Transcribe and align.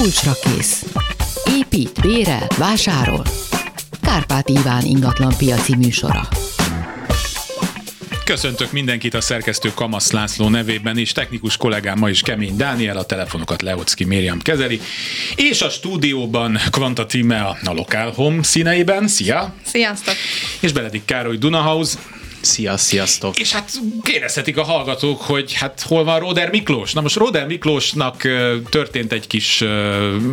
kulcsra 0.00 0.32
kész. 0.42 0.84
Épít, 1.58 2.00
bérel, 2.00 2.46
vásárol. 2.58 3.24
Kárpát 4.02 4.48
Iván 4.48 4.84
ingatlan 4.84 5.34
piaci 5.38 5.76
műsora. 5.76 6.28
Köszöntök 8.24 8.72
mindenkit 8.72 9.14
a 9.14 9.20
szerkesztő 9.20 9.72
Kamasz 9.74 10.10
László 10.10 10.48
nevében 10.48 10.98
és 10.98 11.12
technikus 11.12 11.56
kollégám 11.56 11.98
ma 11.98 12.08
is 12.08 12.20
Kemény 12.20 12.56
Dániel, 12.56 12.96
a 12.96 13.04
telefonokat 13.04 13.62
Leocki 13.62 14.04
Mériam 14.04 14.38
kezeli, 14.38 14.80
és 15.36 15.62
a 15.62 15.68
stúdióban 15.68 16.58
Kvanta 16.70 17.06
Tíme 17.06 17.40
a, 17.40 17.56
a 17.64 17.72
Local 17.72 18.12
Home 18.12 18.42
színeiben. 18.42 19.08
Szia! 19.08 19.54
Sziasztok! 19.62 20.14
És 20.60 20.72
Beledik 20.72 21.04
Károly 21.04 21.36
Dunahouse, 21.36 21.98
Szia, 22.40 22.76
sziasztok! 22.76 23.38
És 23.38 23.52
hát 23.52 23.70
kérdezhetik 24.02 24.56
a 24.56 24.62
hallgatók, 24.62 25.20
hogy 25.20 25.52
hát 25.52 25.80
hol 25.80 26.04
van 26.04 26.18
Róder 26.18 26.50
Miklós? 26.50 26.92
Na 26.92 27.00
most 27.00 27.16
Róder 27.16 27.46
Miklósnak 27.46 28.28
történt 28.70 29.12
egy 29.12 29.26
kis 29.26 29.64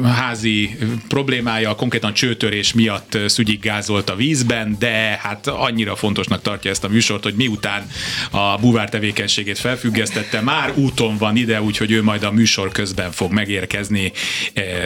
házi 0.03 0.77
problémája, 1.07 1.75
konkrétan 1.75 2.13
csőtörés 2.13 2.73
miatt 2.73 3.17
szügyig 3.27 3.59
gázolt 3.59 4.09
a 4.09 4.15
vízben, 4.15 4.75
de 4.79 5.19
hát 5.21 5.47
annyira 5.47 5.95
fontosnak 5.95 6.41
tartja 6.41 6.71
ezt 6.71 6.83
a 6.83 6.87
műsort, 6.87 7.23
hogy 7.23 7.33
miután 7.33 7.87
a 8.31 8.57
buvár 8.57 8.89
tevékenységét 8.89 9.59
felfüggesztette, 9.59 10.41
már 10.41 10.73
úton 10.75 11.17
van 11.17 11.35
ide, 11.35 11.61
úgyhogy 11.61 11.91
ő 11.91 12.03
majd 12.03 12.23
a 12.23 12.31
műsor 12.31 12.71
közben 12.71 13.11
fog 13.11 13.31
megérkezni, 13.31 14.11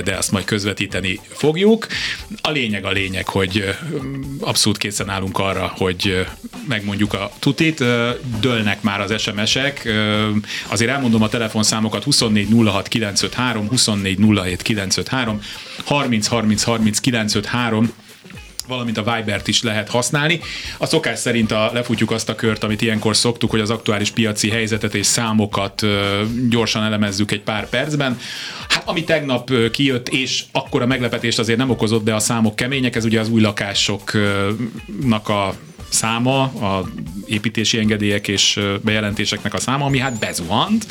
de 0.04 0.16
azt 0.18 0.32
majd 0.32 0.46
közvetíteni 0.46 1.20
fogjuk. 1.34 1.88
A 2.42 2.50
lényeg 2.50 2.86
a 2.86 2.92
lényeg, 2.92 3.28
hogy 3.28 3.76
abszolút 4.40 4.78
készen 4.78 5.10
állunk 5.10 5.38
arra, 5.40 5.74
hogy 5.78 6.26
megmondjuk 6.68 7.09
a 7.14 7.32
tutit, 7.40 7.84
dőlnek 8.40 8.82
már 8.82 9.02
az 9.02 9.22
SMS-ek. 9.22 9.90
Azért 10.68 10.92
elmondom 10.92 11.22
a 11.22 11.30
telefonszámokat 11.30 12.04
24 12.04 12.48
06 12.66 12.88
953, 12.88 13.68
24 13.68 14.18
07 14.18 14.62
953, 14.62 15.42
30 15.86 16.28
30 16.28 16.64
30 16.64 17.00
953, 17.00 17.94
valamint 18.70 18.98
a 18.98 19.16
Vibert 19.16 19.48
is 19.48 19.64
lehet 19.64 19.90
használni. 19.90 20.40
A 20.78 20.86
szokás 20.86 21.20
szerint 21.20 21.52
a, 21.52 21.70
lefutjuk 21.74 22.12
azt 22.12 22.30
a 22.30 22.36
kört, 22.36 22.64
amit 22.64 22.82
ilyenkor 22.82 23.16
szoktuk, 23.16 23.50
hogy 23.50 23.60
az 23.60 23.70
aktuális 23.70 24.12
piaci 24.12 24.50
helyzetet 24.50 24.96
és 24.96 25.06
számokat 25.06 25.82
ö, 25.82 26.24
gyorsan 26.50 26.84
elemezzük 26.84 27.32
egy 27.32 27.42
pár 27.42 27.70
percben. 27.70 28.20
Hát 28.70 28.84
ami 28.86 29.04
tegnap 29.04 29.50
ö, 29.50 29.70
kijött, 29.70 30.10
és 30.10 30.44
akkor 30.52 30.82
a 30.82 30.86
meglepetést 30.86 31.40
azért 31.40 31.58
nem 31.58 31.70
okozott, 31.70 32.04
de 32.04 32.14
a 32.14 32.20
számok 32.20 32.56
kemények, 32.56 32.96
ez 32.96 33.06
ugye 33.06 33.20
az 33.20 33.30
új 33.30 33.42
lakásoknak 33.42 35.30
a 35.30 35.54
száma, 35.90 36.42
a 36.44 36.90
építési 37.26 37.78
engedélyek 37.78 38.28
és 38.28 38.60
bejelentéseknek 38.82 39.54
a 39.54 39.60
száma, 39.60 39.86
ami 39.86 40.00
hát 40.00 40.20
bezuhant. 40.20 40.86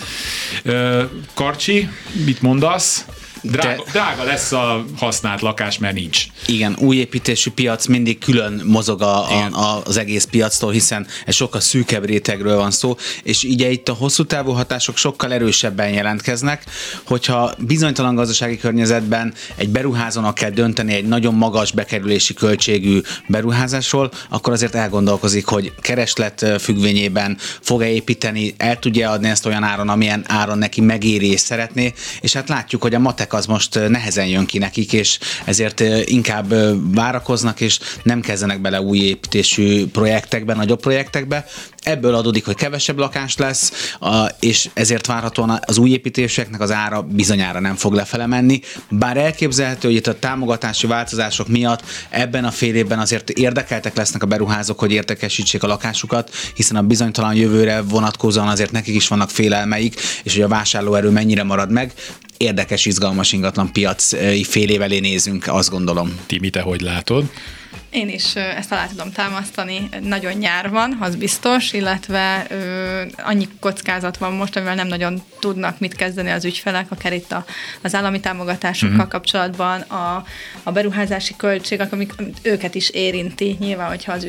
Karcsi, 1.34 1.88
mit 2.24 2.42
mondasz? 2.42 3.06
Drága, 3.42 3.82
De... 3.84 3.90
drága 3.90 4.24
lesz 4.24 4.52
a 4.52 4.84
használt 4.96 5.40
lakás, 5.40 5.78
mert 5.78 5.94
nincs. 5.94 6.26
Igen, 6.46 6.76
új 6.78 6.96
építésű 6.96 7.50
piac 7.50 7.86
mindig 7.86 8.18
külön 8.18 8.62
mozog 8.64 9.02
a, 9.02 9.30
a, 9.30 9.48
a, 9.52 9.82
az 9.84 9.96
egész 9.96 10.24
piactól, 10.24 10.72
hiszen 10.72 11.06
egy 11.26 11.34
sokkal 11.34 11.60
szűkebb 11.60 12.04
rétegről 12.04 12.56
van 12.56 12.70
szó, 12.70 12.96
és 13.22 13.42
így 13.42 13.60
itt 13.60 13.88
a 13.88 13.92
hosszú 13.92 14.24
távú 14.24 14.52
hatások 14.52 14.96
sokkal 14.96 15.32
erősebben 15.32 15.90
jelentkeznek, 15.90 16.64
hogyha 17.04 17.52
bizonytalan 17.58 18.14
gazdasági 18.14 18.58
környezetben 18.58 19.34
egy 19.56 19.68
beruházónak 19.68 20.34
kell 20.34 20.50
dönteni 20.50 20.94
egy 20.94 21.06
nagyon 21.06 21.34
magas 21.34 21.72
bekerülési 21.72 22.34
költségű 22.34 23.00
beruházásról, 23.26 24.10
akkor 24.28 24.52
azért 24.52 24.74
elgondolkozik, 24.74 25.46
hogy 25.46 25.72
kereslet 25.80 26.46
függvényében 26.60 27.36
fog-e 27.60 27.88
építeni, 27.88 28.54
el 28.56 28.78
tudja 28.78 29.10
adni 29.10 29.28
ezt 29.28 29.46
olyan 29.46 29.62
áron, 29.62 29.88
amilyen 29.88 30.24
áron 30.26 30.58
neki 30.58 30.80
megéri 30.80 31.30
és 31.30 31.40
szeretné, 31.40 31.92
és 32.20 32.32
hát 32.32 32.48
látjuk, 32.48 32.82
hogy 32.82 32.94
a 32.94 32.98
matek 32.98 33.27
az 33.32 33.46
most 33.46 33.88
nehezen 33.88 34.26
jön 34.26 34.46
ki 34.46 34.58
nekik, 34.58 34.92
és 34.92 35.18
ezért 35.44 35.80
inkább 36.04 36.54
várakoznak, 36.94 37.60
és 37.60 37.78
nem 38.02 38.20
kezdenek 38.20 38.60
bele 38.60 38.80
új 38.80 38.98
építésű 38.98 39.86
projektekbe, 39.86 40.54
nagyobb 40.54 40.80
projektekbe. 40.80 41.46
Ebből 41.82 42.14
adódik, 42.14 42.44
hogy 42.44 42.54
kevesebb 42.54 42.98
lakás 42.98 43.36
lesz, 43.36 43.96
és 44.40 44.68
ezért 44.74 45.06
várhatóan 45.06 45.60
az 45.66 45.78
új 45.78 45.90
építéseknek 45.90 46.60
az 46.60 46.70
ára 46.70 47.02
bizonyára 47.02 47.60
nem 47.60 47.74
fog 47.76 47.92
lefele 47.92 48.26
menni. 48.26 48.60
Bár 48.90 49.16
elképzelhető, 49.16 49.88
hogy 49.88 49.96
itt 49.96 50.06
a 50.06 50.18
támogatási 50.18 50.86
változások 50.86 51.48
miatt 51.48 51.82
ebben 52.08 52.44
a 52.44 52.50
fél 52.50 52.74
évben 52.74 52.98
azért 52.98 53.30
érdekeltek 53.30 53.96
lesznek 53.96 54.22
a 54.22 54.26
beruházók, 54.26 54.78
hogy 54.78 54.92
értekesítsék 54.92 55.62
a 55.62 55.66
lakásukat, 55.66 56.30
hiszen 56.54 56.76
a 56.76 56.82
bizonytalan 56.82 57.34
jövőre 57.34 57.80
vonatkozóan 57.82 58.48
azért 58.48 58.72
nekik 58.72 58.94
is 58.94 59.08
vannak 59.08 59.30
félelmeik, 59.30 60.00
és 60.22 60.32
hogy 60.32 60.42
a 60.42 60.48
vásárlóerő 60.48 61.10
mennyire 61.10 61.42
marad 61.42 61.70
meg 61.70 61.92
érdekes, 62.38 62.86
izgalmas 62.86 63.32
ingatlan 63.32 63.72
piac 63.72 64.08
fél 64.46 64.68
év 64.68 64.82
elé 64.82 64.98
nézünk, 64.98 65.46
azt 65.46 65.70
gondolom. 65.70 66.18
Timi, 66.26 66.50
te 66.50 66.60
hogy 66.60 66.80
látod? 66.80 67.30
Én 67.90 68.08
is 68.08 68.34
ezt 68.36 68.72
alá 68.72 68.86
tudom 68.86 69.12
támasztani. 69.12 69.88
Nagyon 70.02 70.32
nyár 70.32 70.70
van, 70.70 70.96
az 71.00 71.16
biztos, 71.16 71.72
illetve 71.72 72.46
ö, 72.50 73.02
annyi 73.16 73.48
kockázat 73.60 74.16
van 74.16 74.32
most, 74.32 74.56
amivel 74.56 74.74
nem 74.74 74.86
nagyon 74.86 75.22
tudnak 75.38 75.78
mit 75.78 75.94
kezdeni 75.94 76.30
az 76.30 76.44
ügyfelek, 76.44 76.90
akár 76.90 77.12
itt 77.12 77.32
a, 77.32 77.44
az 77.82 77.94
állami 77.94 78.20
támogatásokkal 78.20 78.96
uh-huh. 78.96 79.10
kapcsolatban, 79.10 79.80
a, 79.80 80.24
a 80.62 80.72
beruházási 80.72 81.34
költségek, 81.36 81.92
amik 81.92 82.12
őket 82.42 82.74
is 82.74 82.90
érinti. 82.90 83.56
Nyilván, 83.60 83.88
hogyha 83.88 84.12
az 84.12 84.26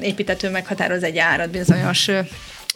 építető 0.00 0.50
meghatároz 0.50 1.02
egy 1.02 1.18
árat 1.18 1.50
bizonyos 1.50 2.08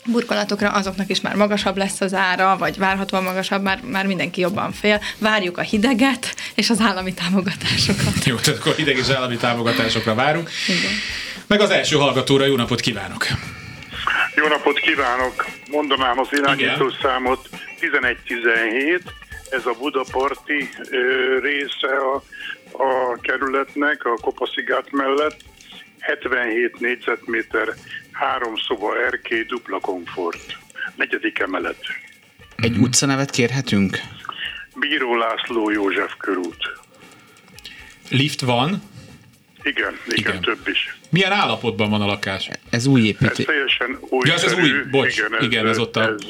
burkolatokra, 0.04 0.68
azoknak 0.68 1.10
is 1.10 1.20
már 1.20 1.34
magasabb 1.34 1.76
lesz 1.76 2.00
az 2.00 2.14
ára, 2.14 2.56
vagy 2.56 2.78
várhatóan 2.78 3.22
magasabb, 3.22 3.62
már, 3.62 3.80
már 3.90 4.06
mindenki 4.06 4.40
jobban 4.40 4.72
fél. 4.72 5.00
Várjuk 5.18 5.58
a 5.58 5.62
hideget 5.62 6.34
és 6.54 6.70
az 6.70 6.80
állami 6.80 7.14
támogatásokat. 7.14 8.24
Jó, 8.24 8.36
tehát 8.36 8.60
akkor 8.60 8.74
hideg 8.74 8.96
és 8.96 9.08
állami 9.08 9.36
támogatásokra 9.36 10.14
várunk. 10.14 10.50
Igen. 10.68 10.92
Meg 11.46 11.60
az 11.60 11.70
első 11.70 11.96
hallgatóra 11.96 12.44
jó 12.44 12.56
napot 12.56 12.80
kívánok! 12.80 13.26
Jó 14.34 14.46
napot 14.46 14.78
kívánok! 14.78 15.46
Mondanám 15.70 16.18
az 16.18 16.28
irányító 16.30 16.91
számot 17.02 17.48
1117, 17.80 19.02
ez 19.50 19.66
a 19.66 19.74
budaparti 19.78 20.68
ö, 20.91 20.98
része 21.41 21.96
a, 22.12 22.22
a 22.82 23.18
kerületnek, 23.20 24.04
a 24.04 24.18
Kopaszigát 24.20 24.91
mellett, 24.91 25.36
77 25.98 26.80
négyzetméter 26.80 27.68
három 28.22 28.55
szoba 28.56 29.05
erkély, 29.05 29.43
dupla 29.43 29.78
komfort. 29.81 30.59
Negyedik 30.94 31.38
emelet. 31.38 31.84
Egy 32.56 32.77
utcanevet 32.77 33.31
kérhetünk? 33.31 33.99
Bíró 34.75 35.16
László 35.16 35.71
József 35.71 36.12
körút. 36.19 36.81
Lift 38.09 38.41
van? 38.41 38.83
Igen, 39.62 39.99
igen, 40.06 40.19
igen, 40.19 40.41
több 40.41 40.69
is. 40.69 40.97
Milyen 41.10 41.33
állapotban 41.33 41.91
van 41.91 42.03
a 42.03 42.06
lakás? 42.06 42.49
Ez 42.71 42.87
új 42.87 43.00
építés. 43.00 43.38
Ez 43.38 43.44
teljesen 43.44 43.99
új. 44.00 44.28
Ja, 44.28 44.34
ez, 44.34 44.44
ez 44.44 44.53
új, 44.53 44.71
bocs, 44.91 45.16
igen, 45.16 45.37
ez, 45.37 45.44
igen, 45.44 45.66
ez 45.66 45.78
ott 45.78 45.97
a... 45.97 46.03
Ez, 46.03 46.27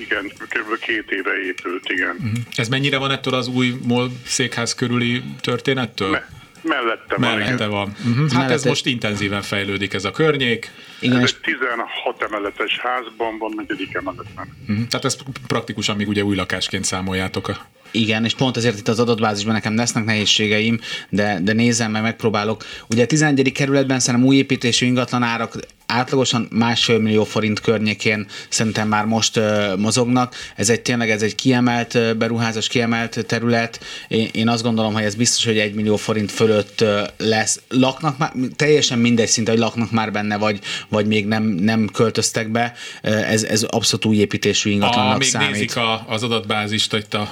igen, 0.00 0.28
kb. 0.28 0.78
két 0.78 1.10
éve 1.10 1.40
épült, 1.44 1.90
igen. 1.90 2.16
Uh-huh. 2.16 2.32
Ez 2.54 2.68
mennyire 2.68 2.98
van 2.98 3.10
ettől 3.10 3.34
az 3.34 3.48
új 3.48 3.74
MOL 3.82 4.10
székház 4.26 4.74
körüli 4.74 5.22
történettől? 5.40 6.10
Me- 6.10 6.41
Mellette 6.62 7.16
van. 7.16 7.38
Mellette 7.38 7.66
van. 7.66 7.88
Uh-huh. 7.88 8.22
Hát 8.22 8.32
Mellette... 8.32 8.52
ez 8.52 8.64
most 8.64 8.86
intenzíven 8.86 9.42
fejlődik 9.42 9.94
ez 9.94 10.04
a 10.04 10.10
környék. 10.10 10.70
Igen, 11.00 11.22
ez 11.22 11.34
egy 11.36 11.40
16 11.40 12.22
emeletes 12.22 12.78
házban 12.78 13.38
van, 13.38 13.52
negyedik 13.56 13.94
emeletben. 13.94 14.56
Uh-huh. 14.60 14.86
Tehát 14.86 15.04
ezt 15.04 15.22
praktikusan 15.46 15.96
még 15.96 16.08
ugye 16.08 16.22
új 16.22 16.36
lakásként 16.36 16.84
számoljátok 16.84 17.48
a 17.48 17.66
igen, 17.92 18.24
és 18.24 18.34
pont 18.34 18.56
ezért 18.56 18.78
itt 18.78 18.88
az 18.88 18.98
adatbázisban 18.98 19.54
nekem 19.54 19.76
lesznek 19.76 20.04
nehézségeim, 20.04 20.80
de, 21.08 21.38
de 21.42 21.52
nézem 21.52 21.90
meg, 21.90 22.02
megpróbálok. 22.02 22.64
Ugye 22.90 23.02
a 23.02 23.06
11. 23.06 23.52
kerületben 23.52 24.00
szerintem 24.00 24.28
új 24.28 24.36
építésű 24.36 24.86
ingatlan 24.86 25.22
árak 25.22 25.56
átlagosan 25.92 26.48
másfél 26.50 26.98
millió 26.98 27.24
forint 27.24 27.60
környékén 27.60 28.26
szerintem 28.48 28.88
már 28.88 29.04
most 29.04 29.36
uh, 29.36 29.76
mozognak. 29.76 30.34
Ez 30.56 30.70
egy 30.70 30.80
tényleg 30.80 31.10
ez 31.10 31.22
egy 31.22 31.34
kiemelt 31.34 31.94
uh, 31.94 32.14
beruházás, 32.14 32.68
kiemelt 32.68 33.26
terület. 33.26 33.80
Én, 34.08 34.28
én 34.32 34.48
azt 34.48 34.62
gondolom, 34.62 34.92
hogy 34.92 35.02
ez 35.02 35.14
biztos, 35.14 35.44
hogy 35.44 35.58
egy 35.58 35.74
millió 35.74 35.96
forint 35.96 36.32
fölött 36.32 36.80
uh, 36.80 37.00
lesz. 37.16 37.60
Laknak 37.68 38.18
már, 38.18 38.32
teljesen 38.56 38.98
mindegy 38.98 39.28
szinte, 39.28 39.50
hogy 39.50 39.60
laknak 39.60 39.90
már 39.90 40.12
benne, 40.12 40.36
vagy, 40.36 40.58
vagy 40.88 41.06
még 41.06 41.26
nem, 41.26 41.42
nem 41.42 41.88
költöztek 41.92 42.48
be. 42.48 42.72
Ez, 43.02 43.42
ez 43.42 43.62
abszolút 43.62 44.04
új 44.04 44.16
építésű 44.16 44.70
ingatlannak 44.70 45.18
még 45.18 45.28
számít. 45.28 45.50
nézik 45.50 45.76
a, 45.76 46.04
az 46.08 46.22
adatbázist 46.22 46.92
itt 46.92 47.14
a 47.14 47.30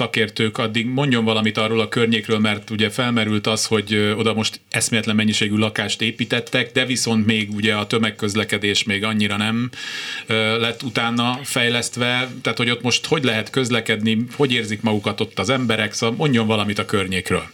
szakértők, 0.00 0.58
addig 0.58 0.86
mondjon 0.86 1.24
valamit 1.24 1.56
arról 1.56 1.80
a 1.80 1.88
környékről, 1.88 2.38
mert 2.38 2.70
ugye 2.70 2.90
felmerült 2.90 3.46
az, 3.46 3.66
hogy 3.66 4.14
oda 4.16 4.34
most 4.34 4.60
eszméletlen 4.70 5.16
mennyiségű 5.16 5.56
lakást 5.56 6.02
építettek, 6.02 6.72
de 6.72 6.84
viszont 6.84 7.26
még 7.26 7.50
ugye 7.54 7.74
a 7.74 7.86
tömegközlekedés 7.86 8.84
még 8.84 9.04
annyira 9.04 9.36
nem 9.36 9.70
lett 10.58 10.82
utána 10.82 11.38
fejlesztve, 11.44 12.28
tehát 12.42 12.58
hogy 12.58 12.70
ott 12.70 12.82
most 12.82 13.06
hogy 13.06 13.24
lehet 13.24 13.50
közlekedni, 13.50 14.24
hogy 14.36 14.52
érzik 14.52 14.82
magukat 14.82 15.20
ott 15.20 15.38
az 15.38 15.50
emberek, 15.50 15.92
szóval 15.92 16.16
mondjon 16.16 16.46
valamit 16.46 16.78
a 16.78 16.84
környékről. 16.84 17.44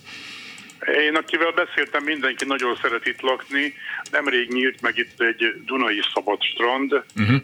Én, 1.07 1.15
akivel 1.15 1.53
beszéltem, 1.53 2.05
mindenki 2.05 2.45
nagyon 2.45 2.79
szeret 2.83 3.07
itt 3.07 3.21
lakni. 3.21 3.75
Nemrég 4.11 4.49
nyílt 4.49 4.81
meg 4.81 4.99
itt 4.99 5.21
egy 5.21 5.63
Dunai 5.65 6.01
szabad 6.15 6.43
strand. 6.43 7.03
Uh-huh. 7.17 7.43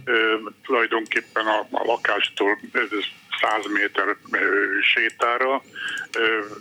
tulajdonképpen 0.65 1.47
a, 1.47 1.59
a 1.71 1.85
lakástól 1.85 2.59
100 3.43 3.73
méter 3.73 4.17
sétára. 4.95 5.63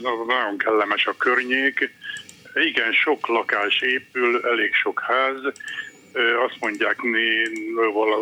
Nagyon 0.01 0.57
kellemes 0.57 1.05
a 1.05 1.15
környék. 1.17 1.91
Igen, 2.53 2.91
sok 2.91 3.27
lakás 3.27 3.81
épül, 3.81 4.45
elég 4.45 4.73
sok 4.73 4.99
ház 4.99 5.53
azt 6.45 6.55
mondják, 6.59 6.97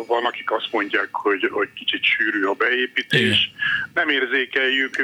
van, 0.06 0.24
akik 0.24 0.50
azt 0.50 0.68
mondják, 0.70 1.08
hogy, 1.12 1.48
hogy 1.52 1.68
kicsit 1.74 2.04
sűrű 2.04 2.44
a 2.44 2.52
beépítés. 2.52 3.20
Igen. 3.20 3.38
Nem 3.94 4.08
érzékeljük, 4.08 4.96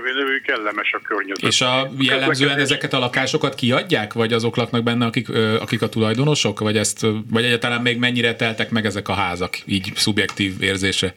kellemes 0.44 0.92
a 0.92 1.00
környezet. 1.02 1.50
És 1.50 1.60
a 1.60 1.90
jellemzően 1.98 2.58
ezeket 2.58 2.92
a 2.92 2.98
lakásokat 2.98 3.54
kiadják, 3.54 4.12
vagy 4.12 4.32
azok 4.32 4.56
laknak 4.56 4.82
benne, 4.82 5.06
akik, 5.06 5.28
akik 5.60 5.82
a 5.82 5.88
tulajdonosok, 5.88 6.60
vagy, 6.60 6.76
ezt, 6.76 7.06
vagy 7.30 7.44
egyáltalán 7.44 7.82
még 7.82 7.98
mennyire 7.98 8.34
teltek 8.34 8.70
meg 8.70 8.86
ezek 8.86 9.08
a 9.08 9.14
házak, 9.14 9.58
így 9.66 9.92
szubjektív 9.94 10.62
érzése? 10.62 11.12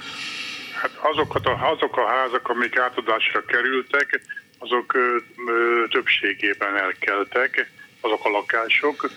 Hát 0.81 0.91
azokat 1.11 1.45
a, 1.45 1.71
azok 1.71 1.97
a 1.97 2.07
házak, 2.07 2.47
amik 2.49 2.77
átadásra 2.77 3.45
kerültek, 3.45 4.21
azok 4.57 4.93
ö, 4.93 5.17
ö, 5.47 5.83
többségében 5.89 6.77
elkeltek, 6.77 7.71
azok 8.01 8.25
a 8.25 8.29
lakások 8.29 9.09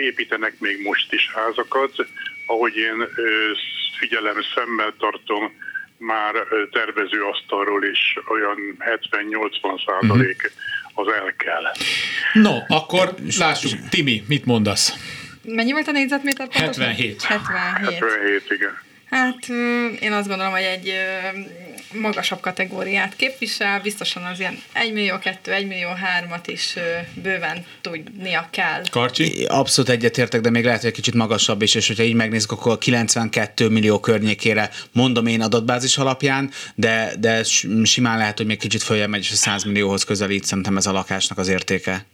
építenek 0.00 0.54
még 0.58 0.82
most 0.82 1.12
is 1.12 1.32
házakat. 1.34 2.06
Ahogy 2.46 2.76
én 2.76 3.08
figyelem, 3.98 4.36
szemmel 4.54 4.94
tartom, 4.98 5.52
már 5.96 6.34
tervező 6.72 7.22
asztalról 7.22 7.84
is 7.84 8.18
olyan 8.28 8.58
70-80 8.78 9.84
százalék 9.86 10.52
uh-huh. 10.94 11.06
az 11.06 11.12
el 11.12 11.34
kell. 11.36 11.72
No, 12.32 12.58
akkor 12.68 13.14
lássuk. 13.38 13.88
Timi, 13.88 14.22
mit 14.28 14.44
mondasz? 14.44 14.92
Mennyi 15.42 15.72
volt 15.72 15.88
a 15.88 15.92
négyzetméter? 15.92 16.48
77. 16.50 17.22
77. 17.22 17.98
77, 17.98 18.50
igen. 18.50 18.82
Hát 19.14 19.48
én 20.00 20.12
azt 20.12 20.28
gondolom, 20.28 20.52
hogy 20.52 20.62
egy 20.62 20.92
magasabb 21.92 22.40
kategóriát 22.40 23.16
képvisel, 23.16 23.80
biztosan 23.80 24.22
az 24.22 24.40
ilyen 24.40 24.58
1 24.72 24.92
millió 24.92 25.18
2, 25.18 25.52
1 25.52 25.66
millió 25.66 25.88
3-at 25.88 26.42
is 26.46 26.74
bőven 27.14 27.64
tudnia 27.80 28.48
kell. 28.50 28.82
Karcsi? 28.90 29.44
Abszolút 29.44 29.90
egyetértek, 29.90 30.40
de 30.40 30.50
még 30.50 30.64
lehet, 30.64 30.80
hogy 30.80 30.88
egy 30.88 30.94
kicsit 30.94 31.14
magasabb 31.14 31.62
is, 31.62 31.74
és 31.74 31.86
hogyha 31.86 32.02
így 32.02 32.14
megnézzük, 32.14 32.52
akkor 32.52 32.78
92 32.78 33.68
millió 33.68 34.00
környékére 34.00 34.70
mondom 34.92 35.26
én 35.26 35.40
adatbázis 35.40 35.98
alapján, 35.98 36.50
de, 36.74 37.12
de 37.18 37.42
simán 37.84 38.18
lehet, 38.18 38.36
hogy 38.36 38.46
még 38.46 38.58
kicsit 38.58 38.82
följebb 38.82 39.08
megy, 39.08 39.20
és 39.20 39.30
a 39.30 39.34
100 39.34 39.64
millióhoz 39.64 40.04
közelít 40.04 40.44
szerintem 40.44 40.76
ez 40.76 40.86
a 40.86 40.92
lakásnak 40.92 41.38
az 41.38 41.48
értéke. 41.48 42.06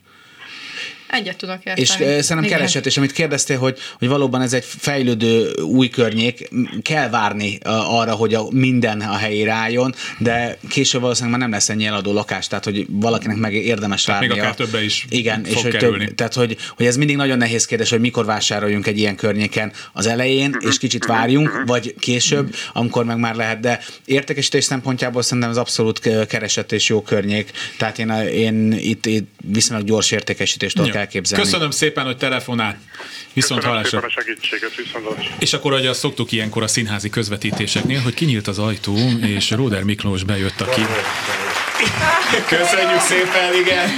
Egyet 1.10 1.36
tudok 1.36 1.56
érteni. 1.56 1.80
És 1.80 1.90
uh, 1.90 1.98
szerintem 1.98 2.42
Igen. 2.42 2.56
keresett, 2.56 2.86
és 2.86 2.96
amit 2.96 3.12
kérdeztél, 3.12 3.58
hogy, 3.58 3.78
hogy 3.98 4.08
valóban 4.08 4.42
ez 4.42 4.52
egy 4.52 4.64
fejlődő 4.64 5.50
új 5.52 5.88
környék, 5.88 6.48
kell 6.82 7.08
várni 7.08 7.58
uh, 7.64 7.98
arra, 7.98 8.14
hogy 8.14 8.34
a, 8.34 8.46
minden 8.50 9.00
a 9.00 9.16
helyére 9.16 9.52
álljon, 9.52 9.94
de 10.18 10.58
később 10.68 11.00
valószínűleg 11.00 11.38
már 11.38 11.48
nem 11.48 11.58
lesz 11.58 11.68
ennyi 11.68 11.86
eladó 11.86 12.12
lakás, 12.12 12.46
tehát 12.46 12.64
hogy 12.64 12.86
valakinek 12.88 13.36
meg 13.36 13.54
érdemes 13.54 14.06
várni. 14.06 14.26
Még 14.26 14.38
akár 14.38 14.54
többe 14.54 14.84
is 14.84 15.06
Igen, 15.08 15.44
fog 15.44 15.56
és 15.56 15.62
hogy 15.62 15.76
több, 15.76 16.14
tehát 16.14 16.34
hogy, 16.34 16.56
hogy 16.76 16.86
ez 16.86 16.96
mindig 16.96 17.16
nagyon 17.16 17.38
nehéz 17.38 17.66
kérdés, 17.66 17.90
hogy 17.90 18.00
mikor 18.00 18.24
vásároljunk 18.24 18.86
egy 18.86 18.98
ilyen 18.98 19.16
környéken 19.16 19.72
az 19.92 20.06
elején, 20.06 20.56
és 20.58 20.78
kicsit 20.78 21.04
várjunk, 21.04 21.62
vagy 21.66 21.94
később, 21.98 22.54
amikor 22.72 23.04
meg 23.04 23.18
már 23.18 23.34
lehet, 23.34 23.60
de 23.60 23.80
értékesítés 24.04 24.64
szempontjából 24.64 25.22
szerintem 25.22 25.50
ez 25.50 25.56
abszolút 25.56 26.26
keresett 26.26 26.72
és 26.72 26.88
jó 26.88 27.02
környék, 27.02 27.50
tehát 27.78 27.98
én, 27.98 28.10
én 28.20 28.72
itt, 28.72 29.06
itt 29.06 29.30
viszonylag 29.44 29.86
gyors 29.86 30.10
értékesítést 30.10 30.76
tudok 30.76 30.96
elképzelni. 31.00 31.44
Köszönöm 31.44 31.70
szépen, 31.70 32.04
hogy 32.04 32.16
telefonál. 32.16 32.78
Viszont 33.32 33.60
Köszönöm 33.60 33.84
szépen 33.84 34.04
a 34.04 34.10
segítséget, 34.10 34.74
viszont 34.74 35.04
hallásra. 35.04 35.34
És 35.38 35.52
akkor, 35.52 35.72
hogy 35.72 35.86
azt 35.86 35.98
szoktuk 36.00 36.32
ilyenkor 36.32 36.62
a 36.62 36.68
színházi 36.68 37.10
közvetítéseknél, 37.10 38.00
hogy 38.00 38.14
kinyílt 38.14 38.48
az 38.48 38.58
ajtó, 38.58 38.96
és 39.20 39.50
Róder 39.50 39.82
Miklós 39.82 40.22
bejött, 40.22 40.60
aki... 40.60 40.82
Köszönjük 42.48 43.00
szépen, 43.00 43.54
igen! 43.60 43.88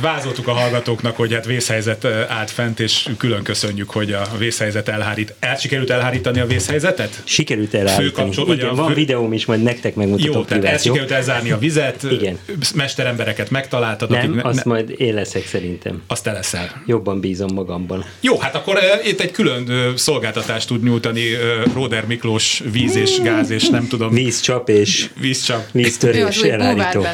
Vázoltuk 0.00 0.48
a 0.48 0.52
hallgatóknak, 0.52 1.16
hogy 1.16 1.32
hát 1.32 1.44
vészhelyzet 1.44 2.04
állt 2.28 2.50
fent, 2.50 2.80
és 2.80 3.08
külön 3.18 3.42
köszönjük, 3.42 3.90
hogy 3.90 4.12
a 4.12 4.22
vészhelyzet 4.38 4.88
elhárít. 4.88 5.34
El 5.40 5.56
sikerült 5.56 5.90
elhárítani 5.90 6.40
a 6.40 6.46
vészhelyzetet? 6.46 7.22
Sikerült 7.24 7.74
elhárítani. 7.74 8.30
Igen, 8.46 8.68
a 8.68 8.74
van 8.74 8.88
fő... 8.88 8.94
videóm 8.94 9.32
is, 9.32 9.46
majd 9.46 9.62
nektek 9.62 9.94
megmutatom. 9.94 10.34
Jó, 10.34 10.44
tehát 10.44 10.64
el 10.64 10.78
sikerült 10.78 11.10
elzárni 11.10 11.50
a 11.50 11.58
vizet, 11.58 12.02
Igen. 12.18 12.38
mesterembereket 12.74 13.50
megtaláltad. 13.50 14.10
Nem, 14.10 14.30
akik, 14.30 14.44
azt 14.44 14.64
ne... 14.64 14.72
majd 14.72 14.94
én 14.96 15.14
leszek 15.14 15.46
szerintem. 15.46 16.02
Azt 16.06 16.22
te 16.22 16.32
leszel. 16.32 16.82
Jobban 16.86 17.20
bízom 17.20 17.52
magamban. 17.54 18.04
Jó, 18.20 18.38
hát 18.38 18.54
akkor 18.54 18.74
uh, 18.74 19.08
itt 19.08 19.20
egy 19.20 19.30
külön 19.30 19.62
uh, 19.62 19.94
szolgáltatást 19.94 20.68
tud 20.68 20.82
nyújtani 20.82 21.32
uh, 21.32 21.74
Róder 21.74 22.06
Miklós 22.06 22.62
víz 22.72 22.96
és 22.96 23.20
gáz 23.22 23.50
és 23.50 23.68
nem 23.68 23.86
tudom. 23.88 24.10
Vízcsap 24.10 24.68
és 24.68 25.08
vízcsap. 25.20 25.64
víztörés 25.72 26.40
elhárító. 26.40 27.06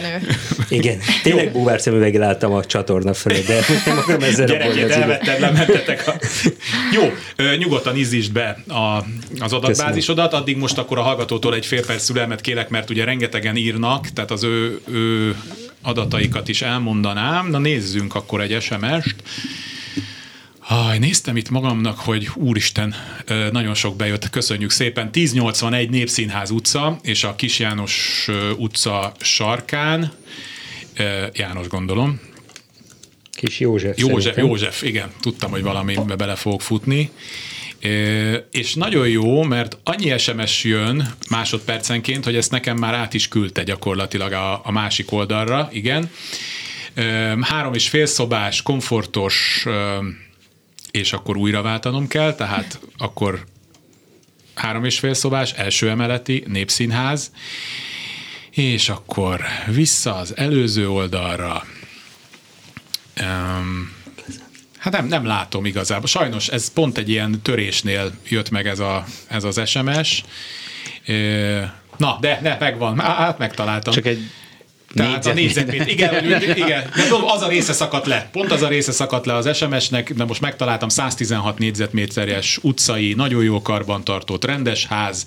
Igen, 0.69 0.99
tényleg 1.23 1.53
búvár 1.53 1.81
szemüveggel 1.81 2.23
álltam 2.39 2.53
a 2.59 2.65
csatorna 2.65 3.15
fölé, 3.15 3.41
de 3.41 3.61
akarom 3.87 4.23
ezzel 4.23 4.47
Gyerekét 4.47 4.91
elvetted, 4.91 5.41
lementetek. 5.41 6.09
A... 6.09 6.15
Jó, 6.93 7.13
nyugodtan 7.57 7.97
izzítsd 7.97 8.33
be 8.33 8.63
a, 8.69 9.05
az 9.39 9.53
adatbázisodat, 9.53 10.33
addig 10.33 10.57
most 10.57 10.79
akkor 10.79 10.99
a 10.99 11.03
hallgatótól 11.03 11.55
egy 11.55 11.67
fél 11.67 11.87
perc 11.87 12.03
szülelmet 12.03 12.41
kérek, 12.41 12.69
mert 12.69 12.91
ugye 12.91 13.05
rengetegen 13.05 13.57
írnak, 13.57 14.09
tehát 14.09 14.31
az 14.31 14.43
ő, 14.43 14.81
ő 14.89 15.37
adataikat 15.83 16.49
is 16.49 16.63
elmondanám. 16.63 17.51
Na 17.51 17.59
nézzünk 17.59 18.15
akkor 18.15 18.41
egy 18.41 18.63
SMS-t. 18.63 19.23
Haj, 20.59 20.99
néztem 20.99 21.37
itt 21.37 21.51
magamnak, 21.51 21.99
hogy 21.99 22.29
úristen, 22.35 22.95
nagyon 23.53 23.75
sok 23.75 23.97
bejött, 23.97 24.31
köszönjük 24.31 24.71
szépen. 24.71 25.11
1081 25.13 25.91
Népszínház 25.91 26.51
utca, 26.51 26.99
és 27.03 27.25
a 27.25 27.35
Kis 27.35 27.59
János 27.59 28.29
utca 28.57 29.13
sarkán, 29.21 30.13
János 31.33 31.69
gondolom. 31.69 32.21
Kis 33.31 33.61
József 33.61 33.99
József, 33.99 34.23
szerintem. 34.23 34.47
József, 34.47 34.83
igen, 34.83 35.11
tudtam, 35.21 35.51
hogy 35.51 35.63
valamibe 35.63 36.17
bele 36.17 36.35
fogok 36.35 36.63
futni. 36.63 37.11
És 38.51 38.75
nagyon 38.75 39.09
jó, 39.09 39.43
mert 39.43 39.79
annyi 39.85 40.19
SMS 40.19 40.65
jön 40.65 41.15
másodpercenként, 41.31 42.25
hogy 42.25 42.37
ezt 42.37 42.51
nekem 42.51 42.77
már 42.77 42.95
át 42.95 43.15
is 43.15 43.29
küldte 43.29 43.63
gyakorlatilag 43.63 44.33
a, 44.33 44.61
a 44.65 44.71
másik 44.71 45.13
oldalra, 45.13 45.69
igen. 45.73 46.11
Három 47.41 47.75
és 47.75 47.89
fél 47.89 48.07
szobás, 48.07 48.63
komfortos, 48.63 49.67
és 50.91 51.13
akkor 51.13 51.37
újra 51.37 51.63
váltanom 51.63 52.09
kell, 52.09 52.35
tehát 52.35 52.81
akkor 52.97 53.45
három 54.55 54.85
és 54.85 54.99
fél 54.99 55.15
szobás, 55.15 55.53
első 55.53 55.89
emeleti, 55.89 56.45
népszínház, 56.47 57.33
és 58.63 58.89
akkor 58.89 59.41
vissza 59.67 60.15
az 60.15 60.37
előző 60.37 60.91
oldalra. 60.91 61.65
Um, 63.21 63.97
hát 64.79 64.93
nem, 64.93 65.07
nem 65.07 65.25
látom 65.25 65.65
igazából. 65.65 66.07
Sajnos 66.07 66.49
ez 66.49 66.73
pont 66.73 66.99
egy 66.99 67.09
ilyen 67.09 67.41
törésnél 67.43 68.13
jött 68.29 68.51
meg 68.51 68.67
ez, 68.67 68.79
a, 68.79 69.05
ez 69.27 69.45
az 69.45 69.61
SMS. 69.69 70.25
Na, 71.97 72.19
de, 72.21 72.39
de 72.43 72.57
megvan, 72.61 72.99
hát 73.01 73.39
megtaláltam. 73.39 73.93
Csak 73.93 74.07
egy 74.07 74.31
tehát 74.99 75.27
a 75.27 75.33
négyzetméter. 75.33 75.89
Igen, 75.99 76.43
igen. 76.57 76.91
De 76.95 77.03
az 77.27 77.43
a 77.43 77.49
része 77.49 77.73
szakadt 77.73 78.07
le. 78.07 78.29
Pont 78.33 78.53
az 78.53 78.63
a 78.63 78.69
része 78.69 78.93
szakadt 78.93 79.27
le 79.27 79.35
az 79.35 79.57
SMS-nek, 79.57 80.13
de 80.13 80.25
most 80.25 80.41
megtaláltam 80.41 80.89
116 80.89 81.59
négyzetméteres 81.59 82.59
utcai, 82.63 83.15
nagyon 83.15 83.43
jó 83.43 83.63
karban 83.63 84.05
tartott 84.05 84.45
rendes 84.45 84.87
ház. 84.87 85.27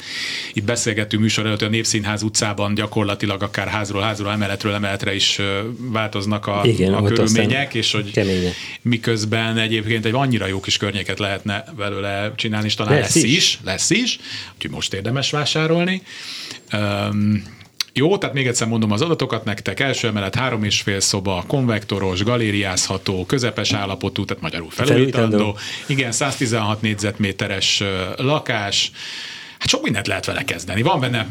Itt 0.53 0.63
beszélgettünk 0.63 1.21
műsor 1.21 1.45
előtt, 1.45 1.61
a 1.61 1.67
Népszínház 1.67 2.23
utcában 2.23 2.73
gyakorlatilag 2.73 3.43
akár 3.43 3.67
házról 3.67 4.01
házról, 4.01 4.31
emeletről 4.31 4.73
emeletre 4.73 5.15
is 5.15 5.39
változnak 5.77 6.47
a, 6.47 6.61
igen, 6.63 6.93
a 6.93 7.03
körülmények, 7.03 7.73
és 7.73 7.91
hogy 7.91 8.11
keménye. 8.11 8.51
miközben 8.81 9.57
egyébként 9.57 10.05
egy 10.05 10.13
annyira 10.13 10.45
jó 10.45 10.59
kis 10.59 10.77
környéket 10.77 11.19
lehetne 11.19 11.63
belőle 11.77 12.31
csinálni, 12.35 12.67
és 12.67 12.75
talán 12.75 12.93
lesz, 12.93 13.15
lesz 13.15 13.23
is. 13.23 13.35
is. 13.35 13.59
Lesz 13.63 13.89
is, 13.89 14.19
úgyhogy 14.55 14.71
most 14.71 14.93
érdemes 14.93 15.31
vásárolni. 15.31 16.01
Um, 16.73 17.59
jó, 17.93 18.17
tehát 18.17 18.35
még 18.35 18.47
egyszer 18.47 18.67
mondom 18.67 18.91
az 18.91 19.01
adatokat 19.01 19.43
nektek. 19.43 19.79
Első 19.79 20.07
emelet 20.07 20.35
három 20.35 20.63
és 20.63 20.81
fél 20.81 20.99
szoba, 20.99 21.43
konvektoros, 21.47 22.23
galériázható, 22.23 23.25
közepes 23.25 23.73
állapotú, 23.73 24.25
tehát 24.25 24.43
magyarul 24.43 24.69
felújítandó. 24.69 25.57
Igen, 25.87 26.11
116 26.11 26.81
négyzetméteres 26.81 27.83
lakás. 28.17 28.91
Hát 29.57 29.69
sok 29.69 29.83
mindent 29.83 30.07
lehet 30.07 30.25
vele 30.25 30.43
kezdeni. 30.43 30.81
Van 30.81 30.99
benne, 30.99 31.27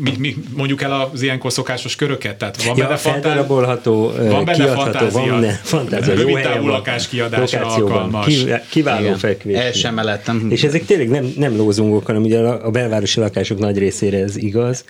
mi, 0.00 0.14
mi 0.18 0.36
mondjuk 0.54 0.82
el 0.82 0.92
az 0.92 1.22
ilyenkor 1.22 1.52
szokásos 1.52 1.96
köröket, 1.96 2.36
tehát 2.36 2.62
van 2.62 2.76
ja, 2.76 2.84
benne 2.84 2.96
feldarabolható, 2.96 4.12
van 4.18 4.44
benne 4.44 4.66
fantázia, 4.66 5.20
van 5.20 5.40
benne 5.40 5.60
fantázia, 5.62 6.14
rövid 6.14 6.40
távú 6.40 6.66
lakás 6.66 7.08
kiadásra 7.08 7.66
alkalmas. 7.66 8.34
Kiváló 8.68 9.14
fekvés. 9.14 9.82
El 9.82 9.90
emelettem. 9.90 10.46
És 10.50 10.62
ezek 10.62 10.84
tényleg 10.84 11.08
nem, 11.08 11.32
nem 11.36 11.56
lózungok, 11.56 12.06
hanem 12.06 12.22
ugye 12.22 12.38
a 12.38 12.70
belvárosi 12.70 13.20
lakások 13.20 13.58
nagy 13.58 13.78
részére 13.78 14.18
ez 14.18 14.36
igaz 14.36 14.84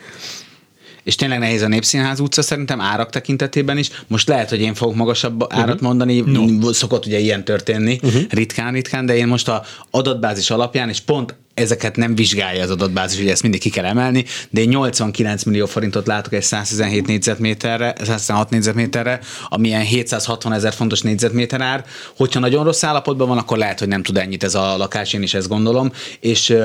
és 1.04 1.14
tényleg 1.14 1.38
nehéz 1.38 1.62
a 1.62 1.68
Népszínház 1.68 2.20
utca 2.20 2.42
szerintem 2.42 2.80
árak 2.80 3.10
tekintetében 3.10 3.78
is. 3.78 3.90
Most 4.06 4.28
lehet, 4.28 4.48
hogy 4.48 4.60
én 4.60 4.74
fogok 4.74 4.94
magasabb 4.94 5.46
árat 5.48 5.68
uh-huh. 5.68 5.80
mondani, 5.80 6.20
no. 6.20 6.72
szokott 6.72 7.06
ugye 7.06 7.18
ilyen 7.18 7.44
történni, 7.44 7.98
uh-huh. 8.02 8.22
ritkán-ritkán, 8.28 9.06
de 9.06 9.16
én 9.16 9.26
most 9.26 9.48
a 9.48 9.62
adatbázis 9.90 10.50
alapján, 10.50 10.88
és 10.88 11.00
pont 11.00 11.34
ezeket 11.54 11.96
nem 11.96 12.14
vizsgálja 12.14 12.62
az 12.62 12.70
adatbázis, 12.70 13.18
hogy 13.18 13.28
ezt 13.28 13.42
mindig 13.42 13.60
ki 13.60 13.70
kell 13.70 13.84
emelni, 13.84 14.24
de 14.50 14.60
én 14.60 14.68
89 14.68 15.42
millió 15.42 15.66
forintot 15.66 16.06
látok 16.06 16.32
egy 16.32 16.42
117 16.42 17.06
négyzetméterre, 17.06 17.94
116 17.98 18.50
négyzetméterre, 18.50 19.20
ami 19.48 19.68
ilyen 19.68 19.82
760 19.82 20.52
ezer 20.52 20.72
fontos 20.72 21.00
négyzetméter 21.00 21.60
ár. 21.60 21.84
Hogyha 22.16 22.40
nagyon 22.40 22.64
rossz 22.64 22.82
állapotban 22.82 23.28
van, 23.28 23.38
akkor 23.38 23.58
lehet, 23.58 23.78
hogy 23.78 23.88
nem 23.88 24.02
tud 24.02 24.16
ennyit 24.16 24.44
ez 24.44 24.54
a 24.54 24.76
lakás, 24.76 25.12
én 25.12 25.22
is 25.22 25.34
ezt 25.34 25.48
gondolom, 25.48 25.92
és 26.20 26.56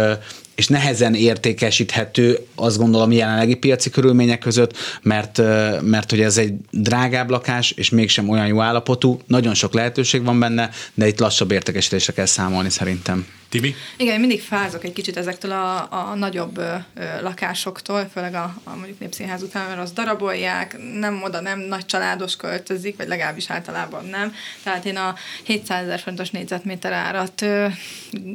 és 0.58 0.68
nehezen 0.68 1.14
értékesíthető, 1.14 2.40
azt 2.56 2.78
gondolom, 2.78 3.12
jelenlegi 3.12 3.56
piaci 3.56 3.90
körülmények 3.90 4.40
között, 4.40 4.78
mert, 5.02 5.42
mert 5.82 6.10
hogy 6.10 6.22
ez 6.22 6.38
egy 6.38 6.54
drágább 6.72 7.30
lakás, 7.30 7.72
és 7.72 7.90
mégsem 7.90 8.30
olyan 8.30 8.48
jó 8.48 8.62
állapotú, 8.62 9.20
nagyon 9.28 9.54
sok 9.54 9.74
lehetőség 9.74 10.24
van 10.24 10.40
benne, 10.40 10.70
de 10.94 11.08
itt 11.08 11.20
lassabb 11.20 11.52
értékesítésre 11.52 12.14
kell 12.14 12.26
számolni 12.26 12.70
szerintem. 12.70 13.26
Tibi? 13.50 13.76
Igen, 13.98 14.20
mindig 14.20 14.42
fázok 14.42 14.84
egy 14.84 14.94
kicsit 14.94 15.18
ezektől 15.18 15.52
a, 15.52 15.88
a 15.90 16.16
nagyobb 16.16 16.58
ö, 16.58 16.76
lakásoktól, 17.22 18.10
főleg 18.14 18.34
a, 18.34 18.56
a 18.64 18.76
mondjuk 18.76 19.00
népszínház 19.00 19.42
után, 19.42 19.68
mert 19.68 19.80
az 19.80 19.92
darabolják, 19.92 20.78
nem 21.00 21.22
oda 21.24 21.42
nem 21.42 21.60
nagy 21.60 21.86
családos 21.86 22.36
költözik, 22.36 22.98
vagy 22.98 23.08
legalábbis 23.08 23.50
általában 23.50 24.06
nem. 24.06 24.34
Tehát 24.64 24.86
én 24.86 24.96
a 24.96 25.16
700 25.44 25.84
ezer 25.84 26.00
fontos 26.00 26.30
négyzetméter 26.30 26.92
árat 26.92 27.42
ö, 27.42 27.68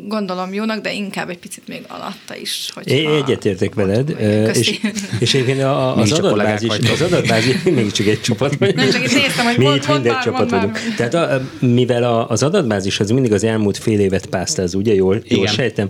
gondolom 0.06 0.54
jónak, 0.54 0.80
de 0.80 0.92
inkább 0.92 1.28
egy 1.30 1.38
picit 1.38 1.68
még 1.68 1.84
alatta 1.88 2.36
is. 2.36 2.70
Én 2.84 3.08
egyetértek 3.08 3.74
veled, 3.74 4.10
és, 4.56 4.80
és 5.18 5.34
egyébként 5.34 5.62
a, 5.62 5.96
az, 5.96 6.12
adatbázis, 6.12 6.70
az 6.90 7.00
adatbázis, 7.00 7.62
még 7.62 7.92
csak 7.92 8.06
egy 8.06 8.20
csapat 8.20 8.54
vagy. 8.58 8.74
Nem 8.74 8.90
csak 8.90 9.04
itt 9.04 9.14
néztem, 9.14 9.46
hogy 9.46 9.58
mi 9.58 9.74
itt 9.74 9.88
minden 9.88 10.20
csapat 10.20 10.50
vagyunk. 10.50 10.78
Tehát 10.96 11.14
a, 11.14 11.40
mivel 11.58 12.04
a, 12.04 12.28
az 12.28 12.42
adatbázis 12.42 13.00
az 13.00 13.10
mindig 13.10 13.32
az 13.32 13.44
elmúlt 13.44 13.78
fél 13.78 14.00
évet 14.00 14.26
pásztáz, 14.26 14.74
ugye 14.74 14.94
jól, 15.02 15.22
jól 15.24 15.46
sejtem, 15.46 15.88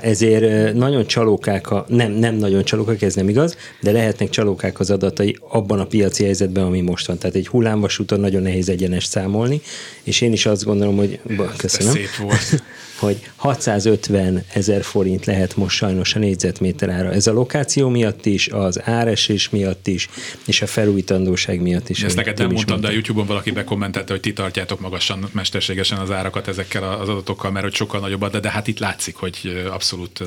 ezért 0.00 0.74
nagyon 0.74 1.06
csalókák, 1.06 1.70
a, 1.70 1.84
nem, 1.88 2.12
nem 2.12 2.34
nagyon 2.34 2.64
csalókák, 2.64 3.02
ez 3.02 3.14
nem 3.14 3.28
igaz, 3.28 3.56
de 3.80 3.92
lehetnek 3.92 4.30
csalókák 4.30 4.80
az 4.80 4.90
adatai 4.90 5.36
abban 5.48 5.80
a 5.80 5.86
piaci 5.86 6.24
helyzetben, 6.24 6.64
ami 6.64 6.80
most 6.80 7.06
van. 7.06 7.18
Tehát 7.18 7.36
egy 7.36 7.48
hullámvasúton 7.48 8.20
nagyon 8.20 8.42
nehéz 8.42 8.68
egyenes 8.68 9.04
számolni, 9.04 9.60
és 10.02 10.20
én 10.20 10.32
is 10.32 10.46
azt 10.46 10.64
gondolom, 10.64 10.96
hogy 10.96 11.20
köszönöm. 11.56 11.92
szép 11.92 12.16
volt. 12.16 12.62
hogy 12.98 13.30
650 13.36 14.44
ezer 14.52 14.82
forint 14.82 15.24
lehet 15.24 15.56
most 15.56 15.76
sajnos 15.76 16.14
a 16.14 16.18
négyzetméter 16.18 16.88
ára. 16.88 17.12
Ez 17.12 17.26
a 17.26 17.32
lokáció 17.32 17.88
miatt 17.88 18.26
is, 18.26 18.48
az 18.48 18.80
áresés 18.84 19.48
miatt 19.50 19.86
is, 19.86 20.08
és 20.46 20.62
a 20.62 20.66
felújítandóság 20.66 21.60
miatt 21.60 21.88
is. 21.88 22.02
Ezt 22.02 22.16
neked 22.16 22.38
nem 22.38 22.50
mondtam, 22.50 22.80
de 22.80 22.88
a 22.88 22.90
YouTube-on 22.90 23.26
valaki 23.26 23.50
bekommentelte, 23.50 24.12
hogy 24.12 24.20
ti 24.20 24.32
tartjátok 24.32 24.80
magasan, 24.80 25.28
mesterségesen 25.32 25.98
az 25.98 26.10
árakat 26.10 26.48
ezekkel 26.48 26.82
az 26.82 27.08
adatokkal, 27.08 27.50
mert 27.50 27.64
hogy 27.64 27.74
sokkal 27.74 28.00
nagyobb, 28.00 28.30
de, 28.30 28.40
de 28.40 28.50
hát 28.50 28.66
itt 28.66 28.78
látszik, 28.78 29.16
hogy 29.16 29.64
abszolút 29.70 30.22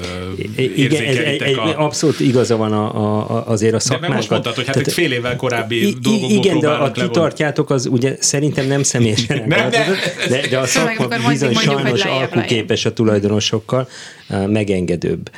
Igen, 0.55 1.03
ez, 1.03 1.17
egy, 1.17 1.57
a... 1.57 1.83
abszolút 1.85 2.19
igaza 2.19 2.55
van 2.57 2.73
a, 2.73 3.29
a, 3.29 3.47
azért 3.47 3.73
a 3.73 3.79
szakmákat. 3.79 4.09
De 4.09 4.15
most 4.15 4.29
mondtad, 4.29 4.55
hogy 4.55 4.65
hát 4.65 4.73
Tehát, 4.73 4.87
egy 4.87 4.93
fél 4.93 5.11
évvel 5.11 5.35
korábbi 5.35 5.87
i, 5.87 5.95
dolgokból 6.01 6.37
Igen, 6.37 6.59
de 6.59 6.69
a 6.69 6.91
ti 6.91 7.09
tartjátok, 7.09 7.69
az 7.69 7.85
ugye 7.85 8.15
szerintem 8.19 8.67
nem 8.67 8.83
személyesen, 8.83 9.43
nem, 9.47 9.69
de, 9.69 10.47
de 10.49 10.59
a 10.59 10.65
szakma 10.65 11.07
bizony 11.27 11.53
sajnos 11.53 12.03
alkukép 12.03 12.60
képes 12.61 12.85
a 12.85 12.93
tulajdonosokkal, 12.93 13.87
megengedőbb. 14.47 15.31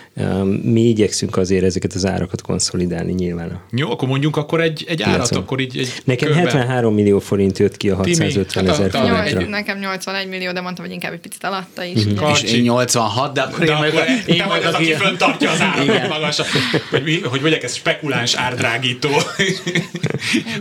Mi 0.64 0.82
igyekszünk 0.82 1.38
azért 1.38 1.64
ezeket 1.64 1.94
az 1.94 2.06
árakat 2.06 2.42
konszolidálni 2.42 3.12
nyilván. 3.12 3.62
Jó, 3.72 3.92
akkor 3.92 4.08
mondjunk 4.08 4.38
akkor 4.38 4.62
egy, 4.62 4.86
egy 4.88 5.02
árat, 5.02 5.36
akkor 5.36 5.60
így 5.60 5.78
egy 5.78 5.94
Nekem 6.04 6.28
körbe. 6.28 6.42
73 6.42 6.94
millió 6.94 7.20
forint 7.20 7.60
jött 7.60 7.78
ki 7.78 7.90
a 7.90 7.96
650 7.96 8.66
hát 8.66 8.80
ezer 8.80 8.92
forintra. 8.92 9.48
Nekem 9.48 9.80
81 9.80 10.28
millió, 10.28 10.52
de 10.52 10.62
mondtam, 10.62 10.86
hogy 10.86 10.94
inkább 10.94 11.14
egy 11.14 11.20
picit 11.20 11.44
alatta 11.44 11.84
is. 11.84 12.06
Mm-hmm. 12.06 12.30
És 12.32 12.42
én 12.42 12.62
86, 12.62 13.34
de 13.34 13.42
akkor 13.42 13.60
de 13.60 13.66
én 13.66 13.72
akkor 13.72 13.94
majd, 13.94 14.24
én 14.26 14.44
majd 14.48 14.66
az, 14.66 14.74
aki 14.74 14.94
föntartja 14.94 15.52
az 15.52 15.62
árat 15.62 16.08
magasan. 16.08 16.46
Hogy, 16.90 17.04
mi, 17.04 17.22
hogy 17.22 17.42
mondják, 17.42 17.64
ez 17.64 17.76
spekuláns 17.76 18.36
árdrágító. 18.36 19.10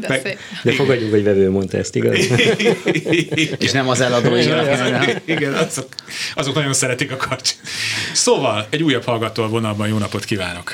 De, 0.01 0.09
Meg, 0.09 0.39
de 0.62 0.73
fogadjunk, 0.73 1.12
hogy 1.12 1.25
vevő 1.25 1.51
mondta 1.51 1.79
ezt, 1.79 1.97
igaz? 1.97 2.19
És 3.59 3.73
nem 3.73 3.89
az 3.89 4.01
eladó. 4.01 4.37
Igen, 5.25 5.53
azok, 5.53 5.89
azok 6.35 6.55
nagyon 6.55 6.73
szeretik 6.73 7.12
a 7.12 7.17
karcs. 7.17 7.55
Szóval, 8.23 8.67
egy 8.71 8.83
újabb 8.83 9.05
hallgató 9.05 9.43
a 9.43 9.49
vonalban, 9.49 9.88
jó 9.88 9.99
napot 9.99 10.25
kívánok! 10.25 10.73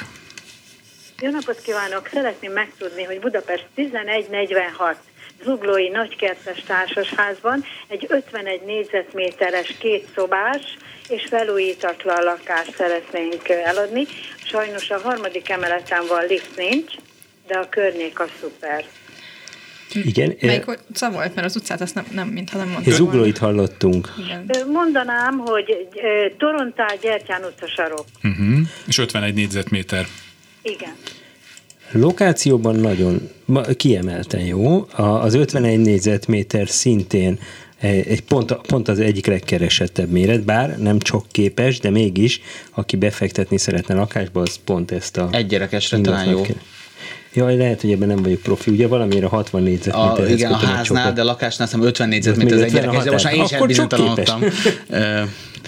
Jó 1.20 1.30
napot 1.30 1.60
kívánok! 1.60 2.08
Szeretném 2.12 2.52
megtudni, 2.52 3.02
hogy 3.02 3.20
Budapest 3.20 3.66
1146 3.74 4.96
Zuglói 5.44 5.88
Nagykertes 5.88 6.62
Társasházban 6.66 7.64
egy 7.86 8.06
51 8.08 8.60
négyzetméteres 8.64 9.74
kétszobás 9.78 10.76
és 11.08 11.26
felújítatlan 11.28 12.22
lakást 12.24 12.74
szeretnénk 12.76 13.48
eladni. 13.48 14.06
Sajnos 14.44 14.90
a 14.90 15.00
harmadik 15.00 15.48
emeleten 15.48 16.06
van 16.06 16.26
lift 16.26 16.56
nincs, 16.56 16.94
de 17.46 17.58
a 17.58 17.68
környék 17.68 18.20
a 18.20 18.26
szuper. 18.40 18.84
Igen. 19.94 20.36
Melyik 20.40 20.64
volt, 20.64 21.34
mert 21.34 21.44
az 21.44 21.56
utcát 21.56 21.80
azt 21.80 21.94
nem, 21.94 22.06
nem 22.10 22.28
mintha 22.28 22.58
nem 22.58 22.68
mondtam. 22.68 22.92
Zuglóit 22.92 23.38
hallottunk. 23.38 24.14
Igen. 24.24 24.68
Mondanám, 24.72 25.38
hogy 25.38 25.88
Torontál 26.38 26.96
Gyertyán 27.02 27.42
utca 27.44 27.66
sarok. 27.66 28.04
Uh-huh. 28.22 28.58
És 28.86 28.98
51 28.98 29.34
négyzetméter. 29.34 30.06
Igen. 30.62 30.92
Lokációban 31.92 32.76
nagyon 32.76 33.30
kiemelten 33.76 34.40
jó. 34.40 34.86
Az 34.96 35.34
51 35.34 35.78
négyzetméter 35.78 36.68
szintén 36.68 37.38
egy 37.80 38.22
pont, 38.22 38.52
pont 38.52 38.88
az 38.88 38.98
egyik 38.98 39.26
legkeresettebb 39.26 40.10
méret, 40.10 40.44
bár 40.44 40.78
nem 40.78 40.98
csak 40.98 41.24
képes, 41.30 41.78
de 41.78 41.90
mégis, 41.90 42.40
aki 42.70 42.96
befektetni 42.96 43.58
szeretne 43.58 43.94
lakásba, 43.94 44.40
az 44.40 44.58
pont 44.64 44.90
ezt 44.90 45.16
a... 45.16 45.28
Egy 45.32 45.46
gyerekesre 45.46 46.00
talán 46.00 46.28
jó. 46.28 46.42
Kér. 46.42 46.56
Jaj, 47.38 47.56
lehet, 47.56 47.80
hogy 47.80 47.92
ebben 47.92 48.08
nem 48.08 48.22
vagyok 48.22 48.40
profi. 48.40 48.70
Ugye 48.70 48.86
valamire 48.86 49.26
60 49.26 49.62
négyzetméter. 49.62 50.24
A, 50.24 50.28
igen, 50.28 50.52
a 50.52 50.56
háznál, 50.56 51.12
de 51.12 51.20
a 51.20 51.24
lakásnál 51.24 51.68
hiszem 51.68 51.82
50 51.86 52.08
négyzetméter 52.08 52.52
az 52.52 52.62
egy 52.62 52.72
gyerekes, 52.72 53.04
de 53.04 53.10
most 53.10 53.24
már 53.24 53.34
én 53.34 53.46
sem 53.46 53.66
bizonytalanodtam. 53.66 54.42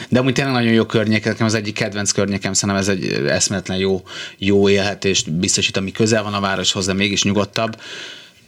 De 0.08 0.18
amúgy 0.18 0.32
tényleg 0.32 0.54
nagyon 0.54 0.72
jó 0.72 0.84
környék, 0.84 1.24
nekem 1.24 1.46
az 1.46 1.54
egyik 1.54 1.74
kedvenc 1.74 2.10
környékem, 2.10 2.52
szerintem 2.52 2.84
ez 2.84 2.88
egy 2.88 3.24
eszméletlen 3.28 3.78
jó, 3.78 4.02
jó 4.38 4.68
élhetést 4.68 5.32
biztosít, 5.32 5.76
ami 5.76 5.92
közel 5.92 6.22
van 6.22 6.34
a 6.34 6.40
városhoz, 6.40 6.86
de 6.86 6.92
mégis 6.92 7.22
nyugodtabb. 7.22 7.80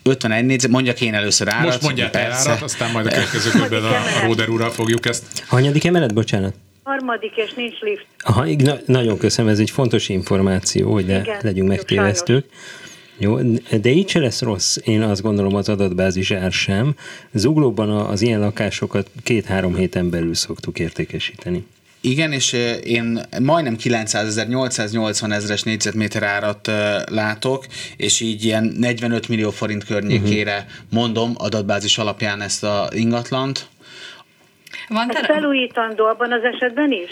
51 0.02 0.44
négyzet, 0.44 0.70
mondjak 0.70 1.00
én 1.00 1.14
először 1.14 1.48
árat. 1.48 1.64
Most 1.64 1.82
mondják 1.82 2.14
el 2.14 2.32
árat, 2.32 2.62
aztán 2.62 2.90
majd 2.90 3.06
a 3.06 3.08
következő 3.08 3.50
körben 3.50 3.84
a 3.84 3.92
Róder 4.24 4.48
úrral 4.48 4.70
fogjuk 4.70 5.06
ezt. 5.06 5.22
Hanyadik 5.46 5.84
emelet, 5.84 6.14
bocsánat? 6.14 6.54
Harmadik, 6.82 7.32
és 7.36 7.52
nincs 7.56 7.78
lift. 7.80 8.06
Aha, 8.18 8.44
na, 8.58 8.76
nagyon 8.86 9.18
köszönöm, 9.18 9.52
ez 9.52 9.58
egy 9.58 9.70
fontos 9.70 10.08
információ, 10.08 10.92
hogy 10.92 11.06
ne 11.06 11.20
Igen, 11.20 11.38
legyünk 11.42 11.68
megtévesztők. 11.68 12.46
Jó, 13.18 13.38
de 13.80 13.90
így 13.90 14.08
se 14.08 14.18
lesz 14.18 14.40
rossz, 14.40 14.76
én 14.84 15.02
azt 15.02 15.22
gondolom 15.22 15.54
az 15.54 15.68
adatbázis 15.68 16.30
ár 16.30 16.52
sem. 16.52 16.94
Zuglóban 17.32 17.90
az 17.90 18.22
ilyen 18.22 18.40
lakásokat 18.40 19.10
két-három 19.22 19.74
héten 19.74 20.10
belül 20.10 20.34
szoktuk 20.34 20.78
értékesíteni. 20.78 21.66
Igen, 22.04 22.32
és 22.32 22.52
én 22.84 23.20
majdnem 23.40 23.76
900 23.76 24.26
ezer, 24.26 24.48
880 24.48 25.32
ezeres 25.32 25.62
négyzetméter 25.62 26.22
árat 26.22 26.70
látok, 27.10 27.66
és 27.96 28.20
így 28.20 28.44
ilyen 28.44 28.74
45 28.78 29.28
millió 29.28 29.50
forint 29.50 29.84
környékére 29.84 30.56
uh-huh. 30.56 30.72
mondom 30.90 31.34
adatbázis 31.36 31.98
alapján 31.98 32.40
ezt 32.40 32.64
a 32.64 32.88
ingatlant. 32.94 33.68
Van 34.88 35.10
Ez 35.10 35.26
felújítandó 35.26 36.06
abban 36.06 36.32
az 36.32 36.42
esetben 36.42 36.92
is? 36.92 37.10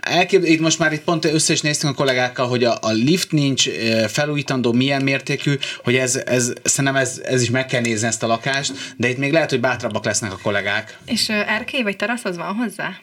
Elkép, 0.00 0.44
itt 0.44 0.60
most 0.60 0.78
már 0.78 0.92
itt 0.92 1.04
pont 1.04 1.24
össze 1.24 1.52
is 1.52 1.60
néztünk 1.60 1.92
a 1.92 1.96
kollégákkal, 1.96 2.46
hogy 2.46 2.64
a, 2.64 2.72
a 2.80 2.90
lift 2.90 3.32
nincs 3.32 3.68
felújítandó, 4.08 4.72
milyen 4.72 5.02
mértékű, 5.02 5.54
hogy 5.84 5.96
ez, 5.96 6.16
ez 6.26 6.52
szerintem 6.62 7.00
ez, 7.00 7.22
ez 7.24 7.42
is 7.42 7.50
meg 7.50 7.66
kell 7.66 7.80
nézni 7.80 8.06
ezt 8.06 8.22
a 8.22 8.26
lakást, 8.26 8.72
de 8.96 9.08
itt 9.08 9.18
még 9.18 9.32
lehet, 9.32 9.50
hogy 9.50 9.60
bátrabbak 9.60 10.04
lesznek 10.04 10.32
a 10.32 10.38
kollégák. 10.42 10.98
És 11.06 11.28
erkély 11.28 11.82
vagy 11.82 11.96
terasz 11.96 12.24
az 12.24 12.36
van 12.36 12.54
hozzá? 12.54 12.96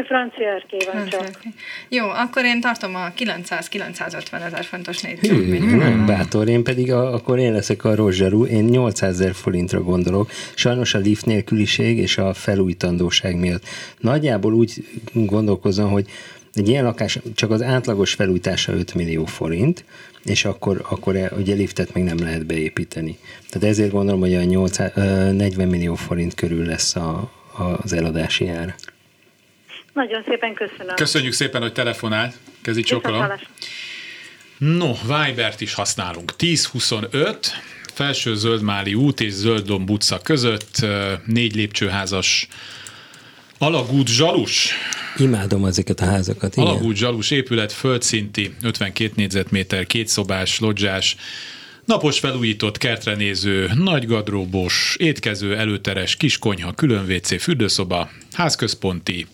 Francia 0.00 0.48
erkély 0.48 0.80
van 0.92 1.08
csak. 1.08 1.42
Jó, 1.88 2.08
akkor 2.08 2.44
én 2.44 2.60
tartom 2.60 2.94
a 2.94 3.12
900-950 3.18 4.44
ezer 4.44 4.64
fontos 4.64 5.00
négyzetméter. 5.00 5.78
Nem 5.78 6.06
bátor, 6.06 6.48
én 6.48 6.64
pedig 6.64 6.92
a, 6.92 7.14
akkor 7.14 7.38
én 7.38 7.52
leszek 7.52 7.84
a 7.84 7.94
rozsarú, 7.94 8.44
én 8.44 8.64
800 8.64 9.20
ezer 9.20 9.34
forintra 9.34 9.82
gondolok. 9.82 10.30
Sajnos 10.54 10.94
a 10.94 10.98
lift 10.98 11.26
nélküliség 11.26 11.98
és 11.98 12.18
a 12.18 12.34
felújítandóság 12.34 13.36
miatt. 13.36 13.62
Nagyjából 13.98 14.52
úgy 14.52 14.84
gondolkozom, 15.12 15.90
hogy 15.90 16.06
egy 16.54 16.68
ilyen 16.68 16.84
lakás 16.84 17.18
csak 17.34 17.50
az 17.50 17.62
átlagos 17.62 18.14
felújítása 18.14 18.72
5 18.72 18.94
millió 18.94 19.24
forint, 19.24 19.84
és 20.24 20.44
akkor, 20.44 20.86
akkor 20.90 21.16
e, 21.16 21.32
ugye 21.38 21.54
liftet 21.54 21.94
még 21.94 22.04
nem 22.04 22.18
lehet 22.18 22.46
beépíteni. 22.46 23.18
Tehát 23.48 23.68
ezért 23.68 23.90
gondolom, 23.90 24.20
hogy 24.20 24.34
a 24.34 24.44
8, 24.44 24.76
40 24.76 25.68
millió 25.68 25.94
forint 25.94 26.34
körül 26.34 26.64
lesz 26.64 26.96
a, 26.96 27.30
az 27.82 27.92
eladási 27.92 28.48
ár. 28.48 28.74
Nagyon 29.92 30.22
szépen 30.28 30.54
köszönöm. 30.54 30.94
Köszönjük 30.94 31.32
szépen, 31.32 31.60
hogy 31.60 31.72
telefonált. 31.72 32.34
Kezi 32.62 32.82
csokolom. 32.82 33.26
No, 34.58 34.92
Vibert 35.02 35.60
is 35.60 35.74
használunk. 35.74 36.32
1025, 36.38 37.52
felső 37.94 38.34
Zöldmáli 38.34 38.94
út 38.94 39.20
és 39.20 39.32
Zölddomb 39.32 39.90
utca 39.90 40.18
között, 40.18 40.86
négy 41.26 41.54
lépcsőházas 41.54 42.48
Alagút 43.58 44.08
Zsalus. 44.08 44.70
Imádom 45.16 45.64
ezeket 45.64 46.00
a 46.00 46.04
házakat. 46.04 46.56
Igen. 46.56 46.68
Alagút 46.68 46.96
Zsalus 46.96 47.30
épület, 47.30 47.72
földszinti, 47.72 48.54
52 48.62 49.12
négyzetméter, 49.16 49.86
kétszobás, 49.86 50.58
lodzsás, 50.58 51.16
Napos 51.84 52.18
felújított, 52.18 52.78
kertre 52.78 53.14
néző, 53.14 53.70
nagy 53.74 54.06
gadróbos, 54.06 54.96
étkező, 54.98 55.56
előteres, 55.56 56.16
kis 56.16 56.38
konyha, 56.38 56.72
külön 56.72 57.04
WC, 57.10 57.42
fürdőszoba, 57.42 58.10
házközponti, 58.32 59.26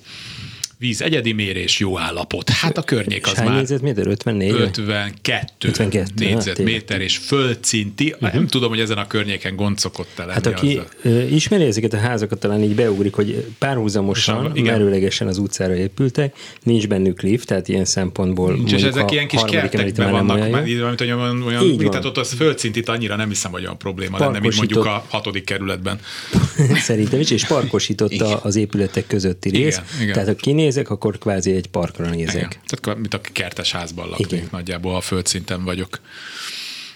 víz 0.79 1.03
egyedi 1.03 1.33
mérés, 1.33 1.79
jó 1.79 1.99
állapot. 1.99 2.49
Hát 2.49 2.79
a 2.79 2.83
környék 2.83 3.27
az 3.27 3.39
már 3.39 3.55
négyzetméter? 3.55 4.07
54? 4.07 4.51
52, 4.51 5.69
52, 5.69 6.11
négyzetméter 6.15 7.01
és 7.01 7.17
földszinti. 7.17 8.13
Uh-huh. 8.13 8.33
Nem 8.33 8.47
tudom, 8.47 8.69
hogy 8.69 8.81
ezen 8.81 8.99
a 8.99 9.07
környéken 9.07 9.57
gond 9.57 9.79
szokott 9.79 10.09
lenni. 10.17 10.33
Hát 10.33 10.47
aki 10.47 10.81
azzal. 11.03 11.23
ismeri 11.23 11.65
ezeket 11.65 11.93
a 11.93 11.97
házakat, 11.97 12.39
talán 12.39 12.63
így 12.63 12.75
beugrik, 12.75 13.15
hogy 13.15 13.47
párhuzamosan, 13.59 14.57
Igen. 14.57 14.79
merőlegesen 14.79 15.27
az 15.27 15.39
utcára 15.39 15.75
épültek, 15.75 16.37
nincs 16.63 16.89
bennük 16.89 17.23
lift, 17.23 17.47
tehát 17.47 17.69
ilyen 17.69 17.85
szempontból 17.85 18.53
Nincs, 18.53 18.73
és 18.73 18.83
ezek 18.83 19.09
a 19.09 19.13
ilyen 19.13 19.29
kis 19.29 19.41
kertekben 19.51 20.11
vannak, 20.11 20.51
mert 20.51 20.69
így, 20.69 20.81
olyan, 21.01 21.43
olyan, 21.43 21.63
Így 21.65 21.83
van. 21.83 21.91
tehát 21.91 22.05
ott 22.05 22.17
az 22.17 22.33
földszintit 22.33 22.89
annyira 22.89 23.17
nem 23.17 23.29
hiszem, 23.29 23.51
hogy 23.51 23.63
olyan 23.63 23.79
probléma 23.79 24.19
lenne, 24.19 24.39
mint 24.39 24.57
mondjuk 24.57 24.85
a 24.85 25.05
hatodik 25.09 25.45
kerületben. 25.45 25.99
Szerintem 26.75 27.21
is, 27.21 27.31
és 27.31 27.45
parkosított 27.45 28.21
a- 28.21 28.41
az 28.43 28.57
épületek 28.57 29.07
közötti 29.07 29.49
rész. 29.49 29.77
Igen, 29.77 30.01
igen. 30.01 30.13
Tehát 30.13 30.29
ha 30.29 30.35
kinézek, 30.69 30.91
akkor 30.91 31.19
kvázi 31.19 31.55
egy 31.55 31.67
parkra 31.67 32.09
nézek. 32.09 32.37
Igen. 32.37 32.51
Tehát 32.67 32.99
mint 32.99 33.15
a 33.15 33.21
kertes 33.21 33.73
házban 33.73 34.09
laknék 34.09 34.33
Igen. 34.33 34.49
nagyjából, 34.51 34.93
ha 34.93 35.01
földszinten 35.01 35.65
vagyok. 35.65 36.01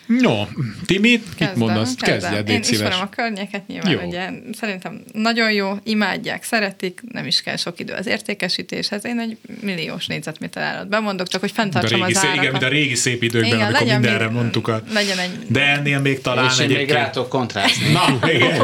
No, 0.07 0.47
Timi, 0.87 1.09
mit 1.11 1.23
Kezdem, 1.37 1.59
mondasz? 1.59 1.95
kezdem. 1.95 2.21
Kezdjed, 2.31 2.49
Én 2.49 2.63
szíves. 2.63 2.71
ismerem 2.79 3.01
a 3.01 3.09
környéket 3.09 3.67
nyilván, 3.67 3.93
Jó. 3.93 4.01
ugye 4.01 4.29
szerintem 4.53 5.03
nagyon 5.13 5.53
jó, 5.53 5.73
imádják, 5.83 6.45
szeretik, 6.45 7.01
nem 7.13 7.27
is 7.27 7.43
kell 7.43 7.57
sok 7.57 7.81
idő 7.81 7.93
az 7.93 8.07
értékesítéshez. 8.07 9.05
Én 9.07 9.19
egy 9.19 9.37
milliós 9.61 10.07
négyzetméter 10.07 10.63
árat 10.63 10.89
bemondok, 10.89 11.29
csak 11.29 11.41
hogy 11.41 11.51
a 11.51 11.55
fenntartsam 11.55 12.01
régi, 12.01 12.13
az 12.13 12.19
árakat. 12.25 12.37
igen, 12.41 12.51
mint 12.53 12.65
a 12.65 12.69
régi 12.69 12.95
szép 12.95 13.23
időkben, 13.23 13.51
Igen, 13.51 13.61
amikor 13.61 13.81
legyen 13.81 14.01
mindenre 14.01 14.25
még- 14.27 14.35
mondtuk 14.35 14.69
a... 14.69 14.83
legyen 14.93 15.19
egy- 15.19 15.39
De 15.49 15.61
ennél 15.67 15.99
még 16.01 16.21
talán 16.21 16.45
És 16.51 16.59
én 16.59 16.67
még 16.67 16.77
egyébként... 16.77 16.99
rátok 16.99 17.29
kontrászni. 17.29 17.93
Na, 17.93 18.31
igen. 18.31 18.61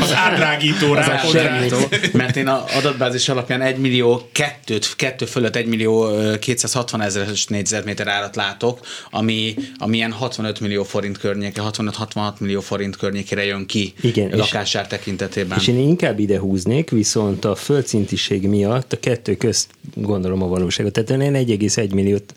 Az 0.00 0.12
átrágító 0.14 0.92
Az 0.92 1.06
rá 1.06 1.12
átrágító, 1.14 1.76
mert 2.12 2.36
én 2.36 2.46
a 2.46 2.64
adatbázis 2.76 3.28
alapján 3.28 3.60
1 3.62 3.76
millió 3.76 4.28
kettőt, 4.32 4.96
kettő 4.96 5.24
fölött 5.24 5.56
1 5.56 5.66
millió 5.66 6.08
ö, 6.08 6.38
260 6.38 7.00
ezeres 7.02 7.46
négyzetméter 7.46 8.08
árat 8.08 8.36
látok, 8.36 8.80
ami, 9.10 9.54
ami 9.78 9.96
ilyen 9.96 10.12
65 10.44 10.60
millió 10.60 10.82
forint 10.82 11.18
környéke, 11.18 11.62
65-66 11.64 12.38
millió 12.38 12.60
forint 12.60 12.96
környékére 12.96 13.44
jön 13.44 13.66
ki 13.66 13.92
Igen, 14.00 14.28
és- 14.30 14.36
lakásár 14.36 14.86
tekintetében. 14.86 15.58
És 15.58 15.68
én 15.68 15.78
inkább 15.78 16.18
ide 16.18 16.38
húznék, 16.38 16.90
viszont 16.90 17.44
a 17.44 17.54
földszintiség 17.54 18.48
miatt 18.48 18.92
a 18.92 18.98
kettő 19.00 19.36
közt 19.36 19.70
gondolom 19.94 20.42
a 20.42 20.46
valóságot. 20.46 20.92
Tehát 20.92 21.10
én 21.22 21.34
1,1 21.34 21.94
milliót 21.94 22.34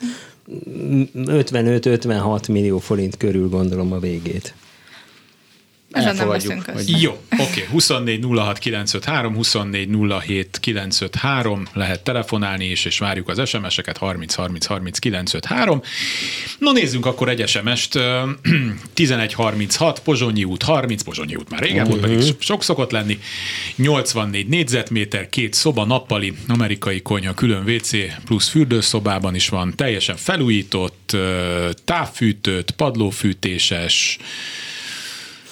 55-56 1.16 2.50
millió 2.52 2.80
forint 2.80 3.18
körül 3.18 3.50
gondolom 3.50 3.92
a 3.92 4.00
végét. 4.00 4.54
Elfogadjuk. 5.92 6.66
Jó, 6.86 7.22
oké, 7.38 7.66
24 7.72 8.26
06 8.36 8.58
953, 8.58 9.36
24 9.36 9.90
07 10.26 10.58
953, 10.60 11.68
lehet 11.74 12.04
telefonálni 12.04 12.66
is, 12.66 12.86
és 12.86 12.98
várjuk 12.98 13.30
az 13.30 13.50
SMS-eket, 13.50 13.98
30 13.98 14.34
30 14.34 14.66
30 14.66 15.00
953. 15.00 15.82
No 16.60 16.72
nézzünk 16.72 17.06
akkor 17.06 17.30
egy 17.30 17.48
SMS-t, 17.48 17.96
Ö, 17.96 18.30
11 18.94 19.34
36, 19.34 20.00
Pozsonyi 20.00 20.44
út 20.44 20.64
30, 20.64 21.02
Pozsonyi 21.04 21.36
út 21.36 21.50
már 21.50 21.62
régen 21.62 21.88
volt, 21.88 22.02
pedig 22.02 22.36
sok 22.40 22.64
szokott 22.64 22.92
lenni, 22.92 23.20
84 23.76 24.48
négyzetméter, 24.48 25.30
két 25.30 25.54
szoba, 25.54 25.86
nappali, 25.86 26.34
amerikai 26.48 27.02
konyha, 27.02 27.34
külön 27.34 27.64
WC, 27.70 27.92
plusz 28.26 28.48
fürdőszobában 28.50 29.36
is 29.36 29.50
van, 29.50 29.74
teljesen 29.76 30.16
felújított, 30.16 31.18
távfűtött, 31.86 32.72
padlófűtéses, 32.72 34.18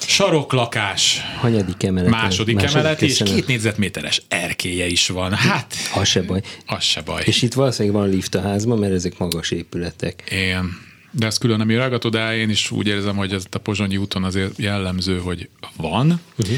saroklakás, 0.08 1.20
Hanyadik 1.38 1.82
emelet? 1.82 2.10
második 2.10 2.62
emelet, 2.62 3.02
és 3.02 3.22
két 3.24 3.46
négyzetméteres 3.46 4.22
erkélye 4.28 4.86
is 4.86 5.08
van. 5.08 5.32
Hát, 5.34 5.74
Az 5.94 6.08
se 6.08 6.22
baj. 6.22 6.40
az 6.66 6.82
se 6.84 7.00
baj. 7.02 7.22
És 7.24 7.42
itt 7.42 7.54
valószínűleg 7.54 8.00
van 8.00 8.08
lift 8.08 8.34
a 8.34 8.40
házban, 8.40 8.78
mert 8.78 8.92
ezek 8.92 9.18
magas 9.18 9.50
épületek. 9.50 10.22
Igen. 10.30 10.84
De 11.10 11.26
ezt 11.26 11.38
külön 11.38 11.56
nem 11.56 11.70
írágatod, 11.70 12.12
de 12.12 12.36
én 12.36 12.50
is 12.50 12.70
úgy 12.70 12.86
érzem, 12.86 13.16
hogy 13.16 13.32
ez 13.32 13.44
a 13.50 13.58
Pozsonyi 13.58 13.96
úton 13.96 14.24
azért 14.24 14.58
jellemző, 14.58 15.18
hogy 15.18 15.48
van. 15.76 16.20
Uh-huh. 16.38 16.56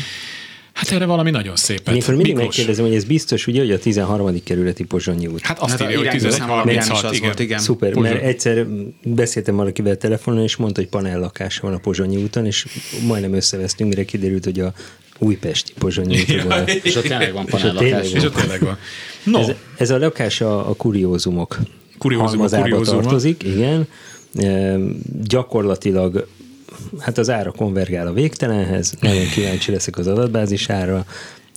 Hát 0.78 0.90
erre 0.90 1.04
valami 1.04 1.30
nagyon 1.30 1.56
szépet. 1.56 1.94
Én 1.94 2.00
akkor 2.02 2.14
mindig 2.14 2.34
Miklós. 2.34 2.56
megkérdezem, 2.56 2.84
hogy 2.86 2.94
ez 2.94 3.04
biztos, 3.04 3.46
ugye, 3.46 3.60
hogy 3.60 3.70
a 3.70 3.78
13. 3.78 4.42
kerületi 4.44 4.84
Pozsonyi 4.84 5.26
út. 5.26 5.40
Hát 5.40 5.58
azt 5.58 5.70
Hát 5.70 5.80
írja, 5.82 5.96
hogy 5.96 6.04
irányzőszám 6.06 6.50
alapján 6.50 6.76
is 6.76 6.84
11 6.84 7.04
az 7.14 7.20
volt, 7.20 7.38
igen. 7.38 7.58
Szuper, 7.58 7.92
Pozsony. 7.92 8.10
mert 8.12 8.24
egyszer 8.24 8.66
beszéltem 9.02 9.56
valakivel 9.56 9.96
telefonon, 9.96 10.42
és 10.42 10.56
mondta, 10.56 10.80
hogy 10.80 10.88
panel 10.90 11.18
lakása 11.20 11.60
van 11.62 11.74
a 11.74 11.78
Pozsonyi 11.78 12.16
úton, 12.22 12.46
és 12.46 12.66
majdnem 13.06 13.32
összevesztünk, 13.34 13.90
mire 13.90 14.04
kiderült, 14.04 14.44
hogy 14.44 14.60
a 14.60 14.72
újpesti 15.18 15.72
Pozsonyi 15.78 16.24
van. 16.48 16.64
És 16.82 16.96
ott 16.96 17.02
tényleg 17.02 17.32
van 17.32 17.46
panellakás. 17.46 18.12
És 18.12 18.22
ott 18.24 18.34
tényleg 18.34 18.60
van. 18.60 18.76
No, 19.24 19.38
Ez, 19.40 19.50
ez 19.78 19.90
a 19.90 19.98
lakás 19.98 20.40
a, 20.40 20.68
a 20.68 20.74
kuriózumok 20.74 21.58
Kuriózumok, 21.98 22.50
kuriózuma. 22.50 23.00
tartozik, 23.00 23.42
igen. 23.42 23.86
E, 24.34 24.76
gyakorlatilag 25.22 26.26
hát 26.98 27.18
az 27.18 27.30
ára 27.30 27.50
konvergál 27.50 28.06
a 28.06 28.12
végtelenhez, 28.12 28.94
nagyon 29.00 29.28
kíváncsi 29.28 29.72
leszek 29.72 29.98
az 29.98 30.06
adatbázisára, 30.06 31.06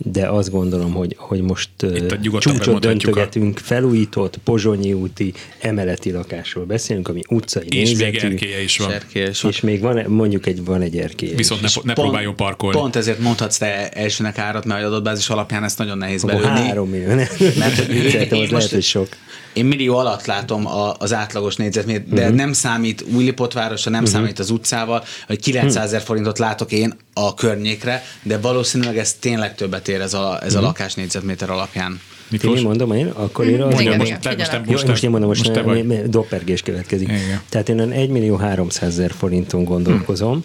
de 0.04 0.28
azt 0.28 0.50
gondolom, 0.50 0.92
hogy, 0.92 1.14
hogy 1.18 1.40
most 1.40 1.68
Itt 1.82 2.20
csúcsot 2.20 2.58
bemondhatjuk 2.58 2.74
a- 2.76 2.78
döntögetünk, 2.78 3.58
felújított 3.58 4.36
pozsonyi 4.44 4.92
úti 4.92 5.32
emeleti 5.60 6.10
lakásról 6.10 6.64
beszélünk, 6.64 7.08
ami 7.08 7.20
utcai 7.28 7.66
és 7.68 7.88
még 7.88 7.98
nézetű, 7.98 8.26
erkélye 8.26 8.62
is 8.62 8.78
van. 8.78 8.90
Serkély 8.90 9.26
is 9.28 9.40
van. 9.40 9.50
és 9.50 9.60
még 9.60 9.80
van, 9.80 10.04
mondjuk 10.08 10.46
egy, 10.46 10.64
van 10.64 10.80
egy 10.80 10.96
erkély. 10.98 11.34
Viszont 11.34 11.60
ne, 11.60 11.66
ne 11.74 11.92
Pont- 11.92 11.98
próbáljon 11.98 12.36
parkolni. 12.36 12.78
Pont 12.78 12.96
ezért 12.96 13.18
mondhatsz 13.18 13.58
te 13.58 13.88
elsőnek 13.88 14.38
árat, 14.38 14.64
mert 14.64 14.82
a 14.82 14.86
adatbázis 14.86 15.28
alapján 15.28 15.64
ezt 15.64 15.78
nagyon 15.78 15.98
nehéz 15.98 16.24
belőni. 16.24 16.44
három 16.44 16.88
millió, 16.90 17.06
nem? 17.06 17.26
Mert 17.58 17.78
én- 17.88 18.02
én 18.02 18.06
az 18.30 18.38
most- 18.38 18.50
lehet, 18.52 18.70
hogy 18.70 18.82
sok. 18.82 19.08
Én 19.52 19.64
millió 19.64 19.96
alatt 19.96 20.26
látom 20.26 20.66
a, 20.66 20.94
az 20.98 21.12
átlagos 21.12 21.56
négyzetméter, 21.56 22.04
de 22.08 22.22
uh-huh. 22.22 22.36
nem 22.36 22.52
számít 22.52 23.04
Újlipotvárosa, 23.12 23.90
nem 23.90 24.02
uh-huh. 24.02 24.16
számít 24.16 24.38
az 24.38 24.50
utcával, 24.50 25.04
hogy 25.26 25.40
900 25.40 25.84
ezer 25.84 26.00
forintot 26.02 26.38
látok 26.38 26.72
én 26.72 26.94
a 27.12 27.34
környékre, 27.34 28.04
de 28.22 28.38
valószínűleg 28.38 28.98
ez 28.98 29.12
tényleg 29.12 29.54
többet 29.54 29.88
ér 29.88 30.00
ez 30.00 30.14
a, 30.14 30.38
ez 30.42 30.54
a 30.54 30.58
Mhm. 30.58 30.66
lakás 30.66 30.94
négyzetméter 30.94 31.50
alapján. 31.50 32.00
Miklós? 32.32 32.58
Én 32.58 32.64
mondom 32.64 32.92
én, 32.92 33.06
akkor 33.06 33.46
én 33.46 33.60
azt 33.60 33.72
Mondja, 33.72 33.80
Igen, 33.80 33.96
most, 33.96 34.10
igen, 34.10 34.36
most, 34.36 34.66
most, 34.66 34.86
most 34.86 35.02
én 35.04 35.10
mondom, 35.10 35.28
most, 35.28 35.40
most 35.46 35.60
te 35.60 35.62
most 35.62 35.84
vagy. 35.86 36.08
doppergés 36.08 36.62
következik. 36.62 37.08
Igen. 37.08 37.40
Tehát 37.48 37.68
én 37.68 37.80
1 37.80 38.08
millió 38.08 38.36
300 38.36 38.88
ezer 38.88 39.10
forinton 39.18 39.64
gondolkozom, 39.64 40.44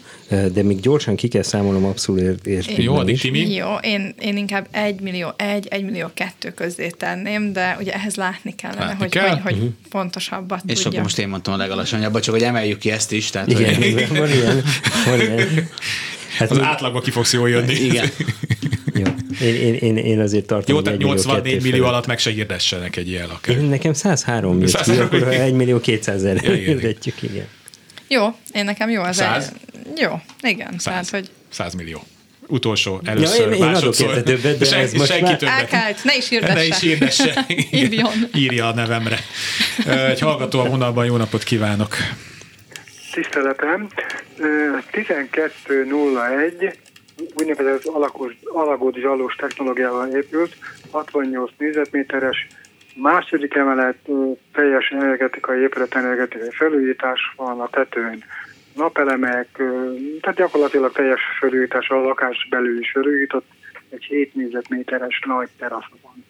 de 0.54 0.63
még 0.63 0.80
gyorsan 0.80 1.15
ki 1.15 1.28
kell 1.28 1.41
számolnom 1.41 1.86
abszolút 1.86 2.21
ért- 2.21 2.47
értékben 2.47 2.84
Jó, 2.86 3.02
is. 3.08 3.21
Timi. 3.21 3.54
Jó, 3.54 3.73
én, 3.82 4.13
én 4.19 4.38
inkább 4.38 4.67
1 4.71 5.00
millió 5.00 5.34
1, 5.36 5.67
1 5.69 5.84
millió 5.84 6.08
2 6.13 6.52
közé 6.52 6.88
tenném, 6.97 7.54
de 7.54 7.78
ugye 7.80 7.93
ehhez 7.93 8.15
látni 8.15 8.56
kellene, 8.56 8.80
Látni 8.80 8.97
hogy, 9.00 9.10
kell. 9.10 9.30
hogy, 9.30 9.41
hogy 9.41 9.69
pontosabbat 9.89 10.62
És 10.65 10.73
tudja. 10.73 10.89
akkor 10.89 11.02
most 11.02 11.19
én 11.19 11.28
mondtam 11.28 11.54
a 11.54 11.58
legalacsonyabbat, 11.58 12.23
csak 12.23 12.34
hogy 12.34 12.43
emeljük 12.43 12.78
ki 12.80 12.91
ezt 12.91 13.12
is. 13.12 13.30
Tehát, 13.30 13.52
Igen, 13.52 13.76
hogy, 13.76 14.08
van 14.17 14.30
ilyen. 14.32 14.63
Van 15.06 15.19
ilyen. 15.21 15.47
Hát 16.38 16.52
Az 16.52 16.60
átlagba 16.60 17.00
ki 17.02 17.12
fogsz 17.12 17.34
jól 17.34 17.50
jönni. 17.50 17.73
igen. 17.73 18.10
Jó. 18.98 19.06
Én, 19.48 19.56
én, 19.56 19.74
én, 19.76 19.98
én 19.98 20.20
azért 20.20 20.46
tartom, 20.46 20.76
Jó, 20.76 20.82
tehát 20.82 21.00
1 21.00 21.06
millió 21.06 21.16
84 21.18 21.52
kettő 21.54 21.64
millió 21.64 21.78
felett. 21.78 21.94
alatt 21.94 22.08
meg 22.08 22.20
se 22.20 22.32
hirdessenek 22.32 22.96
egy 22.96 23.10
ilyen 23.10 23.28
lakást. 23.28 23.58
Én 23.58 23.64
nekem 23.66 23.94
103 23.94 24.60
jött 24.60 24.66
ki, 24.66 24.72
103 24.72 25.06
akkor 25.06 25.24
ha 25.24 25.30
1 25.42 25.54
millió 25.54 25.80
200 25.80 26.16
ezer 26.16 26.44
Ja, 26.44 26.54
igen. 26.54 26.66
hirdetjük, 26.66 27.22
igen. 27.22 27.46
Jó, 28.08 28.26
én 28.54 28.66
nekem 28.66 28.90
jó 28.90 29.02
az 29.02 29.16
Száz? 29.16 29.52
egy- 29.86 30.00
Jó, 30.02 30.22
igen. 30.42 30.78
Tehát, 30.84 31.04
100, 31.06 31.10
hogy 31.10 31.30
100 31.50 31.74
millió. 31.74 32.04
Utolsó, 32.50 33.02
először, 33.04 33.48
én- 33.48 33.54
én 33.54 33.62
adok 33.62 33.74
másodszor. 33.74 34.08
érte 34.10 34.22
többet, 34.24 34.58
de 34.58 34.66
Sen- 34.66 34.80
ez 34.80 34.94
most 34.94 35.08
senki 35.10 35.24
már- 35.24 35.38
többet. 35.38 35.54
Elkált, 35.60 36.04
ne 36.04 36.16
is 36.16 36.30
hirdesse. 36.30 36.54
Ne 36.54 36.66
is 36.66 36.80
hirdesse. 36.80 37.46
Hívjon. 37.70 38.12
Írja 38.36 38.68
a 38.68 38.74
nevemre. 38.74 39.20
Egy 39.88 40.20
hallgató 40.20 40.60
a 40.60 40.66
vonalban, 40.70 41.06
jó 41.06 41.16
napot 41.18 41.44
kívánok. 41.44 41.96
Tiszteletem, 43.14 43.88
Ö, 44.40 44.46
1201 44.92 46.78
úgynevezett 47.36 47.86
alakos, 47.86 48.34
alagút 48.43 48.95
zsallós 48.95 49.36
technológiával 49.36 50.08
épült, 50.08 50.56
68 50.91 51.51
négyzetméteres, 51.58 52.47
második 52.95 53.56
emelet 53.56 53.97
teljes 54.53 54.89
energetikai 54.89 55.62
épület 55.62 55.95
energetikai 55.95 56.49
felújítás 56.51 57.19
van 57.36 57.60
a 57.60 57.69
tetőn, 57.69 58.23
napelemek, 58.75 59.47
tehát 60.21 60.38
gyakorlatilag 60.38 60.91
teljes 60.91 61.21
felújítás, 61.39 61.89
a 61.89 61.95
lakás 61.95 62.47
belül 62.49 62.80
is 62.80 62.91
felújított, 62.91 63.45
egy 63.89 64.03
7 64.03 64.36
négyzetméteres 64.36 65.21
nagy 65.25 65.49
terasz 65.58 65.89
van. 66.01 66.25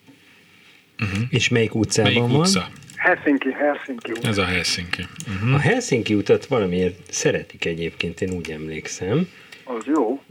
És 1.30 1.48
melyik 1.48 1.74
utcában 1.74 2.12
Melyik 2.12 2.30
van? 2.30 2.40
utca? 2.40 2.68
Helsinki, 2.96 3.52
Helsinki 3.52 4.10
út. 4.10 4.24
Ez 4.24 4.38
a 4.38 4.44
Helsinki. 4.44 5.06
A 5.54 5.58
Helsinki 5.58 6.14
utat 6.14 6.46
valamiért 6.46 7.12
szeretik 7.12 7.64
egyébként, 7.64 8.20
én 8.20 8.30
úgy 8.30 8.50
emlékszem. 8.50 9.28
Az 9.64 9.84
jó. 9.86 10.22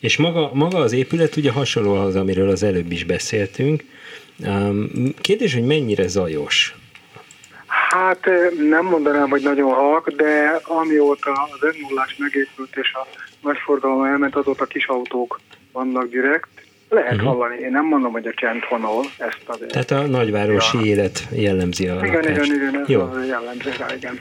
És 0.00 0.16
maga, 0.16 0.50
maga 0.54 0.78
az 0.78 0.92
épület 0.92 1.36
ugye 1.36 1.52
hasonló 1.52 1.94
az, 1.94 2.16
amiről 2.16 2.48
az 2.48 2.62
előbb 2.62 2.92
is 2.92 3.04
beszéltünk. 3.04 3.84
Kérdés, 5.20 5.54
hogy 5.54 5.64
mennyire 5.64 6.06
zajos? 6.08 6.74
Hát 7.66 8.30
nem 8.70 8.84
mondanám, 8.84 9.28
hogy 9.28 9.42
nagyon 9.42 9.72
halk, 9.72 10.10
de 10.10 10.60
amióta 10.62 11.30
az 11.30 11.76
m 11.76 11.94
megépült 12.16 12.76
és 12.76 12.92
a 12.92 13.06
nagy 13.42 13.56
forgalom 13.64 14.04
elment, 14.04 14.36
azóta 14.36 14.64
kis 14.64 14.86
autók 14.86 15.40
vannak 15.72 16.08
direkt. 16.08 16.48
Lehet 16.88 17.12
uh-huh. 17.12 17.28
hallani. 17.28 17.58
Én 17.60 17.70
nem 17.70 17.84
mondom, 17.84 18.12
hogy 18.12 18.26
a 18.26 18.34
csend 18.34 18.62
honol 18.62 19.04
ezt 19.18 19.42
azért. 19.46 19.72
Tehát 19.72 19.90
a 19.90 20.06
nagyvárosi 20.06 20.78
ja. 20.78 20.84
élet 20.84 21.28
jellemzi 21.30 21.88
a 21.88 21.94
Igen, 21.94 22.14
lakást. 22.14 22.52
igen, 22.52 22.68
igen, 22.68 22.80
ez 22.80 22.88
Jó. 22.88 23.00
az 23.00 23.26
jellemző 23.26 23.72
rá, 23.78 23.94
igen. 23.94 24.20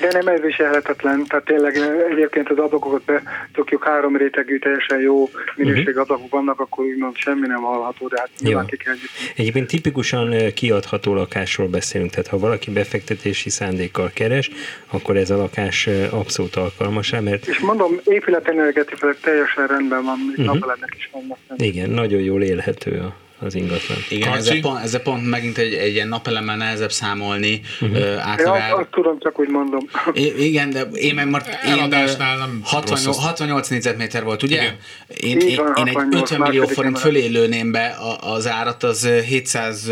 De 0.00 0.08
nem 0.12 0.26
ez 0.26 0.40
viselhetetlen, 0.40 1.24
tehát 1.26 1.44
tényleg 1.44 1.76
egyébként 2.10 2.50
az 2.50 2.58
ablakokat 2.58 3.20
szokjuk 3.54 3.84
három 3.84 4.16
rétegű, 4.16 4.58
teljesen 4.58 5.00
jó 5.00 5.30
minőség 5.56 5.86
uh-huh. 5.86 6.02
ablakok 6.02 6.30
vannak, 6.30 6.60
akkor 6.60 6.84
úgymond 6.84 7.16
semmi 7.16 7.46
nem 7.46 7.62
hallható, 7.62 8.08
de 8.08 8.18
hát 8.18 8.30
nyilván 8.38 8.66
ki 8.66 8.76
kell 8.76 8.94
Egyébként 9.36 9.66
tipikusan 9.66 10.52
kiadható 10.54 11.14
lakásról 11.14 11.68
beszélünk, 11.68 12.10
tehát 12.10 12.26
ha 12.26 12.38
valaki 12.38 12.70
befektetési 12.70 13.50
szándékkal 13.50 14.10
keres, 14.14 14.50
akkor 14.90 15.16
ez 15.16 15.30
a 15.30 15.36
lakás 15.36 15.88
abszolút 16.10 16.56
alkalmas 16.56 17.10
rá, 17.10 17.20
mert... 17.20 17.46
És 17.46 17.58
mondom, 17.58 18.00
épületenergetikailag 18.04 19.18
teljesen 19.20 19.66
rendben 19.66 20.04
van, 20.04 20.18
még 20.18 20.38
uh-huh. 20.38 20.54
napelemek 20.54 20.94
is 20.96 21.10
vannak. 21.12 21.38
Igen, 21.56 21.90
nagyon 21.90 22.20
jól 22.20 22.42
élhető 22.42 22.98
a 22.98 23.21
az 23.44 23.54
ingatlan. 23.54 23.98
Igen, 24.08 24.32
ezzel 24.32 24.60
pont, 24.60 24.82
ezzel 24.82 25.00
pont 25.00 25.28
megint 25.28 25.58
egy, 25.58 25.74
egy 25.74 25.94
ilyen 25.94 26.08
napelemmel 26.08 26.56
nehezebb 26.56 26.92
számolni. 26.92 27.60
Uh-huh. 27.80 28.28
Általában... 28.28 28.68
Ja, 28.68 28.76
azt 28.76 28.90
tudom, 28.90 29.18
csak 29.18 29.38
úgy 29.38 29.48
mondom. 29.48 29.88
I- 30.12 30.44
igen, 30.44 30.70
de 30.70 30.80
én 30.80 31.14
meg 31.14 31.28
most 31.28 31.46
én 31.66 31.88
nem 31.88 32.60
60, 32.62 32.98
68 33.14 33.68
négyzetméter 33.68 34.24
volt, 34.24 34.42
ugye? 34.42 34.62
Igen. 34.62 34.76
Én, 35.20 35.38
én, 35.38 35.58
én 35.76 35.86
egy 35.86 35.96
50 36.10 36.40
millió 36.40 36.66
forint 36.66 36.98
fölé 36.98 37.26
lőném 37.26 37.72
be 37.72 37.96
az 38.20 38.48
árat, 38.48 38.82
az 38.82 39.06
700, 39.06 39.90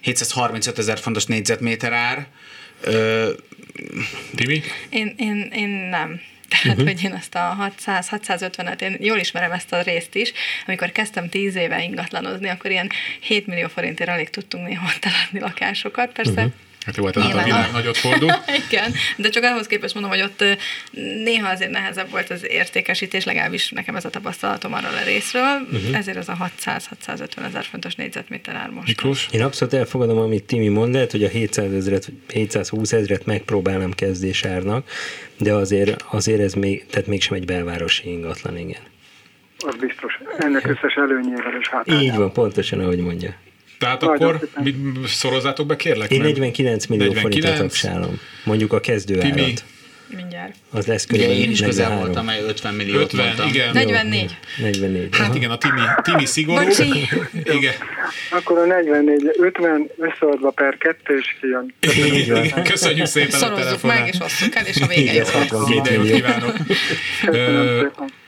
735 0.00 0.78
ezer 0.78 0.98
fontos 0.98 1.26
négyzetméter 1.26 1.92
ár. 1.92 2.26
Timi? 4.34 4.62
Én, 4.90 5.14
én, 5.16 5.50
én 5.54 5.68
nem. 5.68 6.20
Tehát, 6.50 6.78
uh-huh. 6.78 6.86
hogy 6.86 7.04
én 7.04 7.14
ezt 7.14 7.34
a 7.34 7.72
600-650-et, 7.86 8.80
én 8.80 8.96
jól 9.00 9.18
ismerem 9.18 9.52
ezt 9.52 9.72
a 9.72 9.82
részt 9.82 10.14
is. 10.14 10.32
Amikor 10.66 10.92
kezdtem 10.92 11.28
10 11.28 11.56
éve 11.56 11.82
ingatlanozni, 11.82 12.48
akkor 12.48 12.70
ilyen 12.70 12.90
7 13.20 13.46
millió 13.46 13.68
forintért 13.68 14.10
alig 14.10 14.30
tudtunk 14.30 14.66
néha 14.66 14.90
találni 15.00 15.40
lakásokat. 15.40 16.12
Persze 16.12 16.30
uh-huh. 16.30 16.52
Hát 16.90 16.98
jó, 16.98 17.10
tehát 17.10 17.34
a 17.34 17.44
világ 17.44 17.72
nagyot 17.72 17.96
fordul. 17.96 18.30
Igen, 18.68 18.92
de 19.16 19.28
csak 19.28 19.44
ahhoz 19.44 19.66
képest 19.66 19.94
mondom, 19.94 20.12
hogy 20.12 20.22
ott 20.22 20.44
néha 21.24 21.48
azért 21.48 21.70
nehezebb 21.70 22.10
volt 22.10 22.30
az 22.30 22.46
értékesítés, 22.48 23.24
legalábbis 23.24 23.70
nekem 23.70 23.96
ez 23.96 24.04
a 24.04 24.10
tapasztalatom 24.10 24.72
arról 24.72 24.94
a 25.02 25.04
részről, 25.04 25.60
uh-huh. 25.72 25.96
ezért 25.96 26.16
az 26.16 26.28
a 26.28 26.36
600-650 26.64 27.44
ezer 27.44 27.64
fontos 27.64 27.94
négyzetméter 27.94 28.54
ár 28.54 28.70
most. 28.70 28.86
Miklós? 28.86 29.28
Én 29.30 29.42
abszolút 29.42 29.74
elfogadom, 29.74 30.18
amit 30.18 30.44
Timi 30.44 30.68
mond, 30.68 30.92
lehet, 30.92 31.10
hogy 31.10 31.24
a 31.24 31.28
700 31.28 31.72
ezeret, 31.72 32.08
720 32.32 32.92
ezeret 32.92 33.26
megpróbálnám 33.26 33.92
kezdésárnak, 33.92 34.88
de 35.36 35.52
azért, 35.52 36.04
azért 36.10 36.40
ez 36.40 36.54
még, 36.54 36.86
tehát 36.86 37.06
mégsem 37.06 37.36
egy 37.36 37.44
belvárosi 37.44 38.10
ingatlan, 38.10 38.58
igen. 38.58 38.80
Az 39.58 39.76
biztos. 39.76 40.20
Ennek 40.38 40.66
összes 40.66 40.94
előnyével 40.94 41.52
és 41.60 41.68
hátrányával. 41.68 42.12
Így 42.12 42.16
van, 42.16 42.32
pontosan 42.32 42.80
ahogy 42.80 42.98
mondja. 42.98 43.34
Tehát 43.80 44.00
Nagy 44.00 44.22
akkor 44.22 44.48
mit 44.62 44.76
szorozzátok 45.06 45.66
be, 45.66 45.76
kérlek? 45.76 46.10
Én 46.10 46.20
49 46.20 46.86
millió 46.86 47.12
49. 47.12 47.22
forintot 47.42 47.60
tapsálom. 47.60 48.20
Mondjuk 48.44 48.72
a 48.72 48.80
kezdő 48.80 49.18
Timi. 49.18 49.42
árat. 49.42 49.64
Mindjárt. 50.16 50.54
Az 50.70 50.86
lesz 50.86 51.06
körülbelül 51.06 51.42
Én 51.42 51.50
is 51.50 51.60
közel 51.60 51.96
voltam, 51.96 52.24
mely 52.24 52.42
50 52.46 52.74
millió 52.74 52.98
50, 52.98 53.24
mondtam. 53.24 53.48
igen. 53.48 53.70
44. 53.72 54.36
44. 54.58 55.08
Hát 55.16 55.26
Aha. 55.28 55.36
igen, 55.36 55.50
a 55.50 55.58
Timi, 55.58 55.80
Timi 56.02 56.26
szigorú. 56.26 56.68
igen. 57.58 57.74
Akkor 58.30 58.58
a 58.58 58.64
44, 58.64 59.30
50 59.40 59.90
összeadva 59.98 60.50
per 60.50 60.76
kettő 60.76 61.18
és 61.18 61.36
kijön. 61.40 61.74
Igen, 62.06 62.64
köszönjük 62.64 63.06
szépen 63.06 63.30
Szorozzuk 63.30 63.58
a 63.58 63.62
telefonát. 63.64 63.98
meg 63.98 64.08
és 64.14 64.20
osszuk 64.20 64.54
el, 64.54 64.66
és 64.66 64.80
a 64.80 64.86
vége 64.86 65.12
jó. 65.12 65.24
Minden 65.68 65.92
jót 65.92 66.10
kívánok. 66.10 66.52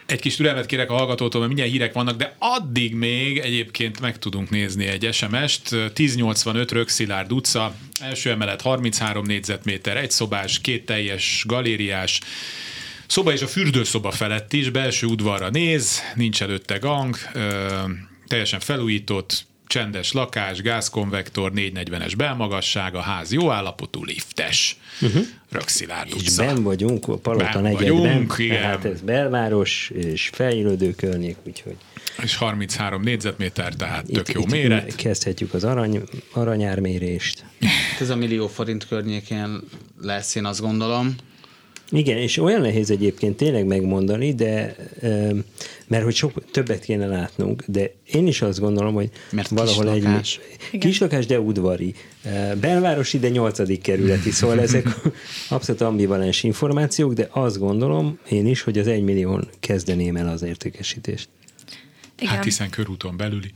Egy 0.07 0.21
kis 0.21 0.37
türelmet 0.37 0.67
kérek 0.67 0.91
a 0.91 0.95
hallgatótól, 0.95 1.41
mert 1.41 1.53
mindjárt 1.53 1.73
hírek 1.73 1.93
vannak, 1.93 2.17
de 2.17 2.37
addig 2.39 2.95
még 2.95 3.39
egyébként 3.39 4.01
meg 4.01 4.19
tudunk 4.19 4.51
nézni 4.51 4.87
egy 4.87 5.09
SMS-t. 5.13 5.73
1085 5.95 6.73
Rökszilárd 6.73 7.33
utca, 7.33 7.75
első 8.01 8.31
emelet 8.31 8.63
33 8.63 9.25
négyzetméter, 9.25 9.97
egy 9.97 10.11
szobás, 10.11 10.61
két 10.61 10.85
teljes 10.85 11.45
galériás, 11.47 12.21
Szoba 13.07 13.33
és 13.33 13.43
a 13.43 13.47
fürdőszoba 13.47 14.11
felett 14.11 14.53
is, 14.53 14.71
belső 14.71 15.07
udvarra 15.07 15.51
néz, 15.51 16.01
nincs 16.15 16.43
előtte 16.43 16.77
gang, 16.77 17.17
ö, 17.33 17.67
teljesen 18.27 18.61
felújított, 18.61 19.47
csendes 19.73 20.13
lakás, 20.13 20.63
gázkonvektor, 20.63 21.53
440-es 21.55 22.13
belmagasság, 22.17 22.95
a 22.95 23.01
ház 23.01 23.33
jó 23.33 23.51
állapotú, 23.51 24.05
liftes. 24.05 24.77
Uh-huh. 25.01 25.23
Rökszilárd 25.51 26.09
És 26.15 26.37
ben 26.37 26.63
vagyunk 26.63 27.09
a 27.09 27.17
Palota 27.17 27.51
ben 27.53 27.63
negyedben, 27.63 28.01
vagyunk, 28.01 28.37
tehát 28.37 28.85
ez 28.85 29.01
belváros 29.01 29.91
és 29.95 30.31
fejlődő 30.33 30.95
környék, 30.95 31.37
úgyhogy... 31.47 31.77
És 32.23 32.37
33 32.37 33.03
négyzetméter, 33.03 33.75
tehát 33.75 34.09
itt, 34.09 34.15
tök 34.15 34.33
jó 34.33 34.41
itt 34.41 34.51
méret. 34.51 34.95
Kezdhetjük 34.95 35.55
az 35.55 35.65
arany, 35.65 36.03
aranyármérést. 36.33 37.45
Ez 38.01 38.11
a 38.11 38.17
millió 38.17 38.49
forint 38.49 38.87
környékén 38.87 39.61
lesz, 40.01 40.35
én 40.35 40.45
azt 40.45 40.61
gondolom. 40.61 41.15
Igen, 41.91 42.17
és 42.17 42.39
olyan 42.39 42.61
nehéz 42.61 42.91
egyébként 42.91 43.37
tényleg 43.37 43.67
megmondani, 43.67 44.35
de 44.35 44.77
mert 45.93 46.05
hogy 46.05 46.15
sok 46.15 46.51
többet 46.51 46.85
kéne 46.85 47.07
látnunk, 47.07 47.65
de 47.67 47.91
én 48.05 48.27
is 48.27 48.43
azt 48.43 48.61
gondolom, 48.61 48.95
hogy 48.95 49.11
mert 49.31 49.49
valahol 49.49 49.93
kislakás. 49.93 50.41
egy 50.73 50.79
kislakás, 50.79 51.27
de 51.27 51.41
udvari. 51.41 51.95
Belvárosi, 52.61 53.19
de 53.19 53.29
nyolcadik 53.29 53.83
kerületi, 53.83 54.31
szóval 54.31 54.61
ezek 54.67 54.87
abszolút 55.49 55.81
ambivalens 55.81 56.43
információk, 56.43 57.13
de 57.13 57.29
azt 57.31 57.59
gondolom 57.59 58.19
én 58.29 58.47
is, 58.47 58.63
hogy 58.63 58.79
az 58.79 58.87
egy 58.87 59.03
millión 59.03 59.49
kezdeném 59.61 60.17
el 60.17 60.29
az 60.29 60.43
értékesítést. 60.43 61.29
Igen. 62.19 62.35
Hát 62.35 62.45
hiszen 62.45 62.71
körúton 62.71 63.17
belüli. 63.17 63.53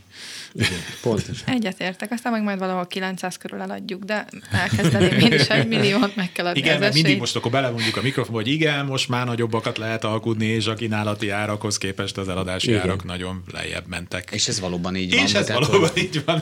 Igen, 0.56 0.78
pontosan. 1.02 1.48
Egyetértek, 1.54 2.10
aztán 2.10 2.32
meg 2.32 2.42
majd 2.42 2.58
valahol 2.58 2.86
900 2.86 3.36
körül 3.36 3.60
eladjuk, 3.60 4.04
de 4.04 4.26
elkezdeném 4.52 5.18
én 5.18 5.32
is 5.32 5.48
egy 5.48 5.68
milliót 5.68 6.16
meg 6.16 6.32
kell 6.32 6.46
adni 6.46 6.58
Igen, 6.58 6.78
mert 6.78 6.94
mindig 6.94 7.18
most 7.18 7.36
akkor 7.36 7.50
belemondjuk 7.50 7.96
a 7.96 8.02
mikrofonba, 8.02 8.38
hogy 8.40 8.48
igen, 8.48 8.86
most 8.86 9.08
már 9.08 9.26
nagyobbakat 9.26 9.78
lehet 9.78 10.04
alkudni, 10.04 10.46
és 10.46 10.66
a 10.66 10.74
kínálati 10.74 11.30
árakhoz 11.30 11.78
képest 11.78 12.18
az 12.18 12.28
eladási 12.28 12.68
igen. 12.68 12.80
árak 12.80 13.04
nagyon 13.04 13.42
lejjebb 13.52 13.86
mentek. 13.88 14.30
És 14.32 14.48
ez 14.48 14.60
valóban 14.60 14.96
így 14.96 15.12
és 15.12 15.16
van. 15.16 15.26
És 15.26 15.34
ez 15.34 15.52
valóban 15.52 15.90
így 15.94 16.22
van. 16.24 16.40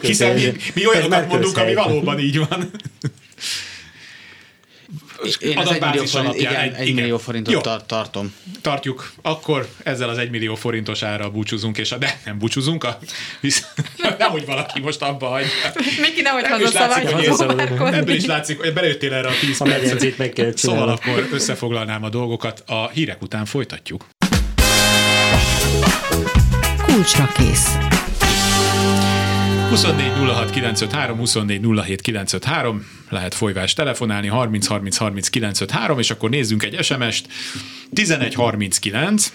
Hiszen 0.00 0.34
mi, 0.34 0.52
mi 0.74 0.86
olyanokat 0.86 1.28
mondunk, 1.28 1.56
ami 1.56 1.74
valóban 1.74 2.18
így 2.18 2.38
van. 2.38 2.70
Én 5.38 5.58
az 5.58 5.70
1 5.70 5.80
millió, 5.80 6.04
forint, 6.04 6.14
alapján, 6.14 6.52
igen, 6.52 6.74
egy, 6.74 6.88
1 6.88 6.94
millió 6.94 7.18
forintot 7.18 7.52
Jó. 7.52 7.60
Tar- 7.60 7.86
tartom. 7.86 8.34
Tartjuk. 8.60 9.12
Akkor 9.22 9.68
ezzel 9.82 10.08
az 10.08 10.18
1 10.18 10.30
millió 10.30 10.54
forintos 10.54 11.02
ára 11.02 11.30
búcsúzunk, 11.30 11.78
és 11.78 11.92
a, 11.92 11.98
de 11.98 12.20
nem 12.24 12.38
búcsúzunk, 12.38 12.84
a, 12.84 12.98
hisz, 13.40 13.66
nem, 14.18 14.30
hogy 14.30 14.46
valaki 14.46 14.80
most 14.80 15.02
abba 15.02 15.26
hagy. 15.26 15.46
Miki 16.00 16.22
nehogy 16.22 16.46
hazaszavadjon. 16.46 17.94
Ebből 17.94 18.14
is 18.14 18.24
látszik, 18.24 18.60
hogy 18.60 18.72
belejöttél 18.72 19.12
erre 19.12 19.28
a 19.28 19.32
10 19.40 19.58
percet. 19.58 20.18
meg 20.18 20.30
kell 20.30 20.52
Szóval 20.56 20.88
akkor 20.88 21.28
összefoglalnám 21.32 22.04
a 22.04 22.08
dolgokat, 22.08 22.62
a 22.66 22.88
hírek 22.88 23.22
után 23.22 23.44
folytatjuk. 23.44 24.06
Kulcsra 26.86 27.32
kész. 27.36 27.76
24 29.68 30.12
06 30.34 30.50
953, 30.50 31.16
24 31.18 31.60
07 31.84 32.00
953, 32.00 32.86
lehet 33.08 33.34
folyvás 33.34 33.72
telefonálni, 33.72 34.28
30 34.28 34.66
30 34.66 34.96
30 34.96 35.28
953, 35.28 35.98
és 35.98 36.10
akkor 36.10 36.30
nézzünk 36.30 36.62
egy 36.62 36.84
SMS-t. 36.84 37.28
11 37.92 38.34
39, 38.34 39.32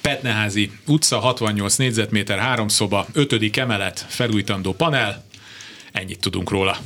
Petneházi 0.00 0.70
utca, 0.86 1.18
68 1.18 1.76
négyzetméter, 1.76 2.38
három 2.38 2.68
szoba, 2.68 3.06
5. 3.12 3.56
emelet, 3.56 4.06
felújítandó 4.08 4.72
panel. 4.72 5.24
Ennyit 5.92 6.20
tudunk 6.20 6.50
róla 6.50 6.78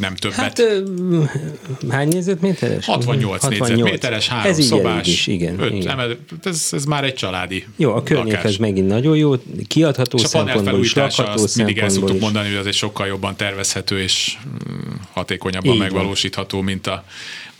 nem 0.00 0.14
többet. 0.14 0.36
Hát 0.36 0.62
hány 1.88 2.08
négyzetméteres? 2.08 2.86
68, 2.86 3.42
68. 3.42 3.68
négyzetméteres, 3.68 4.28
három 4.28 4.52
ez 4.52 4.64
szobás. 4.64 5.06
Is, 5.06 5.26
igen, 5.26 5.60
öt, 5.60 5.72
igen. 5.72 5.88
Emel, 5.88 6.16
ez, 6.44 6.68
ez 6.72 6.84
már 6.84 7.04
egy 7.04 7.14
családi 7.14 7.66
Jó, 7.76 7.94
a 7.94 8.02
környék 8.02 8.34
ez 8.34 8.56
megint 8.56 8.86
nagyon 8.86 9.16
jó, 9.16 9.34
kiadható 9.66 10.18
és 10.18 10.24
szempontból 10.24 10.80
is, 10.80 10.94
lakható 10.94 11.42
azt 11.42 11.56
mindig 11.56 11.78
el 11.78 11.88
szoktuk 11.88 12.20
mondani, 12.20 12.48
hogy 12.48 12.56
az 12.56 12.66
egy 12.66 12.74
sokkal 12.74 13.06
jobban 13.06 13.36
tervezhető 13.36 14.00
és 14.00 14.36
mm, 14.48 14.94
hatékonyabban 15.12 15.72
Így 15.72 15.78
megvalósítható, 15.78 16.56
van. 16.56 16.66
mint 16.66 16.86
a 16.86 17.04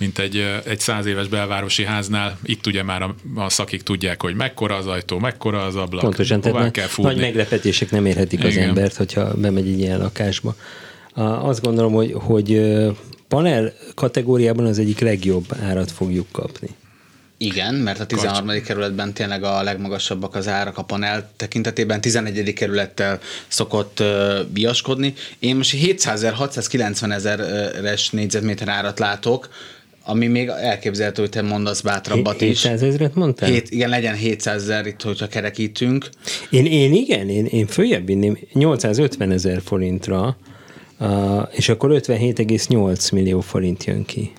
mint 0.00 0.18
egy, 0.18 0.44
egy 0.64 0.80
száz 0.80 1.06
éves 1.06 1.28
belvárosi 1.28 1.84
háznál. 1.84 2.38
Itt 2.44 2.66
ugye 2.66 2.82
már 2.82 3.02
a, 3.02 3.14
a 3.34 3.48
szakik 3.48 3.82
tudják, 3.82 4.22
hogy 4.22 4.34
mekkora 4.34 4.76
az 4.76 4.86
ajtó, 4.86 5.18
mekkora 5.18 5.64
az 5.64 5.76
ablak, 5.76 6.02
Pontosan, 6.02 6.40
tehát 6.40 6.70
kell 6.70 6.86
fúrni. 6.86 7.12
nagy 7.12 7.20
meglepetések 7.20 7.90
nem 7.90 8.06
érhetik 8.06 8.38
Igen. 8.38 8.50
az 8.50 8.56
embert, 8.56 8.96
hogyha 8.96 9.34
bemegy 9.34 9.68
egy 9.68 9.78
ilyen 9.78 9.98
lakásba. 9.98 10.56
Azt 11.20 11.62
gondolom, 11.62 11.92
hogy, 11.92 12.12
hogy 12.12 12.60
panel 13.28 13.72
kategóriában 13.94 14.66
az 14.66 14.78
egyik 14.78 15.00
legjobb 15.00 15.44
árat 15.62 15.90
fogjuk 15.90 16.26
kapni. 16.32 16.68
Igen, 17.42 17.74
mert 17.74 18.00
a 18.00 18.06
13. 18.06 18.46
Karcs. 18.46 18.62
kerületben 18.62 19.12
tényleg 19.12 19.42
a 19.42 19.62
legmagasabbak 19.62 20.34
az 20.34 20.48
árak 20.48 20.78
a 20.78 20.82
panel 20.82 21.30
tekintetében, 21.36 22.00
11. 22.00 22.52
kerülettel 22.52 23.18
szokott 23.48 24.00
uh, 24.00 24.06
biaskodni. 24.52 25.14
Én 25.38 25.56
most 25.56 25.70
700 25.70 26.24
690 26.24 27.12
ezeres 27.12 28.10
négyzetméter 28.10 28.68
árat 28.68 28.98
látok, 28.98 29.48
ami 30.04 30.26
még 30.26 30.48
elképzelhető, 30.48 31.20
hogy 31.22 31.30
te 31.30 31.42
mondasz 31.42 31.80
bátrabbat 31.80 32.40
is. 32.40 32.62
700 32.62 32.82
ezeret 32.82 33.14
mondtál? 33.14 33.50
Hét, 33.50 33.70
igen, 33.70 33.88
legyen 33.88 34.14
700 34.14 34.62
ezer 34.62 34.86
itt, 34.86 35.02
hogyha 35.02 35.28
kerekítünk. 35.28 36.08
Én, 36.50 36.66
én 36.66 36.92
igen, 36.92 37.28
én, 37.28 37.46
én 37.46 37.66
följebb 37.66 38.06
vinném 38.06 38.38
850 38.52 39.30
ezer 39.30 39.60
forintra, 39.64 40.36
és 41.50 41.68
akkor 41.68 41.90
57,8 41.92 43.12
millió 43.12 43.40
forint 43.40 43.84
jön 43.84 44.04
ki. 44.04 44.32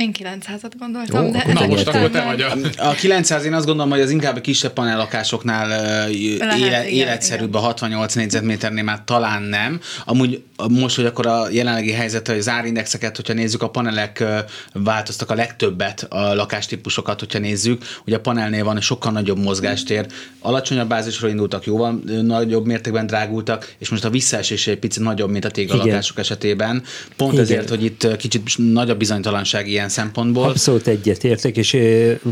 Én 0.00 0.14
900-at 0.18 0.72
gondoltam, 0.78 1.26
Ó, 1.26 1.30
de... 1.30 1.44
Na 1.52 1.66
most 1.66 1.88
akkor 1.88 2.10
te 2.10 2.24
vagy 2.24 2.40
a... 2.40 2.88
A 2.88 2.92
900 2.92 3.44
én 3.44 3.54
azt 3.54 3.66
gondolom, 3.66 3.90
hogy 3.90 4.00
az 4.00 4.10
inkább 4.10 4.36
a 4.36 4.40
kisebb 4.40 4.72
panellakásoknál 4.72 5.68
Lehet, 5.68 6.10
éle, 6.10 6.66
igen, 6.66 6.84
életszerűbb 6.86 7.48
igen. 7.48 7.60
a 7.60 7.64
68 7.64 8.14
négyzetméternél 8.14 8.82
már 8.82 9.02
talán 9.04 9.42
nem. 9.42 9.80
Amúgy 10.04 10.42
most, 10.68 10.96
hogy 10.96 11.04
akkor 11.04 11.26
a 11.26 11.46
jelenlegi 11.50 11.92
helyzet, 11.92 12.28
hogy 12.28 12.38
az 12.38 12.48
árindexeket, 12.48 13.16
hogyha 13.16 13.32
nézzük, 13.32 13.62
a 13.62 13.70
panelek 13.70 14.24
változtak 14.72 15.30
a 15.30 15.34
legtöbbet, 15.34 16.06
a 16.08 16.34
lakástípusokat, 16.34 17.18
hogyha 17.18 17.38
nézzük, 17.38 17.84
ugye 18.06 18.16
a 18.16 18.20
panelnél 18.20 18.64
van 18.64 18.80
sokkal 18.80 19.12
nagyobb 19.12 19.38
mozgástér, 19.38 20.06
alacsonyabb 20.40 20.88
bázisról 20.88 21.30
indultak, 21.30 21.66
jóval 21.66 22.00
nagyobb 22.22 22.66
mértékben 22.66 23.06
drágultak, 23.06 23.74
és 23.78 23.88
most 23.88 24.04
a 24.04 24.10
visszaesés 24.10 24.66
egy 24.66 24.78
picit 24.78 25.02
nagyobb, 25.02 25.30
mint 25.30 25.44
a 25.44 25.50
téglalakások 25.50 26.18
esetében. 26.18 26.82
Pont 27.16 27.32
Igen. 27.32 27.44
ezért, 27.44 27.68
hogy 27.68 27.84
itt 27.84 28.16
kicsit 28.16 28.50
nagyobb 28.56 28.98
bizonytalanság 28.98 29.68
ilyen 29.68 29.88
szempontból. 29.90 30.48
Abszolút 30.48 30.86
egyetértek, 30.86 31.56
és 31.56 31.76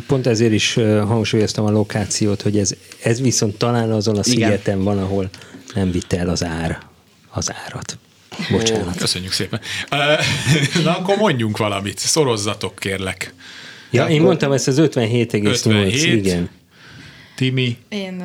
pont 0.07 0.27
ezért 0.27 0.53
is 0.53 0.75
hangsúlyoztam 1.07 1.64
a 1.64 1.71
lokációt, 1.71 2.42
hogy 2.42 2.59
ez, 2.59 2.75
ez 3.03 3.21
viszont 3.21 3.57
talán 3.57 3.92
azon 3.92 4.18
a 4.18 4.23
szigeten 4.23 4.81
Igen. 4.81 4.85
van, 4.85 4.99
ahol 4.99 5.29
nem 5.75 5.90
vitte 5.90 6.18
el 6.18 6.29
az 6.29 6.44
ár 6.44 6.79
az 7.31 7.53
árat. 7.66 7.99
Bocsánat. 8.51 8.87
Ó, 8.87 8.99
köszönjük 8.99 9.33
szépen. 9.33 9.61
Na 10.85 10.97
akkor 10.97 11.16
mondjunk 11.16 11.57
valamit, 11.57 11.99
szorozzatok 11.99 12.77
kérlek. 12.77 13.35
Ja, 13.90 14.07
én 14.07 14.23
mondtam 14.23 14.53
ezt 14.53 14.68
az 14.68 14.79
57,8, 14.81 16.03
igen. 16.03 16.51
Timi? 17.37 17.77
Én 17.88 18.23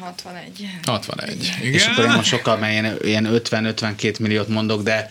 61. 0.00 0.68
61, 0.84 1.52
igen. 1.60 1.72
És 1.72 1.86
akkor 1.86 2.04
én 2.04 2.10
most 2.10 2.28
sokkal, 2.28 2.56
mert 2.56 2.72
ilyen, 2.72 2.96
ilyen 3.02 3.40
50-52 3.44 4.20
milliót 4.20 4.48
mondok, 4.48 4.82
de 4.82 5.10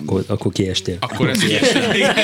akkor, 0.00 0.24
akkor 0.26 0.52
kiestél. 0.52 0.96
Akkor 1.00 1.28
ez 1.28 1.38
kiestél. 1.38 2.14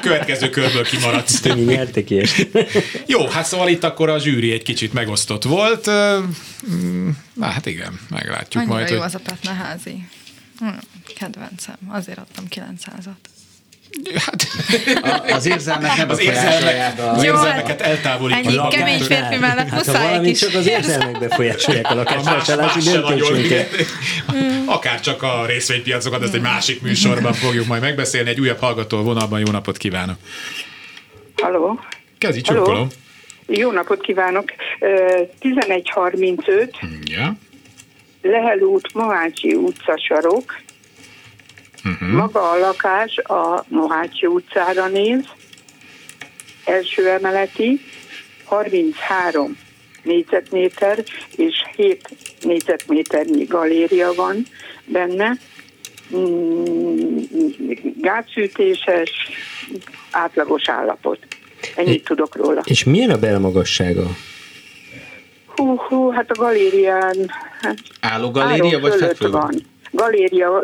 Következő 0.00 0.50
körből 0.50 0.84
kimaradsz. 0.84 1.42
Nyerte 1.42 2.04
kiestél. 2.04 2.66
Jó, 3.06 3.26
hát 3.26 3.46
szóval 3.46 3.68
itt 3.68 3.84
akkor 3.84 4.08
a 4.08 4.18
zsűri 4.18 4.52
egy 4.52 4.62
kicsit 4.62 4.92
megosztott 4.92 5.44
volt. 5.44 5.90
Mm, 6.70 7.08
na 7.34 7.46
hát 7.46 7.66
igen, 7.66 8.00
meglátjuk 8.08 8.62
Annyira 8.62 8.76
majd. 8.76 8.90
jó 8.90 8.96
hogy... 8.96 9.06
az 9.06 9.14
a 9.14 9.18
Petneházi. 9.18 10.08
Kedvencem, 11.18 11.76
azért 11.88 12.18
adtam 12.18 12.44
900-at. 12.50 13.35
Hát, 14.14 14.46
a, 15.02 15.32
az 15.34 15.46
érzelmek 15.46 15.96
nem 15.96 16.10
az 16.10 16.20
érzelmek, 16.20 16.98
az 16.98 17.22
érzelmeket 17.22 17.80
eltávolítjuk. 17.80 18.46
Ennyi 18.46 18.68
kemény 18.68 19.00
férfi 19.00 19.36
mellett 19.36 19.68
hát, 19.68 19.86
muszáj 19.86 20.08
valami 20.08 20.32
csak 20.32 20.54
az 20.54 20.66
érzelmek 20.66 21.18
befolyásolják 21.18 21.90
a 21.90 21.94
lakásvásárlási 21.94 22.78
döntésünket. 22.78 23.68
Akár 24.66 25.00
csak 25.00 25.22
a 25.22 25.46
részvénypiacokat, 25.46 26.22
ezt 26.22 26.34
egy 26.34 26.40
másik 26.40 26.82
műsorban 26.82 27.32
fogjuk 27.32 27.66
majd 27.66 27.82
megbeszélni. 27.82 28.28
Egy 28.28 28.40
újabb 28.40 28.58
hallgató 28.58 29.02
vonalban 29.02 29.40
jó 29.40 29.52
napot 29.52 29.76
kívánok. 29.76 30.16
Halló. 31.42 31.80
Kezdj, 32.18 32.40
csukkolom. 32.40 32.88
Jó 33.46 33.70
napot 33.70 34.00
kívánok. 34.00 34.52
1135. 35.40 36.76
Ja. 37.04 37.36
Lehel 38.22 38.58
út, 38.58 38.94
Mohácsi 38.94 39.54
utca 39.54 39.98
sarok. 40.08 40.64
Uh-huh. 41.86 42.08
Maga 42.08 42.50
a 42.50 42.58
lakás 42.58 43.18
a 43.18 43.64
Mohácsi 43.68 44.26
utcára 44.26 44.88
néz, 44.88 45.24
első 46.64 47.08
emeleti, 47.08 47.80
33 48.44 49.56
négyzetméter 50.02 51.04
és 51.36 51.54
7 51.76 52.08
négyzetméternyi 52.42 53.44
galéria 53.44 54.12
van 54.14 54.46
benne. 54.84 55.36
Mm, 56.16 57.18
gátszűtéses, 58.00 59.10
átlagos 60.10 60.68
állapot. 60.68 61.18
Ennyit 61.74 62.04
tudok 62.04 62.36
róla. 62.36 62.62
És 62.64 62.84
milyen 62.84 63.10
a 63.10 63.18
belmagassága? 63.18 64.10
Hú, 65.46 65.76
hú, 65.76 66.10
hát 66.10 66.30
a 66.30 66.34
galérián... 66.34 67.16
Hát 67.60 67.78
Álló 68.00 68.30
galéria 68.30 68.80
vagy 68.80 68.94
fekvő? 68.94 69.30
van 69.30 69.74
galéria, 69.96 70.62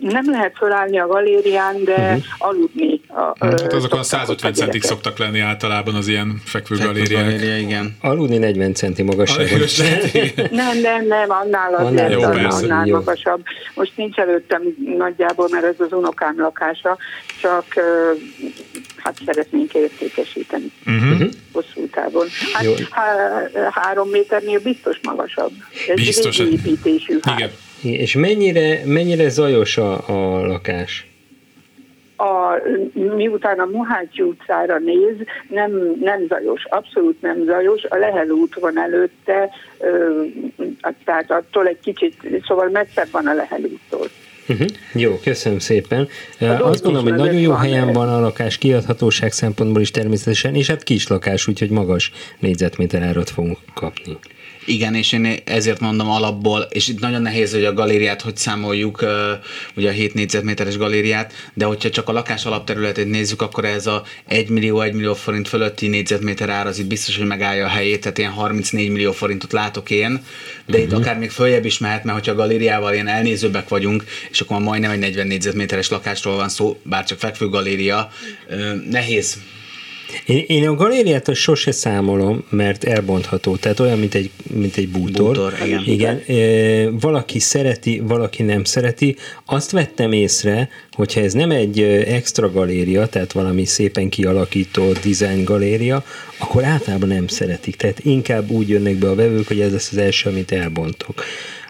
nem 0.00 0.30
lehet 0.30 0.52
felállni 0.56 0.98
a 0.98 1.06
galérián, 1.06 1.84
de 1.84 1.92
uh-huh. 1.92 2.22
aludni. 2.38 3.00
A, 3.08 3.46
hát 3.46 3.72
azokon 3.72 3.98
a 3.98 4.02
150 4.02 4.52
centig 4.52 4.82
szoktak 4.82 5.18
lenni 5.18 5.40
általában 5.40 5.94
az 5.94 6.08
ilyen 6.08 6.40
fekvő 6.44 6.76
galériák. 6.76 7.24
Galéria, 7.24 7.56
igen. 7.56 7.96
Aludni 8.00 8.38
40 8.38 8.74
centi 8.74 9.02
magasságban. 9.02 9.58
nem, 10.50 10.80
nem, 10.80 11.06
nem, 11.06 11.30
annál 11.30 11.74
az 11.74 11.86
annál, 11.86 12.10
jó, 12.10 12.22
annál, 12.22 12.50
annál 12.50 12.86
jó. 12.86 12.96
magasabb. 12.96 13.42
Most 13.74 13.92
nincs 13.96 14.16
előttem 14.16 14.62
nagyjából, 14.96 15.48
mert 15.50 15.64
ez 15.64 15.74
az 15.78 15.92
unokám 15.92 16.40
lakása, 16.40 16.96
csak 17.40 17.64
hát 18.96 19.16
szeretnénk 19.26 19.74
értékesíteni 19.74 20.72
uh-huh. 20.86 21.28
hosszú 21.52 21.88
távon. 21.90 22.26
Hát 22.52 22.66
há, 22.90 23.06
három 23.70 24.08
méternél 24.08 24.60
biztos 24.60 25.00
magasabb. 25.02 25.52
Ez 25.88 25.94
biztos. 25.94 26.38
építésű 26.38 27.18
ház. 27.22 27.38
Igen. 27.38 27.50
És 27.84 28.14
mennyire, 28.14 28.80
mennyire 28.84 29.28
zajos 29.28 29.76
a, 29.76 30.08
a 30.08 30.46
lakás? 30.46 31.06
a, 32.16 32.62
miután 33.16 33.58
a 33.58 33.66
Mohácsi 33.72 34.22
utcára 34.22 34.78
néz, 34.78 35.16
nem, 35.48 35.70
nem 36.00 36.26
zajos, 36.28 36.64
abszolút 36.64 37.20
nem 37.22 37.44
zajos, 37.44 37.84
a 37.84 37.96
Lehel 37.96 38.28
út 38.28 38.54
van 38.60 38.78
előtte, 38.78 39.50
ö, 39.78 40.22
tehát 41.04 41.30
attól 41.30 41.66
egy 41.66 41.80
kicsit, 41.82 42.16
szóval 42.46 42.68
messzebb 42.68 43.08
van 43.10 43.26
a 43.26 43.34
Lehel 43.34 43.60
úttól. 43.60 44.08
Uh-huh. 44.48 44.68
Jó, 44.92 45.18
köszönöm 45.22 45.58
szépen. 45.58 46.08
Hát 46.38 46.60
Azt 46.60 46.82
gondolom, 46.82 47.08
hogy 47.08 47.18
nagyon 47.18 47.40
jó 47.40 47.50
van 47.50 47.60
helyen 47.60 47.92
van 47.92 48.08
a 48.08 48.20
lakás, 48.20 48.58
kiadhatóság 48.58 49.32
szempontból 49.32 49.80
is 49.80 49.90
természetesen, 49.90 50.54
és 50.54 50.66
hát 50.66 50.82
kis 50.82 51.08
lakás, 51.08 51.48
úgyhogy 51.48 51.70
magas 51.70 52.12
négyzetméter 52.38 53.02
árat 53.02 53.30
fogunk 53.30 53.58
kapni. 53.74 54.18
Igen, 54.66 54.94
és 54.94 55.12
én 55.12 55.38
ezért 55.44 55.80
mondom 55.80 56.10
alapból, 56.10 56.60
és 56.70 56.88
itt 56.88 57.00
nagyon 57.00 57.22
nehéz, 57.22 57.52
hogy 57.52 57.64
a 57.64 57.72
galériát 57.72 58.22
hogy 58.22 58.36
számoljuk, 58.36 59.04
ugye 59.76 59.88
a 59.88 59.92
7 59.92 60.14
négyzetméteres 60.14 60.76
galériát, 60.76 61.32
de 61.54 61.64
hogyha 61.64 61.90
csak 61.90 62.08
a 62.08 62.12
lakás 62.12 62.44
alapterületét 62.44 63.10
nézzük, 63.10 63.42
akkor 63.42 63.64
ez 63.64 63.86
a 63.86 64.02
1 64.26 64.48
millió, 64.48 64.80
1 64.80 64.92
millió 64.92 65.14
forint 65.14 65.48
fölötti 65.48 65.88
négyzetméter 65.88 66.48
ár 66.48 66.66
az 66.66 66.78
itt 66.78 66.86
biztos, 66.86 67.16
hogy 67.16 67.26
megállja 67.26 67.64
a 67.64 67.68
helyét, 67.68 68.00
tehát 68.00 68.18
ilyen 68.18 68.30
34 68.30 68.90
millió 68.90 69.12
forintot 69.12 69.52
látok 69.52 69.90
én, 69.90 70.12
de 70.12 70.22
uh-huh. 70.66 70.82
itt 70.82 70.90
mhm. 70.90 71.00
akár 71.00 71.18
még 71.18 71.30
följebb 71.30 71.64
is 71.64 71.78
mehet, 71.78 72.04
mert 72.04 72.16
hogyha 72.16 72.32
a 72.32 72.36
galériával 72.36 72.92
ilyen 72.92 73.08
elnézőbbek 73.08 73.68
vagyunk, 73.68 74.04
és 74.30 74.40
akkor 74.40 74.60
majdnem 74.60 74.90
egy 74.90 74.98
40 74.98 75.26
négyzetméteres 75.26 75.88
lakásról 75.88 76.36
van 76.36 76.48
szó, 76.48 76.80
bár 76.82 77.04
csak 77.04 77.18
fekvő 77.18 77.48
galéria, 77.48 78.10
nehéz 78.90 79.38
én, 80.26 80.44
én 80.46 80.68
a 80.68 80.74
galériát 80.74 81.34
sose 81.34 81.72
számolom, 81.72 82.44
mert 82.50 82.84
elbontható, 82.84 83.56
tehát 83.56 83.80
olyan, 83.80 83.98
mint 83.98 84.14
egy, 84.14 84.30
mint 84.50 84.76
egy 84.76 84.88
bútor. 84.88 85.34
bútor 85.34 85.54
igen. 85.64 85.82
igen. 85.86 86.22
E, 86.26 86.90
valaki 86.90 87.38
szereti, 87.38 88.02
valaki 88.06 88.42
nem 88.42 88.64
szereti. 88.64 89.16
Azt 89.44 89.70
vettem 89.70 90.12
észre, 90.12 90.68
hogyha 90.92 91.20
ez 91.20 91.32
nem 91.32 91.50
egy 91.50 91.82
extra 92.06 92.50
galéria, 92.50 93.06
tehát 93.06 93.32
valami 93.32 93.64
szépen 93.64 94.08
kialakított 94.08 95.04
design 95.04 95.44
galéria, 95.44 96.04
akkor 96.38 96.64
általában 96.64 97.08
nem 97.08 97.26
szeretik. 97.26 97.76
Tehát 97.76 98.00
inkább 98.04 98.50
úgy 98.50 98.68
jönnek 98.68 98.94
be 98.94 99.08
a 99.08 99.14
vevők, 99.14 99.46
hogy 99.46 99.60
ez 99.60 99.72
lesz 99.72 99.92
az 99.92 99.98
első, 99.98 100.30
amit 100.30 100.52
elbontok. 100.52 101.24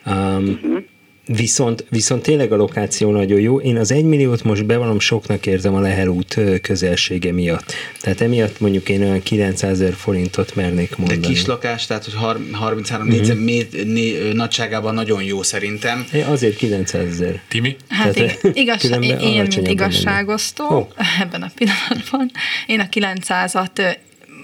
Um, 0.06 0.12
uh-huh. 0.14 0.82
Viszont, 1.26 1.84
viszont 1.90 2.22
tényleg 2.22 2.52
a 2.52 2.56
lokáció 2.56 3.10
nagyon 3.10 3.40
jó. 3.40 3.60
Én 3.60 3.76
az 3.76 3.92
egymilliót 3.92 4.42
most 4.42 4.66
bevallom 4.66 5.00
soknak 5.00 5.46
érzem 5.46 5.74
a 5.74 5.80
Lehel 5.80 6.08
út 6.08 6.40
közelsége 6.62 7.32
miatt. 7.32 7.72
Tehát 8.00 8.20
emiatt 8.20 8.60
mondjuk 8.60 8.88
én 8.88 9.02
olyan 9.02 9.22
900 9.22 9.70
ezer 9.70 9.94
forintot 9.94 10.54
mernék 10.54 10.96
mondani. 10.96 11.20
De 11.20 11.26
kis 11.26 11.46
lakás, 11.46 11.86
tehát 11.86 12.04
hogy 12.04 12.14
33 12.52 13.06
mm-hmm. 13.06 13.44
négyzet 13.44 14.34
nagyságában 14.34 14.94
nagyon 14.94 15.22
jó 15.22 15.42
szerintem. 15.42 16.06
É, 16.12 16.22
azért 16.22 16.56
900 16.56 17.06
ezer. 17.06 17.40
Timi? 17.48 17.76
Hát 17.88 18.12
tehát, 18.12 18.40
igaz, 18.52 18.90
én, 19.00 19.46
mint 19.54 19.68
igazságosztó 19.68 20.64
oh. 20.68 20.88
ebben 21.20 21.42
a 21.42 21.50
pillanatban, 21.54 22.30
én 22.66 22.80
a 22.80 22.86
900-at 22.92 23.96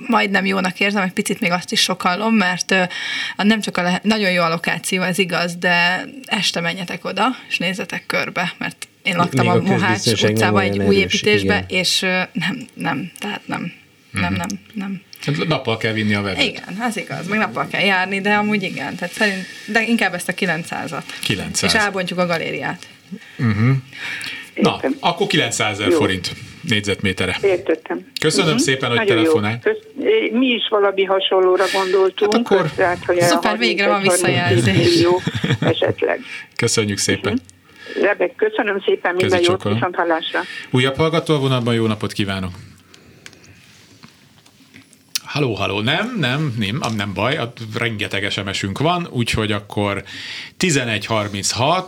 majdnem 0.07 0.47
jónak 0.47 0.81
érzem, 0.81 1.03
egy 1.03 1.13
picit 1.13 1.41
még 1.41 1.51
azt 1.51 1.73
is 1.73 1.81
sokallom, 1.81 2.35
mert 2.35 2.75
nem 3.37 3.61
csak 3.61 3.77
a 3.77 3.83
le- 3.83 4.01
nagyon 4.03 4.31
jó 4.31 4.43
a 4.43 4.49
lokáció, 4.49 5.03
ez 5.03 5.19
igaz, 5.19 5.57
de 5.57 6.05
este 6.25 6.61
menjetek 6.61 7.05
oda, 7.05 7.27
és 7.49 7.59
nézzetek 7.59 8.07
körbe, 8.07 8.55
mert 8.59 8.89
én 9.03 9.17
laktam 9.17 9.47
még 9.47 9.55
a, 9.55 9.59
a 9.59 9.63
Mohács 9.63 10.07
utcában 10.07 10.63
egy 10.63 10.79
új 10.79 10.97
építésbe, 10.97 11.55
igen. 11.55 11.65
és 11.69 12.01
nem, 12.33 12.67
nem, 12.75 13.11
tehát 13.19 13.43
nem. 13.47 13.73
nem, 14.11 14.35
nem, 14.35 14.49
nem. 14.73 15.03
Hát 15.27 15.47
nappal 15.47 15.77
kell 15.77 15.93
vinni 15.93 16.15
a 16.15 16.23
vevőt. 16.23 16.43
Igen, 16.43 16.77
az 16.81 16.97
igaz, 16.97 17.27
meg 17.27 17.39
nappal 17.39 17.67
kell 17.69 17.85
járni, 17.85 18.21
de 18.21 18.35
amúgy 18.35 18.63
igen, 18.63 18.97
tehát 18.97 19.15
szerint, 19.15 19.47
de 19.67 19.83
inkább 19.83 20.15
ezt 20.15 20.29
a 20.29 20.33
900-at. 20.33 21.03
900. 21.23 21.75
És 21.75 21.81
elbontjuk 21.81 22.19
a 22.19 22.27
galériát. 22.27 22.87
Uh-huh. 23.39 23.77
Na, 24.55 24.81
akkor 25.01 25.27
900 25.27 25.79
ezer 25.79 25.93
forint 25.93 26.35
négyzetmétere. 26.61 27.37
Értettem. 27.43 28.07
Köszönöm 28.21 28.47
uh-huh. 28.47 28.63
szépen, 28.63 28.97
hogy 28.97 29.07
telefonál. 29.07 29.61
Mi 30.33 30.47
is 30.47 30.69
valami 30.69 31.05
hasonlóra 31.05 31.65
gondoltunk. 31.73 32.33
Hát 32.33 32.41
akkor... 32.41 32.71
Tehát, 32.71 33.05
hogy 33.05 33.21
Szuper, 33.21 33.59
végre 33.59 33.89
van 33.89 34.03
visszajelzés. 34.03 35.07
esetleg. 35.61 36.21
Köszönjük 36.57 36.99
szépen. 36.99 37.33
Uh-huh. 37.33 37.47
Rebek, 38.03 38.35
köszönöm 38.37 38.81
szépen, 38.81 39.15
minden 39.15 39.41
jót, 39.43 39.63
viszont 39.63 39.95
hallásra. 39.95 40.41
Újabb 40.71 40.97
hallgató 40.97 41.35
a 41.35 41.39
vonatban, 41.39 41.75
jó 41.75 41.87
napot 41.87 42.13
kívánok! 42.13 42.51
Haló, 45.25 45.55
haló, 45.55 45.81
nem, 45.81 46.17
nem, 46.19 46.55
nem, 46.59 46.95
nem 46.97 47.15
baj, 47.15 47.39
rengeteg 47.79 48.31
SMS-ünk 48.31 48.79
van, 48.79 49.09
úgyhogy 49.11 49.53
akkor 49.53 50.03
11.36, 50.59 51.83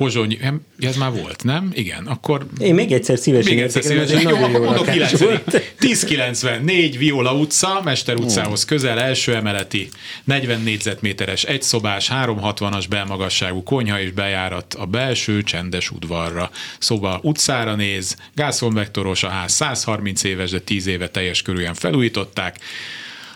Pozsony, 0.00 0.38
ez 0.78 0.96
már 0.96 1.12
volt, 1.12 1.44
nem? 1.44 1.70
Igen, 1.74 2.06
akkor... 2.06 2.46
Én 2.58 2.74
még 2.74 2.92
egyszer 2.92 3.18
szívesen 3.18 3.54
Még 3.54 3.62
egyszer 3.62 3.82
szívesen. 3.82 4.20
Jó, 4.20 4.36
akkor 4.36 4.60
mondok 4.60 4.88
1094 4.88 6.98
Viola 6.98 7.34
utca, 7.34 7.80
Mester 7.84 8.16
utcához 8.16 8.64
közel, 8.64 9.00
első 9.00 9.34
emeleti, 9.34 9.88
40 10.24 10.60
négyzetméteres, 10.60 11.44
egyszobás, 11.44 12.10
360-as 12.12 12.84
belmagasságú 12.88 13.62
konyha 13.62 14.00
és 14.00 14.10
bejárat 14.10 14.74
a 14.74 14.86
belső 14.86 15.42
csendes 15.42 15.90
udvarra. 15.90 16.50
Szóval 16.78 17.20
utcára 17.22 17.74
néz, 17.74 18.16
gázkonvektoros 18.34 19.22
a 19.22 19.28
ház, 19.28 19.52
130 19.52 20.24
éves, 20.24 20.50
de 20.50 20.60
10 20.60 20.86
éve 20.86 21.08
teljes 21.08 21.42
körülön 21.42 21.74
felújították. 21.74 22.58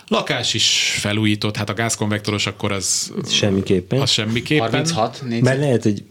Lakás 0.08 0.54
is 0.54 0.96
felújított, 1.00 1.56
hát 1.56 1.70
a 1.70 1.74
gázkonvektoros 1.74 2.46
akkor 2.46 2.72
az... 2.72 3.12
Semmiképpen. 3.30 4.00
Az 4.00 4.10
semmiképpen. 4.10 4.70
36 4.70 5.22
Mert 5.40 5.58
lehet, 5.58 5.82
hogy 5.82 6.02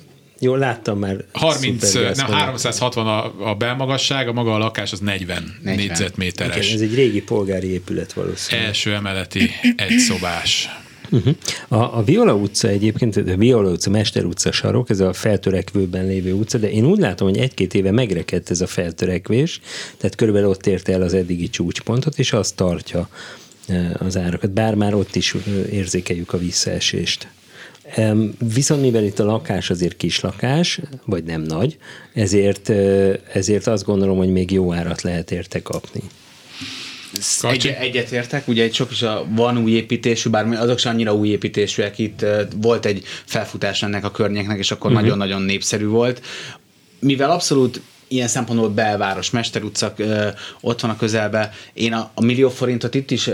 jó, 0.44 0.56
láttam 0.56 1.00
már. 1.00 1.26
30, 1.32 1.94
nem, 1.94 2.32
360 2.32 3.08
a, 3.08 3.50
a 3.50 3.56
belmagasság, 3.56 4.28
a 4.28 4.34
maga 4.34 4.54
a 4.54 4.58
lakás 4.58 4.92
az 4.92 5.00
40, 5.00 5.58
40. 5.62 5.86
négyzetméteres. 5.86 6.66
Igen, 6.66 6.76
ez 6.76 6.82
egy 6.82 6.96
régi 6.96 7.22
polgári 7.22 7.68
épület 7.68 8.14
valószínűleg. 8.14 8.68
Első 8.68 8.94
emeleti, 8.94 9.50
egy 9.76 9.98
szobás. 9.98 10.70
Uh-huh. 11.10 11.36
A, 11.68 11.98
a 11.98 12.04
Viola 12.04 12.34
utca 12.34 12.68
egyébként, 12.68 13.16
a 13.16 13.36
Viola 13.36 13.70
utca, 13.70 13.90
Mester 13.90 14.26
utca 14.26 14.52
sarok, 14.52 14.90
ez 14.90 15.00
a 15.00 15.14
feltörekvőben 15.14 16.06
lévő 16.06 16.34
utca, 16.34 16.58
de 16.58 16.72
én 16.72 16.86
úgy 16.86 17.00
látom, 17.00 17.28
hogy 17.28 17.38
egy-két 17.38 17.74
éve 17.74 17.92
megrekedt 17.92 18.50
ez 18.50 18.62
a 18.62 18.68
feltörekvés, 18.68 19.60
tehát 19.98 20.16
körülbelül 20.16 20.50
ott 20.50 20.68
érte 20.68 20.94
el 20.94 21.02
az 21.02 21.14
eddigi 21.14 21.50
csúcspontot, 21.50 22.20
és 22.20 22.34
az 22.34 22.52
tartja 22.52 23.10
az 23.94 24.18
árakat, 24.18 24.52
bár 24.52 24.76
már 24.76 24.94
ott 24.94 25.16
is 25.16 25.36
érzékeljük 25.72 26.34
a 26.34 26.38
visszaesést. 26.38 27.28
Viszont 28.54 28.82
mivel 28.82 29.04
itt 29.04 29.20
a 29.20 29.26
lakás 29.26 29.70
azért 29.70 29.98
kis 29.98 30.20
lakás, 30.20 30.80
vagy 31.06 31.24
nem 31.24 31.42
nagy, 31.42 31.78
ezért, 32.14 32.70
ezért 33.34 33.68
azt 33.68 33.86
gondolom, 33.86 34.18
hogy 34.18 34.32
még 34.32 34.52
jó 34.52 34.74
árat 34.74 35.02
lehet 35.02 35.32
érte 35.32 35.62
kapni. 35.62 36.02
Egy, 37.42 37.76
egyetértek, 37.80 38.48
ugye 38.48 38.64
egy 38.64 38.74
sok 38.74 38.92
is 38.92 39.02
a, 39.02 39.26
van 39.30 39.58
új 39.58 39.72
építésű, 39.72 40.30
bár 40.30 40.46
azok 40.46 40.78
sem 40.78 40.94
annyira 40.94 41.16
új 41.16 41.28
építésűek, 41.28 41.98
itt 42.00 42.26
volt 42.56 42.86
egy 42.86 43.04
felfutás 43.26 43.84
ennek 43.84 44.04
a 44.04 44.12
környéknek, 44.12 44.58
és 44.58 44.72
akkor 44.72 44.92
uh-huh. 44.92 45.04
nagyon-nagyon 45.04 45.42
népszerű 45.42 45.86
volt. 45.86 46.22
Mivel 47.00 47.32
abszolút 47.32 47.82
ilyen 48.08 48.28
szempontból 48.28 48.70
belváros, 48.70 49.30
Mester 49.30 49.64
utca 49.64 49.94
ott 50.62 50.82
van 50.82 50.92
a 50.92 50.96
közelben. 50.96 51.50
Én 51.74 51.94
a, 51.94 52.12
a 52.14 52.22
millió 52.22 52.50
forintot 52.50 52.96
itt 52.96 53.12
is 53.12 53.30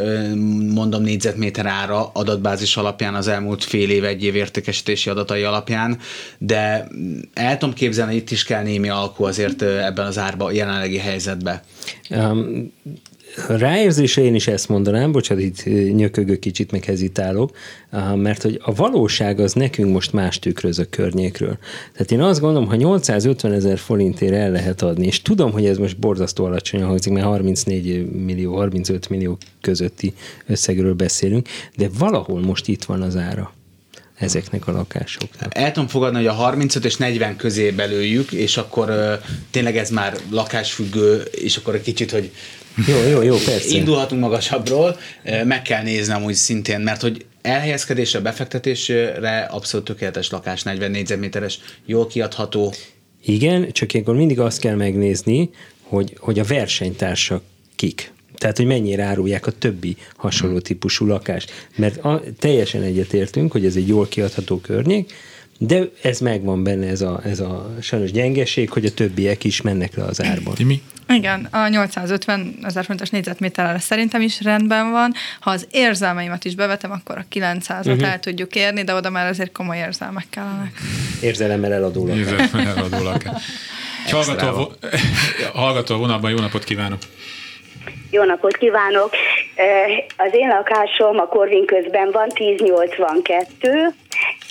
mondom 0.73 1.01
négyzetméter 1.01 1.65
ára 1.65 2.12
adatbázis 2.13 2.77
alapján 2.77 3.15
az 3.15 3.27
elmúlt 3.27 3.63
fél 3.63 3.89
év, 3.89 4.03
egy 4.03 4.23
év 4.23 4.36
értékesítési 4.36 5.10
adatai 5.10 5.43
alapján, 5.43 5.99
de 6.38 6.88
el 7.34 7.58
tudom 7.58 7.75
képzelni, 7.75 8.15
itt 8.15 8.32
is 8.32 8.43
kell 8.43 8.63
némi 8.63 8.89
alkú 8.89 9.23
azért 9.23 9.62
ebben 9.62 10.05
az 10.05 10.17
árba, 10.17 10.51
jelenlegi 10.51 10.97
helyzetben. 10.97 11.62
Um, 12.10 12.73
ráérzése 13.47 14.21
én 14.21 14.35
is 14.35 14.47
ezt 14.47 14.69
mondanám, 14.69 15.11
bocsánat, 15.11 15.43
itt 15.43 15.63
nyökögök 15.95 16.39
kicsit, 16.39 16.71
meg 16.71 16.83
hezitálok, 16.83 17.51
mert 18.15 18.41
hogy 18.41 18.61
a 18.63 18.73
valóság 18.73 19.39
az 19.39 19.53
nekünk 19.53 19.93
most 19.93 20.13
más 20.13 20.39
tükröz 20.39 20.79
a 20.79 20.85
környékről. 20.89 21.57
Tehát 21.93 22.11
én 22.11 22.21
azt 22.21 22.39
gondolom, 22.39 22.67
ha 22.67 22.75
850 22.75 23.53
ezer 23.53 23.77
forintért 23.77 24.33
el 24.33 24.51
lehet 24.51 24.81
adni, 24.81 25.05
és 25.05 25.21
tudom, 25.21 25.51
hogy 25.51 25.65
ez 25.65 25.77
most 25.77 25.99
borzasztó 25.99 26.45
alacsony 26.45 26.83
hangzik, 26.83 27.13
mert 27.13 27.25
34 27.25 28.11
millió, 28.11 28.55
35 28.55 29.09
millió 29.09 29.37
közötti 29.61 30.13
összegről 30.45 30.93
beszélünk, 30.93 31.47
de 31.75 31.89
valahol 31.97 32.41
most 32.41 32.67
itt 32.67 32.83
van 32.83 33.01
az 33.01 33.15
ára 33.15 33.53
ezeknek 34.19 34.67
a 34.67 34.71
lakásoknak. 34.71 35.57
El 35.57 35.71
tudom 35.71 35.89
fogadni, 35.89 36.17
hogy 36.17 36.27
a 36.27 36.33
35 36.33 36.85
és 36.85 36.95
40 36.95 37.35
közé 37.35 37.71
belőjük, 37.71 38.31
és 38.31 38.57
akkor 38.57 38.89
uh, 38.89 39.13
tényleg 39.51 39.77
ez 39.77 39.89
már 39.89 40.17
lakásfüggő, 40.29 41.21
és 41.21 41.57
akkor 41.57 41.75
egy 41.75 41.81
kicsit, 41.81 42.11
hogy 42.11 42.31
jó, 42.88 43.10
jó, 43.10 43.21
jó, 43.21 43.36
persze. 43.36 43.75
Indulhatunk 43.75 44.21
magasabbról, 44.21 44.97
meg 45.43 45.62
kell 45.62 45.84
néznem 45.84 46.23
úgy 46.23 46.34
szintén, 46.34 46.79
mert 46.79 47.01
hogy 47.01 47.25
elhelyezkedésre, 47.41 48.19
befektetésre 48.19 49.39
abszolút 49.51 49.86
tökéletes 49.86 50.29
lakás, 50.29 50.63
40 50.63 50.91
négyzetméteres, 50.91 51.60
jól 51.86 52.08
kiadható. 52.08 52.73
Igen, 53.23 53.71
csak 53.71 53.93
ilyenkor 53.93 54.15
mindig 54.15 54.39
azt 54.39 54.60
kell 54.60 54.75
megnézni, 54.75 55.49
hogy, 55.82 56.15
hogy 56.19 56.39
a 56.39 56.43
versenytársak 56.43 57.43
kik. 57.75 58.12
Tehát, 58.38 58.58
hogy 58.58 58.65
mennyire 58.65 59.03
árulják 59.03 59.47
a 59.47 59.51
többi 59.51 59.97
hasonló 60.15 60.53
hmm. 60.53 60.63
típusú 60.63 61.05
lakást. 61.05 61.67
Mert 61.75 61.97
a, 61.97 62.21
teljesen 62.39 62.82
egyetértünk, 62.82 63.51
hogy 63.51 63.65
ez 63.65 63.75
egy 63.75 63.88
jól 63.88 64.08
kiadható 64.08 64.60
környék, 64.60 65.13
de 65.58 65.89
ez 66.01 66.19
megvan 66.19 66.63
benne, 66.63 66.88
ez 66.88 67.01
a, 67.01 67.21
ez 67.25 67.39
a 67.39 67.75
sajnos 67.82 68.12
gyengeség, 68.12 68.69
hogy 68.69 68.86
a 68.86 68.93
többiek 68.93 69.43
is 69.43 69.62
mennek 69.62 69.95
le 69.95 70.03
az 70.03 70.21
árban. 70.21 70.55
Mi? 70.63 70.82
Igen, 71.13 71.47
a 71.51 71.67
850 71.67 72.55
ezer 72.63 72.85
fontos 72.85 73.09
négyzetméterre 73.09 73.79
szerintem 73.79 74.21
is 74.21 74.41
rendben 74.41 74.91
van. 74.91 75.13
Ha 75.39 75.51
az 75.51 75.67
érzelmeimet 75.71 76.45
is 76.45 76.55
bevetem, 76.55 76.91
akkor 76.91 77.17
a 77.17 77.25
900-at 77.35 77.79
uh-huh. 77.79 77.95
Mhm. 77.95 78.03
el 78.03 78.19
tudjuk 78.19 78.55
érni, 78.55 78.83
de 78.83 78.93
oda 78.93 79.09
már 79.09 79.27
azért 79.27 79.51
komoly 79.51 79.77
érzelmek 79.77 80.25
kellenek. 80.29 80.71
Érzelemmel 81.21 81.73
eladó 81.73 82.05
lakás. 82.07 82.17
Érzelemmel 82.17 82.77
eladó 82.77 83.03
lakás. 83.03 83.43
Hallgató, 84.11 84.71
hallgató 85.53 85.95
a 85.95 85.97
vonalban, 85.97 86.31
jó 86.31 86.37
napot 86.37 86.63
kívánok! 86.63 86.99
Jó 88.11 88.23
napot 88.23 88.57
kívánok! 88.57 89.09
Az 90.17 90.29
én 90.31 90.47
lakásom 90.47 91.19
a 91.19 91.25
Korvin 91.25 91.65
közben 91.65 92.11
van, 92.11 92.27
1082, 92.33 93.93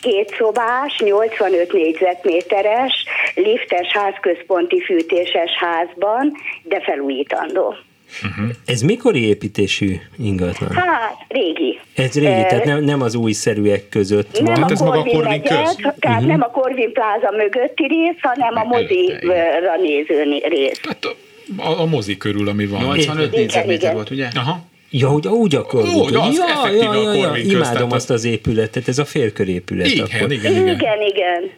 két 0.01 0.35
szobás, 0.39 1.01
85 1.05 1.73
négyzetméteres, 1.73 3.05
liftes 3.35 3.93
házközponti 3.93 4.81
fűtéses 4.81 5.51
házban, 5.59 6.33
de 6.63 6.81
felújítandó. 6.81 7.75
Uh-huh. 8.23 8.49
Ez 8.67 8.81
mikori 8.81 9.27
építésű 9.27 9.97
ingatlan? 10.19 10.71
Hát, 10.71 11.17
régi. 11.29 11.81
Ez 11.95 12.15
régi, 12.15 12.41
uh, 12.41 12.47
tehát 12.47 12.65
nem, 12.65 12.85
nem 12.85 13.01
az 13.01 13.15
újszerűek 13.15 13.89
között 13.89 14.41
nem 14.41 14.55
van. 14.55 14.63
A 14.63 14.71
ez 14.71 14.81
maga 14.81 14.99
a 14.99 15.03
Corvin 15.03 15.43
köz? 15.43 15.77
Tehát 15.77 15.97
uh-huh. 16.05 16.27
nem 16.27 16.43
a 16.43 16.47
Corvin 16.47 16.93
pláza 16.93 17.31
mögötti 17.31 17.87
rész, 17.87 18.17
hanem 18.21 18.57
a 18.57 18.65
mozira 18.65 19.77
néző 19.83 20.23
rész. 20.49 20.81
Hát 20.83 21.05
a, 21.05 21.15
a, 21.57 21.81
a 21.81 21.87
mozi 21.87 22.17
körül, 22.17 22.49
ami 22.49 22.67
van. 22.67 22.83
85 22.83 23.31
négyzetméter 23.31 23.95
volt, 23.95 24.11
ugye? 24.11 24.29
Aha. 24.35 24.67
Ja, 24.91 25.09
hogy 25.09 25.29
úgy 25.29 25.55
a 25.55 25.63
Corvin. 25.63 25.95
Úgy, 25.95 26.15
az 26.15 26.37
ja, 26.37 26.71
ja, 26.71 26.95
ja, 26.95 27.15
ja, 27.15 27.37
imádom 27.37 27.93
azt 27.93 28.11
az 28.11 28.25
épületet, 28.25 28.89
ez 28.89 28.99
a 28.99 29.05
félkörépület. 29.05 29.87
Igen, 29.87 30.05
akkor. 30.05 30.33
igen, 30.33 30.53
igen. 30.53 30.69
Igen, 30.69 31.01
igen. 31.01 31.51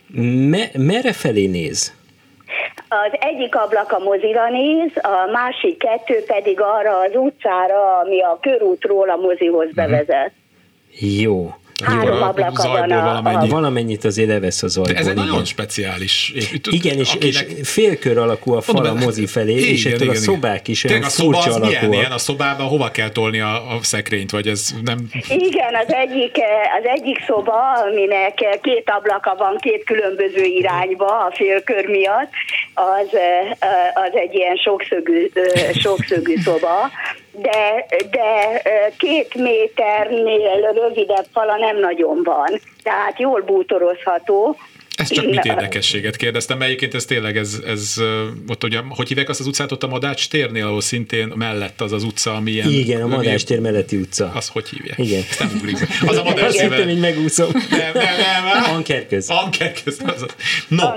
Me, 0.49 0.71
merre 0.75 1.13
felé 1.13 1.47
néz? 1.47 1.95
Az 2.89 3.13
egyik 3.21 3.55
ablak 3.55 3.93
a 3.93 3.99
mozira 3.99 4.51
néz, 4.51 4.91
a 4.95 5.31
másik 5.33 5.79
kettő 5.79 6.25
pedig 6.27 6.61
arra 6.61 6.99
az 6.99 7.11
utcára, 7.15 7.99
ami 7.99 8.23
a 8.23 8.39
körútról 8.41 9.11
a 9.11 9.17
mozihoz 9.17 9.67
mhm. 9.67 9.75
bevezet. 9.75 10.33
Jó. 11.01 11.55
Három 11.85 12.23
ablaka 12.23 12.69
van 12.69 12.91
a, 12.91 13.03
valamennyi. 13.03 13.49
a... 13.49 13.53
Valamennyit 13.53 14.05
azért 14.05 14.29
levesz 14.29 14.63
az 14.63 14.77
ajból. 14.77 14.93
De 14.93 14.99
ez 14.99 15.07
egy 15.07 15.15
nagyon 15.15 15.45
speciális. 15.45 16.33
Igen, 16.71 16.99
és, 16.99 17.15
akinek... 17.15 17.51
és 17.51 17.69
félkör 17.69 18.19
alakú 18.19 18.53
a 18.53 18.61
fal 18.61 18.85
a 18.85 18.95
mozi 18.95 19.27
felé, 19.27 19.53
igen, 19.53 19.69
és 19.69 19.85
ettől 19.85 20.01
igen, 20.03 20.15
a 20.15 20.19
szobák 20.19 20.69
is 20.69 20.85
olyan 20.85 21.03
a 21.03 21.09
szoba 21.09 21.39
az 21.39 21.57
milyen, 21.57 21.93
ilyen 21.93 22.13
a 22.13 22.19
szobában 22.19 22.67
hova 22.67 22.91
kell 22.91 23.09
tolni 23.09 23.41
a, 23.41 23.55
a 23.55 23.79
szekrényt, 23.83 24.31
vagy 24.31 24.47
ez 24.47 24.75
nem... 24.85 24.99
Igen, 25.29 25.75
az 25.75 25.93
egyik, 25.93 26.37
az 26.79 26.85
egyik 26.85 27.25
szoba, 27.27 27.73
aminek 27.73 28.59
két 28.63 28.91
ablaka 28.91 29.35
van 29.39 29.57
két 29.61 29.85
különböző 29.85 30.45
irányba 30.45 31.07
a 31.07 31.31
félkör 31.35 31.87
miatt, 31.87 32.31
az, 32.75 33.09
az 33.95 34.11
egy 34.15 34.35
ilyen 34.35 34.57
sokszögű, 34.57 35.31
sokszögű 35.73 36.37
szoba, 36.37 36.91
de, 37.41 37.87
de 38.11 38.63
két 38.99 39.35
méternél 39.35 40.73
rövidebb 40.73 41.27
fala 41.33 41.57
nem 41.57 41.79
nagyon 41.79 42.23
van, 42.23 42.61
tehát 42.83 43.19
jól 43.19 43.41
bútorozható. 43.41 44.57
Ez 45.01 45.13
csak 45.13 45.27
mit 45.27 45.45
érdekességet 45.45 46.17
kérdeztem, 46.17 46.59
mert 46.59 46.69
egyébként 46.71 46.95
ez 46.95 47.05
tényleg, 47.05 47.37
ez, 47.37 47.59
ez 47.67 47.95
ott 48.49 48.65
ugye, 48.65 48.79
hogy 48.89 49.09
hívják 49.09 49.29
azt 49.29 49.41
az 49.41 49.47
utcát 49.47 49.73
ott 49.73 49.83
a 49.83 49.87
Madács 49.87 50.29
térnél, 50.29 50.67
ahol 50.67 50.81
szintén 50.81 51.33
mellett 51.35 51.81
az 51.81 51.93
az 51.93 52.03
utca, 52.03 52.35
ami 52.35 52.51
ilyen... 52.51 52.71
Igen, 52.71 53.03
a 53.03 53.07
Madács 53.07 53.45
tér 53.45 53.61
melletti 53.61 53.97
utca. 53.97 54.33
Az 54.35 54.49
hogy 54.49 54.69
hívják? 54.69 54.99
Igen. 54.99 55.23
Ezt 55.31 55.39
nem 55.39 55.51
ugrik. 55.57 55.77
Az 56.07 56.17
a 56.17 56.23
Madács 56.23 56.53
tér. 56.53 56.63
Értem, 56.63 56.89
hogy 56.89 56.99
megúszom. 56.99 57.51
Nem, 57.71 57.93
nem, 57.95 58.45
nem. 58.63 58.75
Ankerköz. 58.75 59.29
Ankerköz. 59.29 60.01
Az. 60.07 60.27
No. 60.69 60.89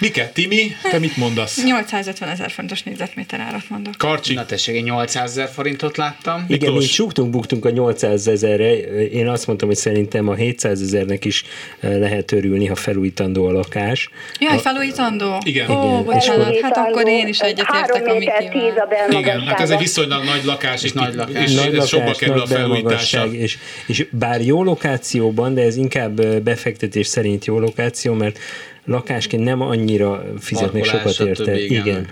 Mike, 0.00 0.30
Timi, 0.34 0.66
te 0.90 0.98
mit 0.98 1.16
mondasz? 1.16 1.64
850 1.64 2.28
ezer 2.28 2.50
fontos 2.50 2.82
négyzetméter 2.82 3.40
árat 3.40 3.68
mondok. 3.68 3.94
Karcsi. 3.98 4.34
Na 4.34 4.46
tessék, 4.46 4.74
én 4.74 4.82
800 4.82 5.30
ezer 5.30 5.48
forintot 5.48 5.96
láttam. 5.96 6.44
Igen, 6.48 6.72
mi 6.72 6.84
súgtunk, 6.84 7.30
buktunk 7.30 7.64
a 7.64 7.70
800 7.70 8.26
ezerre. 8.26 8.76
Én 9.08 9.28
azt 9.28 9.46
mondtam, 9.46 9.68
hogy 9.68 9.76
szerintem 9.76 10.28
a 10.28 10.34
700 10.34 10.80
ezernek 10.80 11.24
is 11.24 11.44
lehet 11.80 12.32
örülni, 12.32 12.66
ha 12.66 12.74
felújítandó 13.14 13.46
a 13.46 13.52
lakás. 13.52 14.10
Jaj, 14.40 14.58
felújítandó? 14.58 15.38
Igen. 15.44 15.70
Ó, 15.70 15.84
Igen. 15.84 16.04
bocsánat, 16.04 16.60
hát 16.60 16.76
akkor 16.76 17.08
én 17.08 17.26
is 17.26 17.38
egyetértek 17.38 18.06
a 18.06 18.14
Mikivel. 18.14 19.10
Igen, 19.10 19.40
hát 19.40 19.60
ez 19.60 19.70
egy 19.70 19.78
viszonylag 19.78 20.24
nagy 20.24 20.44
lakás, 20.44 20.82
és 20.82 20.92
nagy 20.92 21.14
lakás, 21.14 21.44
és 21.44 21.54
nagy 21.54 21.74
ez 21.74 21.88
sokba 21.88 22.04
lakás, 22.06 22.18
kerül 22.18 22.40
a 22.40 22.46
felújítása. 22.46 23.24
És, 23.24 23.58
és 23.86 24.06
bár 24.10 24.40
jó 24.40 24.62
lokációban, 24.62 25.54
de 25.54 25.62
ez 25.62 25.76
inkább 25.76 26.22
befektetés 26.22 27.06
szerint 27.06 27.44
jó 27.44 27.58
lokáció, 27.58 28.14
mert 28.14 28.38
lakásként 28.84 29.44
nem 29.44 29.60
annyira 29.60 30.24
fizetnek 30.38 30.82
Parkolás, 30.82 31.14
sokat 31.14 31.38
érte. 31.38 31.52
stb. 31.52 31.70
Igen. 31.70 31.86
Igen. 31.86 32.08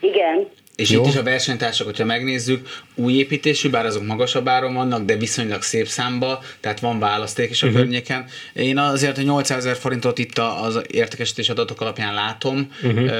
Igen. 0.00 0.46
És 0.76 0.90
Jó. 0.90 1.02
itt 1.02 1.08
is 1.08 1.16
a 1.16 1.22
versenytársak, 1.22 1.86
hogyha 1.86 2.04
megnézzük, 2.04 2.68
új 2.94 3.12
építésű, 3.12 3.70
bár 3.70 3.86
azok 3.86 4.06
magasabb 4.06 4.48
áron 4.48 4.74
vannak, 4.74 5.04
de 5.04 5.16
viszonylag 5.16 5.62
szép 5.62 5.86
számba, 5.86 6.42
tehát 6.60 6.80
van 6.80 6.98
választék 6.98 7.50
is 7.50 7.62
a 7.62 7.66
uh-huh. 7.66 7.80
környéken. 7.82 8.24
Én 8.54 8.78
azért 8.78 9.18
a 9.18 9.22
800 9.22 9.58
ezer 9.58 9.76
forintot 9.76 10.18
itt 10.18 10.38
az 10.38 10.80
értékesítés 10.90 11.48
adatok 11.48 11.80
alapján 11.80 12.14
látom. 12.14 12.70
Uh-huh. 12.82 13.10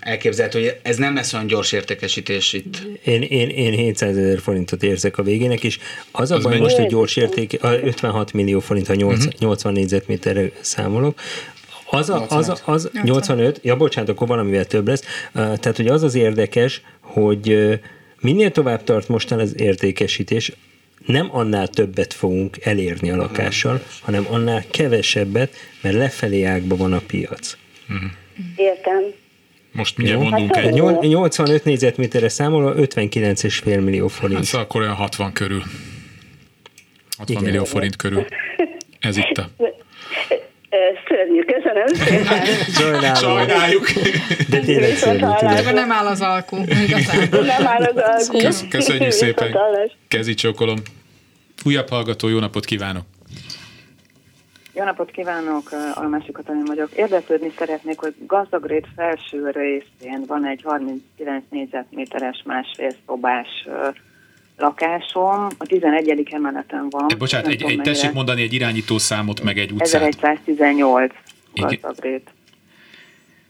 Elképzelhető, 0.00 0.60
hogy 0.60 0.76
ez 0.82 0.96
nem 0.96 1.14
lesz 1.14 1.32
olyan 1.32 1.46
gyors 1.46 1.72
értékesítés 1.72 2.52
itt. 2.52 2.86
Én, 3.04 3.22
én, 3.22 3.48
én 3.48 3.72
700 3.72 4.16
ezer 4.16 4.40
forintot 4.40 4.82
érzek 4.82 5.18
a 5.18 5.22
végének, 5.22 5.64
és 5.64 5.78
az 6.10 6.30
a 6.30 6.36
Az 6.36 6.42
baj 6.42 6.58
most, 6.58 6.76
hogy 6.76 6.86
gyors 6.86 7.16
érték, 7.16 7.62
a 7.62 7.72
56 7.72 8.32
millió 8.32 8.60
forint, 8.60 8.86
ha 8.86 8.94
8, 8.94 9.18
Mhm. 9.18 9.26
uh-huh. 9.26 9.40
80 9.40 9.72
négyzetméterre 9.72 10.50
számolok, 10.60 11.20
az, 11.90 12.10
a, 12.10 12.26
az, 12.28 12.48
a, 12.48 12.56
az 12.64 12.90
85. 12.92 13.04
85, 13.04 13.60
ja 13.62 13.76
bocsánat, 13.76 14.10
akkor 14.10 14.28
valamivel 14.28 14.64
több 14.64 14.88
lesz, 14.88 15.02
tehát 15.32 15.76
hogy 15.76 15.86
az 15.86 16.02
az 16.02 16.14
érdekes, 16.14 16.80
hogy 17.00 17.78
minél 18.20 18.50
tovább 18.50 18.84
tart 18.84 19.08
mostan 19.08 19.38
az 19.38 19.60
értékesítés, 19.60 20.52
nem 21.06 21.28
annál 21.32 21.68
többet 21.68 22.12
fogunk 22.12 22.56
elérni 22.64 23.10
a 23.10 23.16
lakással, 23.16 23.82
hanem 24.00 24.26
annál 24.30 24.64
kevesebbet, 24.70 25.54
mert 25.80 25.94
lefelé 25.94 26.42
ágba 26.42 26.76
van 26.76 26.92
a 26.92 27.00
piac. 27.06 27.56
Értem. 28.56 29.02
Most 29.72 29.96
mindjárt 29.96 30.22
Jó? 30.22 30.28
mondunk 30.28 30.54
Hát, 30.54 30.64
egy. 30.64 30.72
nyol- 30.72 31.02
85 31.02 31.64
négyzetméterre 31.64 32.28
számolva 32.28 32.74
59,5 32.74 33.84
millió 33.84 34.08
forint. 34.08 34.48
Hát 34.50 34.60
akkor 34.62 34.80
olyan 34.80 34.94
60 34.94 35.32
körül. 35.32 35.62
60 37.16 37.36
Igen. 37.36 37.42
millió 37.42 37.64
forint 37.64 37.96
körül. 37.96 38.26
Ez 39.00 39.16
itt 39.16 39.38
a... 39.38 39.50
Szörnyű, 41.08 41.42
köszönöm 41.42 41.86
szépen. 41.86 42.44
Sajnálom. 42.80 43.14
Sajnáljuk. 43.14 43.90
De 44.50 44.58
tényleg 44.58 44.96
szörnyű, 44.96 45.24
Ebben 45.40 45.74
nem 45.74 45.92
áll 45.92 46.06
az 46.06 46.20
alkú. 46.20 46.56
Nem 47.30 47.66
áll 47.66 47.82
az 47.82 47.96
alkú. 47.96 48.38
Kösz, 48.38 48.64
köszönjük 48.70 49.10
szépen. 49.10 49.56
Kezi 50.08 50.34
csókolom. 50.34 50.78
Újabb 51.64 51.88
hallgató, 51.88 52.28
jó 52.28 52.38
napot 52.38 52.64
kívánok. 52.64 53.02
Jó 54.74 54.84
napot 54.84 55.10
kívánok, 55.10 55.70
Almási 55.94 56.32
Katalin 56.32 56.64
vagyok. 56.64 56.90
Érdeklődni 56.96 57.52
szeretnék, 57.58 57.98
hogy 57.98 58.14
Gazdagréd 58.26 58.84
felső 58.96 59.50
részén 59.50 60.24
van 60.26 60.46
egy 60.46 60.60
39 60.64 61.44
négyzetméteres 61.50 62.42
másfél 62.44 62.90
szobás 63.06 63.66
lakásom, 64.56 65.48
a 65.58 65.66
11. 65.66 66.28
emeleten 66.30 66.86
van. 66.90 67.06
Bocsánat, 67.18 67.46
egy, 67.46 67.62
egy, 67.62 67.80
tessék 67.80 68.12
mondani 68.12 68.42
egy 68.42 68.52
irányító 68.52 68.98
számot, 68.98 69.42
meg 69.42 69.58
egy 69.58 69.72
utcát. 69.72 70.02
1118 70.02 71.14
Igen. 71.52 71.78
Gazdagréd. 71.82 72.22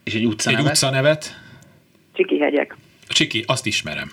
És 0.05 0.15
egy 0.15 0.25
utca 0.25 0.51
Egy 0.51 0.57
nevet? 0.57 0.73
utca 0.73 0.91
nevet? 0.91 1.41
Csiki 2.13 2.39
hegyek. 2.39 2.77
Csiki, 3.09 3.45
azt 3.47 3.67
ismerem. 3.67 4.13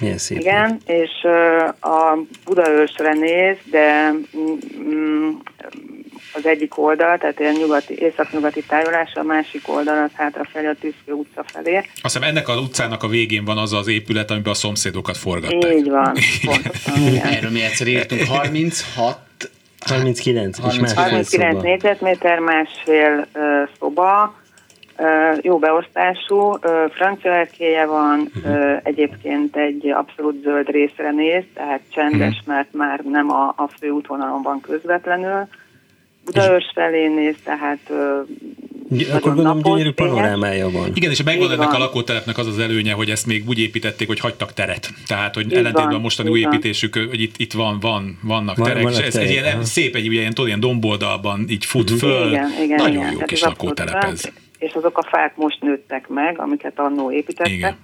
Milyen 0.00 0.18
szép. 0.18 0.38
Igen, 0.38 0.80
és 0.86 1.10
a 1.80 2.18
Budaörsre 2.44 3.12
néz, 3.12 3.56
de 3.70 4.12
mm, 4.36 5.30
az 6.32 6.46
egyik 6.46 6.78
oldal, 6.78 7.18
tehát 7.18 7.40
ilyen 7.40 7.54
nyugati, 7.54 7.98
északnyugati 7.98 8.62
tájolás, 8.62 9.12
a 9.14 9.22
másik 9.22 9.68
oldal 9.68 10.02
az 10.02 10.10
hátrafelé 10.14 10.66
a 10.66 10.74
Tűzfő 10.80 11.12
utca 11.12 11.44
felé. 11.46 11.76
Azt 11.76 11.88
hiszem 12.02 12.22
ennek 12.22 12.48
az 12.48 12.58
utcának 12.58 13.02
a 13.02 13.08
végén 13.08 13.44
van 13.44 13.58
az 13.58 13.72
az 13.72 13.88
épület, 13.88 14.30
amiben 14.30 14.52
a 14.52 14.54
szomszédokat 14.54 15.16
forgatták. 15.16 15.74
Így 15.74 15.90
van, 15.90 16.12
pontosan, 16.46 17.06
igen. 17.06 17.26
Erről 17.26 17.50
mi 17.50 17.62
egyszer 17.62 17.86
írtunk. 17.86 18.22
36 18.22 19.18
39, 19.86 20.58
és 20.58 20.64
39 20.64 20.94
másfél 20.94 21.02
39 21.02 21.52
szoba. 21.54 21.62
négyzetméter, 21.62 22.38
másfél 22.38 23.26
ö, 23.32 23.62
szoba, 23.78 24.34
ö, 24.96 25.34
jó 25.42 25.58
beosztású, 25.58 26.56
ö, 26.60 26.84
francia 26.90 27.32
erkéje 27.32 27.86
van, 27.86 28.30
ö, 28.44 28.74
egyébként 28.82 29.56
egy 29.56 29.88
abszolút 29.88 30.42
zöld 30.42 30.68
részre 30.68 31.10
néz, 31.10 31.44
tehát 31.54 31.80
csendes, 31.90 32.42
mert 32.46 32.72
már 32.72 33.00
nem 33.00 33.30
a, 33.30 33.54
a 33.56 33.68
fő 33.78 33.88
útvonalon 33.88 34.42
van 34.42 34.60
közvetlenül. 34.60 35.48
Budaörs 36.24 36.70
felé 36.74 37.06
néz, 37.08 37.34
tehát 37.44 37.90
Akkor 39.12 39.34
gondolom 39.34 39.62
gyönyörű 39.62 39.90
panorámája 39.90 40.70
van. 40.70 40.90
Igen, 40.94 41.10
és 41.10 41.22
megvan 41.22 41.46
Így 41.46 41.52
ennek 41.52 41.68
a 41.68 41.70
van. 41.70 41.80
lakótelepnek 41.80 42.38
az 42.38 42.46
az 42.46 42.58
előnye, 42.58 42.92
hogy 42.92 43.10
ezt 43.10 43.26
még 43.26 43.48
úgy 43.48 43.58
építették, 43.58 44.06
hogy 44.06 44.20
hagytak 44.20 44.52
teret. 44.52 44.90
Tehát, 45.06 45.34
hogy 45.34 45.44
Így 45.44 45.52
ellentétben 45.52 45.86
van, 45.90 45.94
a 45.94 45.98
mostani 46.02 46.28
új 46.28 46.42
van. 46.42 46.52
építésük, 46.52 46.94
hogy 46.94 47.20
itt, 47.20 47.34
itt 47.36 47.52
van, 47.52 47.80
van, 47.80 48.18
vannak 48.22 48.56
Van- 48.56 48.66
terek, 48.68 48.82
vannak 48.82 48.98
és 49.00 49.06
ez 49.06 49.12
terek, 49.12 49.28
egy 49.28 49.32
ilyen 49.34 49.64
szép, 49.64 49.94
egy 49.94 50.12
ilyen, 50.12 50.28
tudod, 50.28 50.46
ilyen 50.46 50.60
domboldalban 50.60 51.44
így 51.48 51.64
fut 51.64 51.90
föl. 51.90 52.28
Igen, 52.28 52.50
igen, 52.62 52.76
Nagyon 52.76 52.90
igen. 52.96 53.06
jó 53.06 53.12
Tehát 53.14 53.28
kis 53.28 53.42
lakótelep 53.42 54.04
ez. 54.04 54.22
És 54.58 54.72
azok 54.72 54.98
a 54.98 55.02
fák 55.10 55.36
most 55.36 55.60
nőttek 55.60 56.08
meg, 56.08 56.38
amiket 56.40 56.78
annó 56.78 57.12
építettek. 57.12 57.52
Igen. 57.52 57.76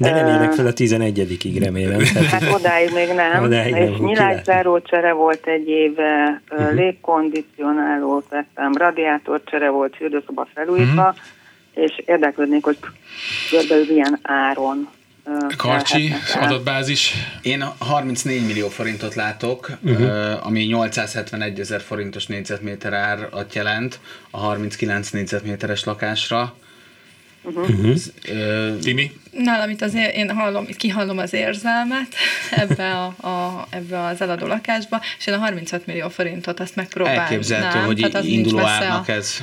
De 0.00 0.10
nem 0.12 0.26
érnek 0.26 0.52
fel 0.52 0.66
a 0.66 0.72
11-ig, 0.72 1.60
remélem. 1.62 2.00
Hát 2.30 2.52
odáig 2.52 2.92
még 2.94 3.08
nem. 3.08 3.42
Odáig 3.42 3.72
nem, 3.72 3.82
és 3.82 3.88
király. 3.88 4.06
nyilászáró 4.06 4.80
csere 4.80 5.12
volt 5.12 5.46
egy 5.46 5.68
éve, 5.68 6.42
uh-huh. 6.50 6.74
légkondicionálót 6.74 8.28
vettem, 8.30 8.72
radiátorcsere 8.72 9.68
volt, 9.68 9.96
fürdőszoba 9.96 10.46
felújítva, 10.54 11.08
uh-huh. 11.08 11.84
és 11.84 12.02
érdeklődnék, 12.06 12.64
hogy 12.64 12.78
körülbelül 13.50 13.84
milyen 13.88 14.18
áron 14.22 14.88
Karcsi, 15.56 16.12
adatbázis. 16.40 17.14
Én 17.42 17.64
34 17.78 18.46
millió 18.46 18.68
forintot 18.68 19.14
látok, 19.14 19.70
uh-huh. 19.82 20.46
ami 20.46 20.60
871 20.60 21.60
ezer 21.60 21.80
forintos 21.80 22.26
négyzetméter 22.26 22.92
árat 22.92 23.54
jelent 23.54 24.00
a 24.30 24.38
39 24.38 25.10
négyzetméteres 25.10 25.84
lakásra. 25.84 26.54
Uh-huh. 27.42 27.94
Ö, 28.28 28.76
Timi? 28.82 29.12
Nálam 29.30 29.70
itt 29.70 29.82
azért 29.82 30.14
én 30.14 30.30
hallom, 30.30 30.66
kihallom 30.76 31.18
az 31.18 31.32
érzelmet 31.32 32.06
ebbe, 32.62 32.90
a, 32.92 33.26
a, 33.26 33.66
ebbe 33.70 34.00
az 34.00 34.20
eladó 34.20 34.46
lakásba, 34.46 35.00
és 35.18 35.26
én 35.26 35.34
a 35.34 35.38
35 35.38 35.86
millió 35.86 36.08
forintot 36.08 36.60
azt 36.60 36.76
megpróbálnám. 36.76 37.22
elképzelhető, 37.22 37.78
hogy 37.78 37.96
tehát 37.96 38.14
az 38.14 38.24
induló 38.24 38.58
árnak 38.58 39.08
a, 39.08 39.12
ez. 39.12 39.36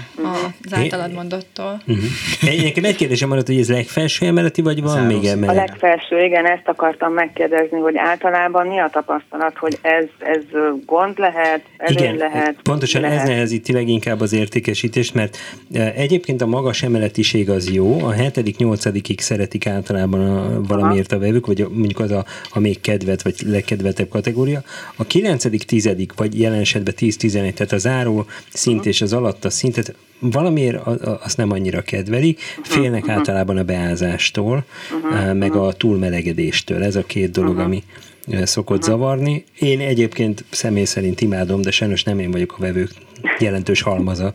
az 0.64 0.74
általad 0.74 1.12
mondottól. 1.12 1.82
Uh-huh. 1.88 2.06
Egy, 2.42 2.64
nekem 2.64 2.84
egy 2.84 2.96
kérdésem 2.96 3.30
maradt, 3.30 3.48
hogy 3.48 3.60
ez 3.60 3.70
legfelső 3.70 4.26
emeleti, 4.26 4.62
vagy 4.62 4.82
van 4.82 4.92
Záros. 4.92 5.14
még 5.14 5.26
A 5.26 5.30
emelet? 5.30 5.56
legfelső, 5.56 6.24
igen, 6.24 6.46
ezt 6.46 6.68
akartam 6.68 7.14
megkérdezni, 7.14 7.80
hogy 7.80 7.98
általában 7.98 8.68
mi 8.68 8.80
a 8.80 8.90
tapasztalat, 8.92 9.58
hogy 9.58 9.78
ez, 9.82 10.06
ez 10.20 10.44
gond 10.86 11.20
lehet, 11.20 11.62
előny 11.78 11.98
Igen, 11.98 12.16
lehet, 12.16 12.56
pontosan 12.64 13.02
lehet. 13.02 13.22
ez 13.22 13.28
nehezíti 13.28 13.72
leginkább 13.74 14.22
az 14.22 14.34
értékesítést, 14.34 15.14
mert 15.14 15.38
e, 15.74 15.94
egyébként 15.96 16.42
a 16.42 16.46
magas 16.46 16.84
emeletiség 16.84 17.50
az 17.50 17.74
jó, 17.74 18.06
a 18.06 18.14
7.-8.-ig 18.14 19.20
szeretik 19.20 19.66
általában 19.78 20.20
a, 20.20 20.62
valamiért 20.62 21.12
a 21.12 21.20
vevők, 21.20 21.46
vagy 21.46 21.68
mondjuk 21.70 22.00
az 22.00 22.12
a, 22.12 22.26
a 22.50 22.60
még 22.60 22.82
kedvet, 22.82 23.22
vagy 23.22 23.36
legkedvetebb 23.46 24.10
kategória. 24.10 24.64
A 24.96 25.06
9.-10. 25.06 26.08
vagy 26.16 26.40
jelen 26.40 26.60
esetben 26.60 26.94
10-11, 26.98 27.32
tehát 27.32 27.72
a 27.72 27.78
záró 27.78 28.26
szint 28.54 28.86
és 28.86 29.02
az 29.02 29.14
alatta 29.14 29.50
szintet 29.50 29.96
valamiért 30.20 30.88
azt 31.24 31.38
nem 31.38 31.52
annyira 31.52 31.82
kedvelik, 31.82 32.40
félnek 32.64 33.10
általában 33.10 33.58
a 33.58 33.64
beázástól, 33.64 34.66
e, 35.12 35.34
meg 35.34 35.56
a 35.56 35.74
túlmelegedéstől. 35.74 36.84
Ez 36.84 36.96
a 36.96 37.04
két 37.04 37.32
dolog, 37.32 37.60
ami 37.60 37.84
e, 38.32 38.46
szokott 38.46 38.82
zavarni. 38.82 39.44
Én 39.60 39.80
egyébként 39.80 40.46
személy 40.50 40.84
szerint 40.84 41.22
imádom, 41.22 41.62
de 41.62 41.72
sajnos 41.72 42.04
nem 42.04 42.20
én 42.20 42.32
vagyok 42.32 42.54
a 42.58 42.62
vevők 42.62 42.92
jelentős 43.40 43.82
halmaza. 43.82 44.34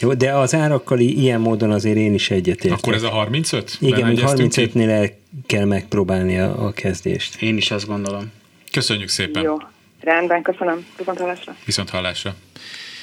Jó, 0.00 0.14
de 0.14 0.32
az 0.32 0.54
árakkal 0.54 0.98
ilyen 0.98 1.40
módon 1.40 1.70
azért 1.70 1.96
én 1.96 2.14
is 2.14 2.30
egyetértek. 2.30 2.78
Akkor 2.78 2.94
ez 2.94 3.02
a 3.02 3.08
35? 3.08 3.76
Igen, 3.80 4.14
ki? 4.14 4.22
35-nél 4.24 4.88
el 4.88 5.08
kell 5.46 5.64
megpróbálni 5.64 6.38
a, 6.38 6.66
a 6.66 6.72
kezdést. 6.72 7.42
Én 7.42 7.56
is 7.56 7.70
azt 7.70 7.86
gondolom. 7.86 8.32
Köszönjük 8.72 9.08
szépen. 9.08 9.42
Jó, 9.42 9.56
rendben, 10.00 10.42
köszönöm. 10.42 10.86
Viszont 10.98 11.18
hallásra. 11.18 11.56
Viszont 11.64 11.90
hallásra. 11.90 12.34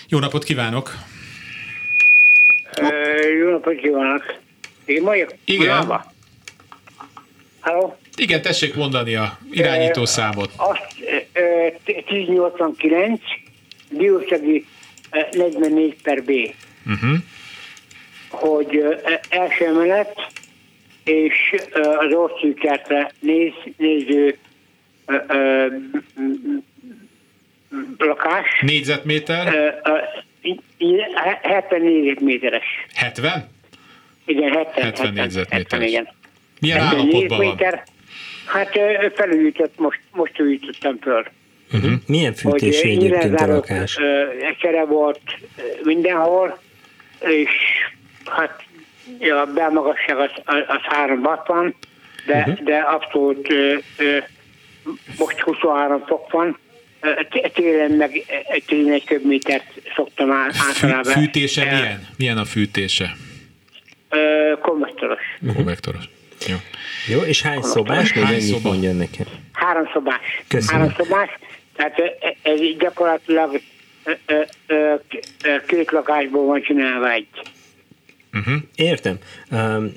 Jó 0.08 0.20
napot 0.20 0.44
kívánok! 0.44 0.96
Jó 3.40 3.50
napot 3.50 3.76
kívánok! 3.76 4.24
Én 4.86 5.04
vagyok? 5.04 5.34
Igen. 5.46 6.04
Halló? 7.60 7.98
Igen, 8.16 8.42
tessék 8.42 8.76
mondani 8.76 9.16
a 9.16 9.38
irányító 9.52 10.06
számot. 10.06 10.52
Azt 10.56 10.88
1089, 12.08 13.22
Diószegi 13.90 14.66
44 15.32 15.96
per 16.04 16.24
B. 16.24 16.32
Uh-huh. 16.86 17.18
Hogy 18.30 18.84
első 19.30 19.66
emelet, 19.66 20.28
és 21.04 21.56
az 21.98 22.14
orszűkertre 22.14 23.12
néz, 23.20 23.52
néző 23.78 24.38
lakás. 27.98 28.60
Négyzetméter? 28.62 29.54
Ö, 29.54 29.90
ö, 29.92 29.98
70 31.42 31.82
négyzetméteres. 31.82 32.66
70? 32.94 33.50
Igen, 34.26 34.52
70. 34.52 34.84
70 34.84 35.14
négyzetméteres. 35.14 35.52
70, 35.52 35.82
igen. 35.82 36.08
Milyen 36.60 36.80
állapotban 36.80 37.38
van? 37.38 37.82
Hát 38.46 38.80
felújított, 39.16 39.80
most, 39.80 40.00
most 40.12 40.42
újítottam 40.42 40.98
föl. 41.02 41.26
Uh-huh. 41.74 41.92
Milyen 42.08 42.34
fűtésű 42.34 42.90
egyébként 42.90 43.42
a 43.42 43.48
lakás? 43.48 43.98
Egyszerre 44.42 44.86
volt 44.86 45.22
mindenhol, 45.84 46.60
és 47.20 47.52
hát 48.26 48.64
a 49.20 49.52
belmagasság 49.54 50.18
az, 50.18 50.30
az 50.68 50.82
360, 50.82 51.76
de, 52.26 52.38
uh-huh. 52.38 52.64
de 52.64 52.78
abszolút 52.78 53.48
most 55.18 55.40
23 55.40 56.04
fok 56.06 56.32
van, 56.32 56.58
télen 57.54 57.92
meg 57.92 58.12
11 58.66 59.04
köbmétert 59.04 59.66
szoktam 59.96 60.32
általában. 60.32 61.14
Fűtése 61.14 61.64
milyen? 61.64 62.08
Milyen 62.18 62.38
a 62.38 62.46
fűtése? 62.46 63.16
Konvektoros. 64.62 65.22
Konvektoros. 65.56 66.04
Jó. 66.48 66.56
Jó, 67.08 67.22
és 67.22 67.42
hány 67.42 67.62
szobás? 67.62 68.14
Még 68.14 68.24
hány 68.24 68.40
szoba? 68.40 68.70
mondja 68.70 68.94
nekem. 68.94 69.26
Három 69.52 69.90
szobás. 69.94 70.44
Köszönöm. 70.48 70.82
Három 70.82 70.96
szobás, 70.98 71.30
tehát 71.76 71.98
ez 72.42 72.60
gyakorlatilag 72.80 73.62
két 75.68 75.92
lakásból 75.92 76.46
van 76.46 76.62
csinálva 76.62 77.12
egy. 77.12 77.28
Uh-huh. 78.34 78.56
Értem. 78.76 79.18
Um, 79.52 79.92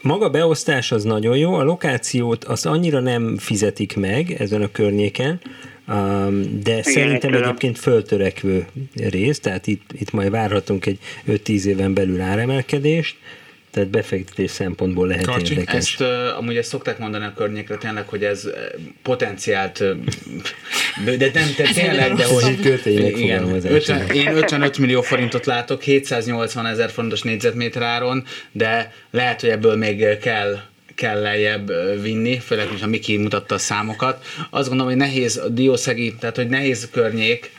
maga 0.00 0.30
beosztás 0.30 0.92
az 0.92 1.04
nagyon 1.04 1.36
jó, 1.36 1.54
a 1.54 1.62
lokációt 1.62 2.44
az 2.44 2.66
annyira 2.66 3.00
nem 3.00 3.36
fizetik 3.36 3.96
meg 3.96 4.30
ezen 4.30 4.62
a 4.62 4.70
környéken, 4.70 5.40
um, 5.88 6.60
de 6.62 6.70
Igen, 6.70 6.82
szerintem 6.82 7.30
tudom. 7.30 7.42
egyébként 7.42 7.78
föltörekvő 7.78 8.66
rész, 8.94 9.40
tehát 9.40 9.66
itt, 9.66 9.90
itt 9.92 10.10
majd 10.10 10.30
várhatunk 10.30 10.86
egy 10.86 10.98
5-10 11.28 11.64
éven 11.64 11.94
belül 11.94 12.20
áremelkedést, 12.20 13.16
tehát 13.70 13.88
befektetés 13.88 14.50
szempontból 14.50 15.06
lehet 15.06 15.26
Karcsi. 15.26 15.52
érdekes. 15.52 15.74
Ezt 15.76 16.00
uh, 16.00 16.38
amúgy 16.38 16.56
ezt 16.56 16.68
szokták 16.68 16.98
mondani 16.98 17.24
a 17.24 17.32
környékre 17.36 17.76
tényleg, 17.76 18.08
hogy 18.08 18.24
ez 18.24 18.48
potenciált, 19.02 19.78
de 21.04 21.30
nem, 21.32 21.54
te 21.56 21.72
tényleg, 21.74 22.14
de 22.14 22.24
hogy... 22.24 22.80
Igen, 23.18 23.64
50, 23.64 24.10
én 24.10 24.36
55 24.36 24.78
millió 24.78 25.02
forintot 25.02 25.46
látok, 25.46 25.82
780 25.82 26.66
ezer 26.66 26.90
forintos 26.90 27.22
négyzetméter 27.22 27.82
áron, 27.82 28.24
de 28.52 28.92
lehet, 29.10 29.40
hogy 29.40 29.50
ebből 29.50 29.76
még 29.76 30.18
kell 30.18 30.58
kell 30.94 31.20
lejjebb 31.20 31.72
vinni, 32.02 32.38
főleg, 32.38 32.66
ha 32.80 32.86
Miki 32.86 33.16
mutatta 33.16 33.54
a 33.54 33.58
számokat. 33.58 34.24
Azt 34.50 34.68
gondolom, 34.68 34.92
hogy 34.92 35.00
nehéz 35.00 35.36
a 35.36 35.48
diószegi, 35.48 36.14
tehát 36.20 36.36
hogy 36.36 36.48
nehéz 36.48 36.90
környék. 36.92 37.50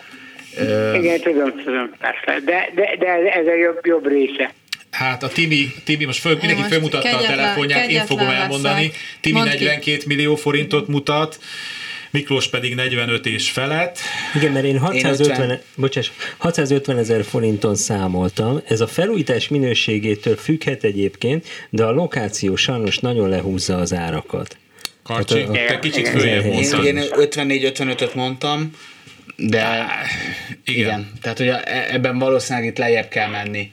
Igen, 0.93 1.20
tudom, 1.20 1.64
tudom, 1.64 1.91
persze, 1.99 2.41
de, 2.45 2.70
de, 2.76 2.95
de 2.99 3.07
ez 3.32 3.47
a 3.47 3.55
jobb, 3.55 3.80
jobb 3.86 4.07
része. 4.07 4.53
Hát 4.92 5.24
a 5.24 5.28
Timi, 5.28 5.74
Timi 5.84 6.06
most 6.06 6.20
föl, 6.20 6.38
mindenki 6.38 6.70
fölmutatta 6.70 7.18
a 7.18 7.22
telefonját, 7.22 7.90
én 7.90 8.06
fogom 8.06 8.28
elmondani. 8.28 8.82
Leszek. 8.82 9.18
Timi 9.22 9.40
42 9.40 9.98
ki. 9.98 10.04
millió 10.08 10.36
forintot 10.36 10.88
mutat, 10.88 11.40
Miklós 12.12 12.48
pedig 12.48 12.76
45 12.76 13.26
és 13.26 13.50
felett. 13.50 14.00
Igen, 14.36 14.52
mert 14.52 14.66
én 14.66 14.78
650, 14.78 15.50
én 15.50 15.60
bocsáss, 15.76 16.12
650 16.38 16.98
ezer 16.98 17.24
forinton 17.24 17.76
számoltam. 17.76 18.62
Ez 18.68 18.82
a 18.82 18.88
felújítás 18.88 19.48
minőségétől 19.48 20.36
függhet 20.36 20.84
egyébként, 20.84 21.48
de 21.70 21.84
a 21.84 21.92
lokáció 21.92 22.56
sajnos 22.56 23.00
nagyon 23.00 23.30
lehúzza 23.30 23.78
az 23.78 23.94
árakat. 23.94 24.58
Karcsi, 25.04 25.40
a, 25.40 25.50
a, 25.50 25.54
te 25.54 25.80
kicsit 25.80 26.08
följebb 26.08 26.46
mondtad. 26.46 26.86
Én, 26.86 26.98
én 26.98 27.10
54-55-öt 27.16 28.16
mondtam, 28.16 28.72
de 29.36 29.86
igen. 30.64 30.84
igen. 30.84 31.12
Tehát 31.22 31.38
hogy 31.38 31.52
ebben 31.92 32.20
valószínűleg 32.20 32.68
itt 32.68 32.78
lejjebb 32.78 33.08
kell 33.08 33.30
menni. 33.30 33.70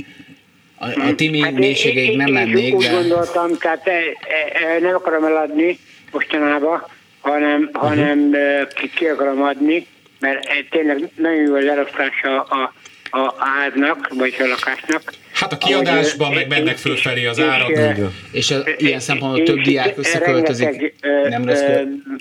A, 0.79 1.01
a 1.01 1.15
Timi 1.15 1.41
hát 1.41 1.53
mélységeig 1.53 2.17
nem 2.17 2.33
mennék, 2.33 2.75
úgy 2.75 2.85
de... 2.85 2.93
gondoltam, 2.93 3.57
tehát 3.59 3.87
e, 3.87 3.91
e, 3.91 4.67
e, 4.67 4.79
nem 4.81 4.95
akarom 4.95 5.25
eladni 5.25 5.79
mostanában, 6.13 6.87
hanem, 7.21 7.71
uh-huh. 7.73 7.89
hanem 7.89 8.37
ki, 8.75 8.91
ki 8.95 9.07
akarom 9.07 9.43
adni, 9.43 9.87
mert 10.21 10.49
tényleg 10.71 11.11
nagyon 11.17 11.43
jó 11.43 11.55
az 11.55 11.65
elosztása 11.65 12.43
a, 12.43 12.73
a 13.11 13.35
háznak, 13.39 14.09
vagy 14.15 14.35
a 14.39 14.47
lakásnak. 14.47 15.13
Hát 15.33 15.53
a 15.53 15.59
kiadásban 15.59 16.33
meg 16.33 16.49
mennek 16.49 16.77
fölfelé 16.77 17.27
az 17.27 17.41
árak. 17.41 17.71
És, 17.71 18.09
és 18.33 18.51
a, 18.51 18.63
ilyen 18.77 19.01
szempontból 19.01 19.45
több 19.45 19.61
diák 19.61 19.99
összeköltözik. 19.99 20.95
Nem 21.29 21.47
lesz 21.47 21.65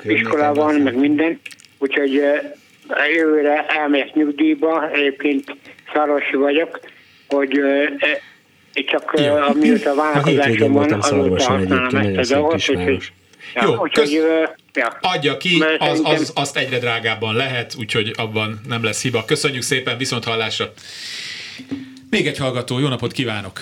iskola 0.03 0.53
van, 0.53 0.75
meg 0.75 0.95
minden, 0.95 1.39
úgyhogy 1.77 2.21
jövőre 3.15 3.65
elmegyek 3.65 4.13
nyugdíjba, 4.13 4.89
egyébként 4.91 5.55
szarosi 5.93 6.35
vagyok, 6.35 6.79
hogy 7.27 7.59
csak 8.83 9.13
ja. 9.15 9.45
amióta 9.45 9.91
a 9.91 9.95
vállalkozásom 9.95 10.71
van, 10.71 10.93
azóta 10.93 11.43
használom 11.43 12.17
ezt 12.17 12.31
a 12.31 12.35
dolgot, 12.35 12.53
úgyhogy 12.53 13.11
jó, 13.61 13.79
kösz... 13.81 14.11
ja. 14.73 14.97
adja 15.01 15.37
ki, 15.37 15.63
az, 15.77 16.01
az, 16.03 16.31
azt 16.35 16.57
egyre 16.57 16.79
drágábban 16.79 17.35
lehet, 17.35 17.75
úgyhogy 17.77 18.13
abban 18.17 18.61
nem 18.67 18.83
lesz 18.83 19.01
hiba. 19.01 19.25
Köszönjük 19.25 19.61
szépen, 19.61 19.97
viszont 19.97 20.23
hallásra. 20.23 20.71
Még 22.09 22.27
egy 22.27 22.37
hallgató, 22.37 22.79
jó 22.79 22.87
napot 22.87 23.11
kívánok! 23.11 23.61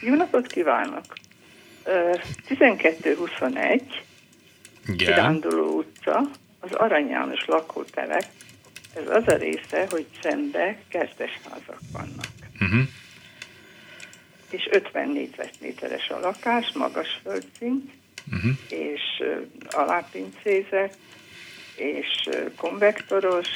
Jó 0.00 0.14
napot 0.14 0.46
kívánok! 0.46 1.04
1221, 2.48 3.82
Kiránduló 4.96 5.76
utca, 5.76 6.30
az 6.60 6.72
Arany 6.72 7.08
János 7.08 7.44
lakótelek, 7.46 8.24
ez 8.94 9.08
az 9.08 9.22
a 9.26 9.36
része, 9.36 9.86
hogy 9.90 10.06
szembe 10.22 10.78
kertesházak 10.88 11.78
vannak. 11.92 12.26
Uh-huh 12.60 12.88
és 14.50 14.68
50 14.70 15.08
négyzetméteres 15.08 16.08
a 16.08 16.18
lakás, 16.18 16.72
magas 16.72 17.20
földszint, 17.22 17.90
uh-huh. 18.32 18.52
és 18.68 19.02
uh, 19.18 19.46
alápincézet, 19.70 20.98
és 21.76 22.26
uh, 22.26 22.54
konvektoros, 22.56 23.48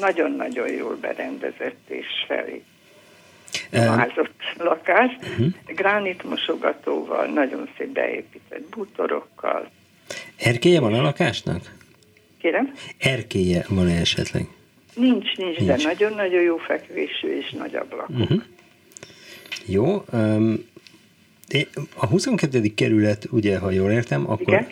nagyon-nagyon 0.00 0.72
jól 0.72 0.96
berendezett 0.96 1.88
és 1.88 2.06
felé 2.26 2.62
vázott 3.70 4.40
lakás. 4.58 5.16
Uh-huh. 5.20 5.46
Gránit 5.66 6.22
mosogatóval, 6.24 7.26
nagyon 7.26 7.68
szép 7.76 7.88
beépített 7.88 8.68
bútorokkal. 8.68 9.70
Erkélye 10.36 10.80
van 10.80 10.94
a 10.94 11.02
lakásnak? 11.02 11.74
Kérem? 12.38 12.72
Erkélye 12.98 13.64
van-e 13.68 14.00
esetleg? 14.00 14.46
Nincs, 14.96 15.36
nincs, 15.36 15.58
nincs. 15.58 15.66
de 15.66 15.76
nagyon-nagyon 15.82 16.42
jó 16.42 16.56
fekvésű 16.56 17.28
és 17.38 17.50
nagy 17.50 17.74
ablakok. 17.74 18.18
Uh-huh. 18.18 18.42
Jó. 19.66 20.04
Um, 20.12 20.64
a 21.94 22.06
22. 22.06 22.74
kerület, 22.74 23.26
ugye, 23.30 23.58
ha 23.58 23.70
jól 23.70 23.90
értem, 23.90 24.30
akkor 24.30 24.66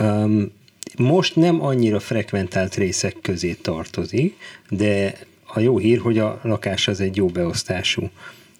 um, 0.00 0.52
most 0.98 1.36
nem 1.36 1.62
annyira 1.62 2.00
frekventált 2.00 2.74
részek 2.74 3.16
közé 3.22 3.52
tartozik, 3.52 4.36
de 4.68 5.18
a 5.46 5.60
jó 5.60 5.78
hír, 5.78 5.98
hogy 5.98 6.18
a 6.18 6.40
lakás 6.42 6.88
az 6.88 7.00
egy 7.00 7.16
jó 7.16 7.26
beosztású 7.26 8.10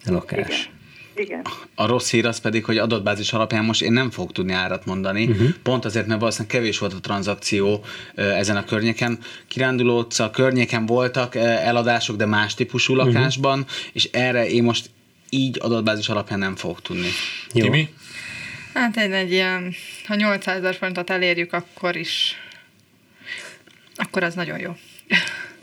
lakás. 0.04 0.48
Igen. 0.48 0.75
Igen. 1.16 1.42
A 1.74 1.86
rossz 1.86 2.10
hír 2.10 2.26
az 2.26 2.38
pedig, 2.38 2.64
hogy 2.64 2.78
adatbázis 2.78 3.32
alapján 3.32 3.64
most 3.64 3.82
én 3.82 3.92
nem 3.92 4.10
fogok 4.10 4.32
tudni 4.32 4.52
árat 4.52 4.86
mondani, 4.86 5.26
uh-huh. 5.26 5.48
pont 5.62 5.84
azért, 5.84 6.06
mert 6.06 6.20
valószínűleg 6.20 6.56
kevés 6.56 6.78
volt 6.78 6.92
a 6.92 7.00
tranzakció 7.00 7.84
ezen 8.14 8.56
a 8.56 8.64
környéken. 8.64 9.18
Kiránduló 9.48 9.98
utca 9.98 10.30
környéken 10.30 10.86
voltak 10.86 11.34
eladások, 11.34 12.16
de 12.16 12.26
más 12.26 12.54
típusú 12.54 12.94
uh-huh. 12.94 13.12
lakásban, 13.12 13.64
és 13.92 14.08
erre 14.12 14.48
én 14.48 14.62
most 14.62 14.90
így 15.30 15.58
adatbázis 15.60 16.08
alapján 16.08 16.38
nem 16.38 16.56
fogok 16.56 16.82
tudni. 16.82 17.08
Jó. 17.52 17.64
Timi? 17.64 17.88
Hát 18.74 18.96
egy, 18.96 19.12
egy 19.12 19.32
ilyen, 19.32 19.72
ha 20.06 20.14
800 20.14 20.56
ezer 20.56 20.74
forintot 20.74 21.10
elérjük, 21.10 21.52
akkor 21.52 21.96
is, 21.96 22.36
akkor 23.94 24.22
az 24.22 24.34
nagyon 24.34 24.58
jó. 24.58 24.70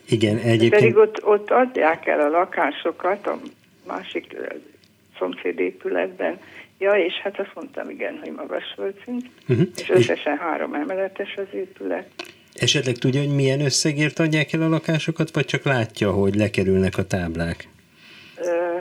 Igen, 0.06 0.38
egyébként... 0.38 0.70
Pedig 0.70 0.98
ott, 0.98 1.24
ott 1.24 1.52
adják 1.52 2.08
el 2.08 2.20
a 2.20 2.30
lakásokat 2.30 3.28
a 3.28 3.40
másik 3.88 4.36
szomszédépületben. 5.18 6.40
Ja, 6.78 6.92
és 6.92 7.14
hát 7.14 7.40
azt 7.40 7.52
mondtam, 7.54 7.90
igen, 7.90 8.20
hogy 8.24 8.32
magas 8.32 8.64
földszint, 8.76 9.26
uh-huh. 9.48 9.68
és 9.76 9.90
összesen 9.90 10.38
három 10.38 10.74
emeletes 10.74 11.36
az 11.36 11.48
épület. 11.54 12.10
Esetleg 12.54 12.96
tudja, 12.96 13.22
hogy 13.22 13.36
milyen 13.36 13.62
összegért 13.62 14.20
adják 14.20 14.54
el 14.54 14.62
a 14.62 14.70
lakásokat, 14.70 15.34
vagy 15.34 15.46
csak 15.46 15.64
látja, 15.64 16.12
hogy 16.12 16.36
lekerülnek 16.36 16.98
a 16.98 17.06
táblák? 17.06 17.68
Ö, 18.36 18.80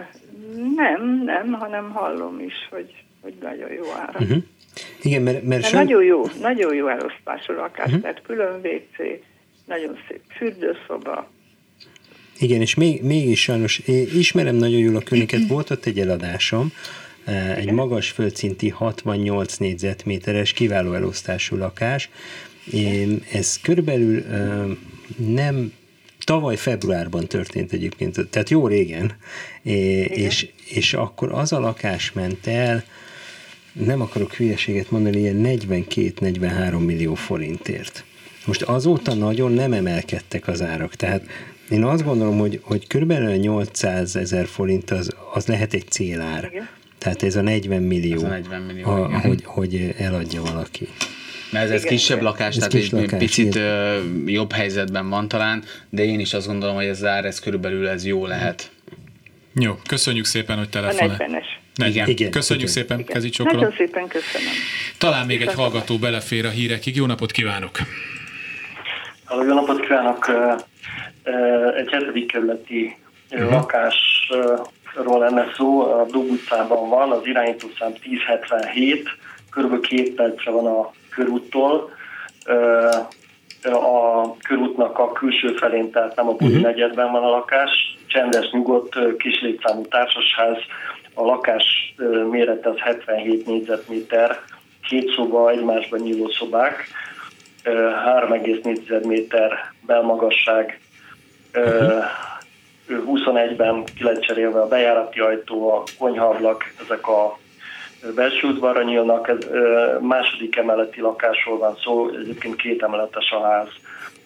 nem, 0.77 1.23
nem, 1.25 1.53
hanem 1.53 1.91
hallom 1.91 2.41
is, 2.41 2.55
hogy, 2.71 3.05
hogy 3.21 3.35
nagyon 3.41 3.73
jó 3.73 3.85
ára. 4.07 4.19
Uh-huh. 4.21 4.43
Igen, 5.03 5.23
mert, 5.23 5.43
mert 5.43 5.65
sem... 5.65 5.79
nagyon 5.79 6.05
jó, 6.05 6.25
nagyon 6.41 6.75
jó 6.75 6.89
elosztású 6.89 7.53
lakás, 7.53 7.87
uh-huh. 7.87 8.01
tehát 8.01 8.23
külön 8.23 8.61
WC, 8.61 9.21
nagyon 9.67 9.99
szép 10.09 10.21
fürdőszoba. 10.37 11.31
Igen, 12.43 12.61
és 12.61 12.75
még, 12.75 13.03
mégis 13.03 13.41
sajnos, 13.41 13.79
én 13.79 14.09
ismerem 14.15 14.55
nagyon 14.55 14.79
jól 14.79 14.97
a 14.97 15.01
környéket, 15.01 15.47
volt 15.49 15.71
ott 15.71 15.87
egy 15.87 15.99
eladásom, 15.99 16.73
egy 17.57 17.71
magas 17.71 18.11
földszinti 18.11 18.69
68 18.69 19.57
négyzetméteres 19.57 20.53
kiváló 20.53 20.93
elosztású 20.93 21.57
lakás. 21.57 22.11
Ez 23.33 23.61
körülbelül 23.61 24.25
nem 25.17 25.73
tavaly 26.25 26.57
februárban 26.57 27.27
történt 27.27 27.73
egyébként, 27.73 28.27
tehát 28.31 28.51
jó 28.51 28.67
régen, 28.67 29.17
és, 29.63 30.49
és 30.69 30.95
akkor 30.95 31.33
az 31.33 31.53
a 31.53 31.61
lakás 31.61 32.13
ment 32.13 32.47
el, 32.47 32.85
nem 33.73 34.01
akarok 34.01 34.35
hülyeséget 34.35 34.91
mondani, 34.91 35.19
ilyen 35.19 35.41
42-43 35.45 36.85
millió 36.85 37.15
forintért. 37.15 38.05
Most 38.45 38.63
azóta 38.63 39.15
nagyon 39.15 39.53
nem 39.53 39.73
emelkedtek 39.73 40.49
az 40.49 40.63
árak, 40.63 40.95
tehát 40.95 41.25
én 41.71 41.85
azt 41.85 42.05
gondolom, 42.05 42.39
hogy, 42.39 42.61
hogy 42.63 42.87
körülbelül 42.87 43.35
800 43.35 44.17
ezer 44.17 44.47
forint 44.47 44.91
az, 44.91 45.11
az 45.35 45.47
lehet 45.47 45.75
egy 45.75 45.89
célár. 45.89 46.49
Igen. 46.51 46.69
Tehát 46.99 47.23
ez 47.23 47.37
a 47.37 47.41
40 47.41 47.83
millió, 47.83 48.15
ez 48.15 48.23
a 48.23 48.29
40 48.29 48.61
millió 48.63 48.89
a, 48.89 49.21
hogy, 49.21 49.43
hogy 49.45 49.95
eladja 49.99 50.43
valaki. 50.43 50.89
Mert 51.51 51.65
ez, 51.65 51.71
ez 51.71 51.81
igen, 51.85 51.93
kisebb 51.93 52.17
igen. 52.17 52.31
lakás, 52.31 52.57
ez 52.57 52.57
tehát 52.57 52.73
kis 52.73 52.85
egy 52.85 52.93
lakás, 52.93 53.19
picit 53.19 53.55
igen. 53.55 54.25
jobb 54.27 54.53
helyzetben 54.53 55.09
van 55.09 55.29
talán, 55.29 55.65
de 55.91 56.05
én 56.05 56.21
is 56.21 56.35
azt 56.35 56.47
gondolom, 56.47 56.75
hogy 56.75 56.85
ez 56.85 57.05
ár, 57.05 57.25
ez 57.25 57.41
körülbelül 57.41 57.89
ez 57.89 58.07
jó 58.07 58.27
lehet. 58.27 58.71
Jó, 59.55 59.79
köszönjük 59.89 60.25
szépen, 60.25 60.59
hogy 60.59 60.69
telefonál. 60.69 61.17
A 61.19 61.25
40-es. 61.25 61.87
Igen. 61.87 62.09
igen. 62.09 62.31
Köszönjük 62.31 62.69
igen. 62.69 62.83
szépen, 62.83 62.99
igen. 62.99 63.13
Kezi 63.13 63.31
Nagyon 63.43 63.75
szépen 63.77 64.09
köszönöm. 64.09 64.53
Talán 64.99 65.27
még 65.27 65.41
egy 65.41 65.55
hallgató 65.55 65.99
belefér 65.99 66.47
a 66.47 66.51
hírekig. 66.51 66.97
Jó 66.97 67.07
napot 67.07 67.31
kívánok! 67.31 67.79
Jó 69.31 69.55
napot 69.55 69.81
kívánok! 69.81 70.31
Egy 71.77 71.91
hetedik 71.91 72.27
kerületi 72.27 72.97
uh-huh. 73.31 73.51
lakásról 73.51 75.19
lenne 75.19 75.53
szó, 75.57 75.81
a 75.81 76.07
Dug 76.11 76.31
utcában 76.31 76.89
van, 76.89 77.11
az 77.11 77.27
irányítószám 77.27 77.93
1077, 78.27 79.09
kb. 79.51 79.81
két 79.81 80.15
percre 80.15 80.51
van 80.51 80.67
a 80.67 80.91
körúttól. 81.11 81.91
A 83.63 84.37
körútnak 84.37 84.99
a 84.99 85.13
külső 85.13 85.49
felén, 85.53 85.91
tehát 85.91 86.17
nem 86.17 86.29
a 86.29 86.33
Budi 86.33 86.45
uh-huh. 86.45 86.63
negyedben 86.63 87.11
van 87.13 87.25
a 87.25 87.31
lakás. 87.31 87.71
Csendes, 88.07 88.51
nyugodt, 88.51 89.17
kis 89.17 89.41
létszámú 89.41 89.87
társasház. 89.87 90.57
A 91.15 91.25
lakás 91.25 91.95
mérete 92.31 92.69
az 92.69 92.79
77 92.79 93.47
négyzetméter, 93.47 94.41
két 94.89 95.13
szoba, 95.15 95.51
egymásban 95.51 96.01
nyíló 96.01 96.29
szobák, 96.29 96.89
3,4 97.65 99.07
méter 99.07 99.73
belmagasság, 99.87 100.81
uh-huh. 101.55 102.05
21-ben 102.89 103.85
ki 103.85 104.05
lett 104.05 104.21
cserélve 104.21 104.61
a 104.61 104.69
bejárati 104.69 105.19
ajtó, 105.19 105.71
a 105.71 105.83
konyhaablak, 105.99 106.75
ezek 106.85 107.09
a 107.09 107.39
belső 108.15 108.49
udvarra 108.49 108.83
nyílnak, 108.83 109.29
ez 109.29 109.39
második 110.01 110.57
emeleti 110.57 111.01
lakásról 111.01 111.59
van 111.59 111.77
szó, 111.85 112.09
egyébként 112.09 112.57
két 112.57 112.83
emeletes 112.83 113.31
a 113.31 113.43
ház, 113.43 113.69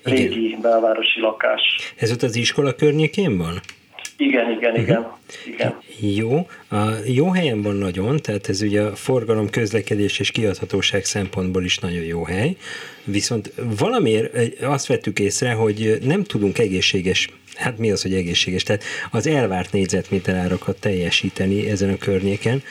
régi 0.03 0.57
belvárosi 0.63 1.21
lakás. 1.21 1.61
Ez 1.97 2.11
ott 2.11 2.23
az 2.23 2.37
iskola 2.37 2.75
környékén 2.75 3.39
van? 3.39 3.61
Igen, 4.17 4.51
igen, 4.51 4.71
uh-huh. 4.71 4.83
igen. 4.83 5.07
igen. 5.47 5.75
Jó. 6.15 6.47
A 6.79 6.91
jó 7.07 7.31
helyen 7.31 7.63
van 7.63 7.77
nagyon, 7.77 8.17
tehát 8.17 8.49
ez 8.49 8.63
ugye 8.63 8.83
a 8.83 8.95
forgalom, 8.95 9.51
közlekedés 9.51 10.19
és 10.19 10.31
kiadhatóság 10.31 11.05
szempontból 11.05 11.65
is 11.65 11.79
nagyon 11.79 12.05
jó 12.05 12.25
hely, 12.25 12.57
viszont 13.05 13.53
valamiért 13.79 14.63
azt 14.63 14.87
vettük 14.87 15.19
észre, 15.19 15.53
hogy 15.53 15.99
nem 16.03 16.25
tudunk 16.25 16.59
egészséges 16.59 17.29
hát 17.57 17.79
mi 17.79 17.91
az, 17.91 18.03
hogy 18.03 18.15
egészséges? 18.15 18.63
Tehát 18.63 18.83
az 19.11 19.27
elvárt 19.27 19.73
négyzetméter 19.73 20.35
árakat 20.35 20.81
teljesíteni 20.81 21.71
ezen 21.71 21.91
a 21.91 21.97
környéken. 21.97 22.63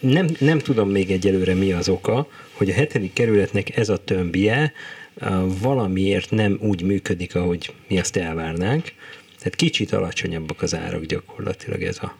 Nem, 0.00 0.26
nem 0.38 0.58
tudom 0.58 0.90
még 0.90 1.10
egyelőre 1.10 1.54
mi 1.54 1.72
az 1.72 1.88
oka, 1.88 2.28
hogy 2.52 2.70
a 2.70 2.74
hetedik 2.74 3.12
kerületnek 3.12 3.76
ez 3.76 3.88
a 3.88 3.96
tömbje 3.96 4.72
valamiért 5.62 6.30
nem 6.30 6.58
úgy 6.60 6.82
működik, 6.82 7.34
ahogy 7.34 7.72
mi 7.88 7.98
azt 7.98 8.16
elvárnánk. 8.16 8.92
Tehát 9.38 9.54
kicsit 9.54 9.92
alacsonyabbak 9.92 10.62
az 10.62 10.74
árak 10.74 11.04
gyakorlatilag 11.04 11.82
ez 11.82 11.98
a 12.02 12.14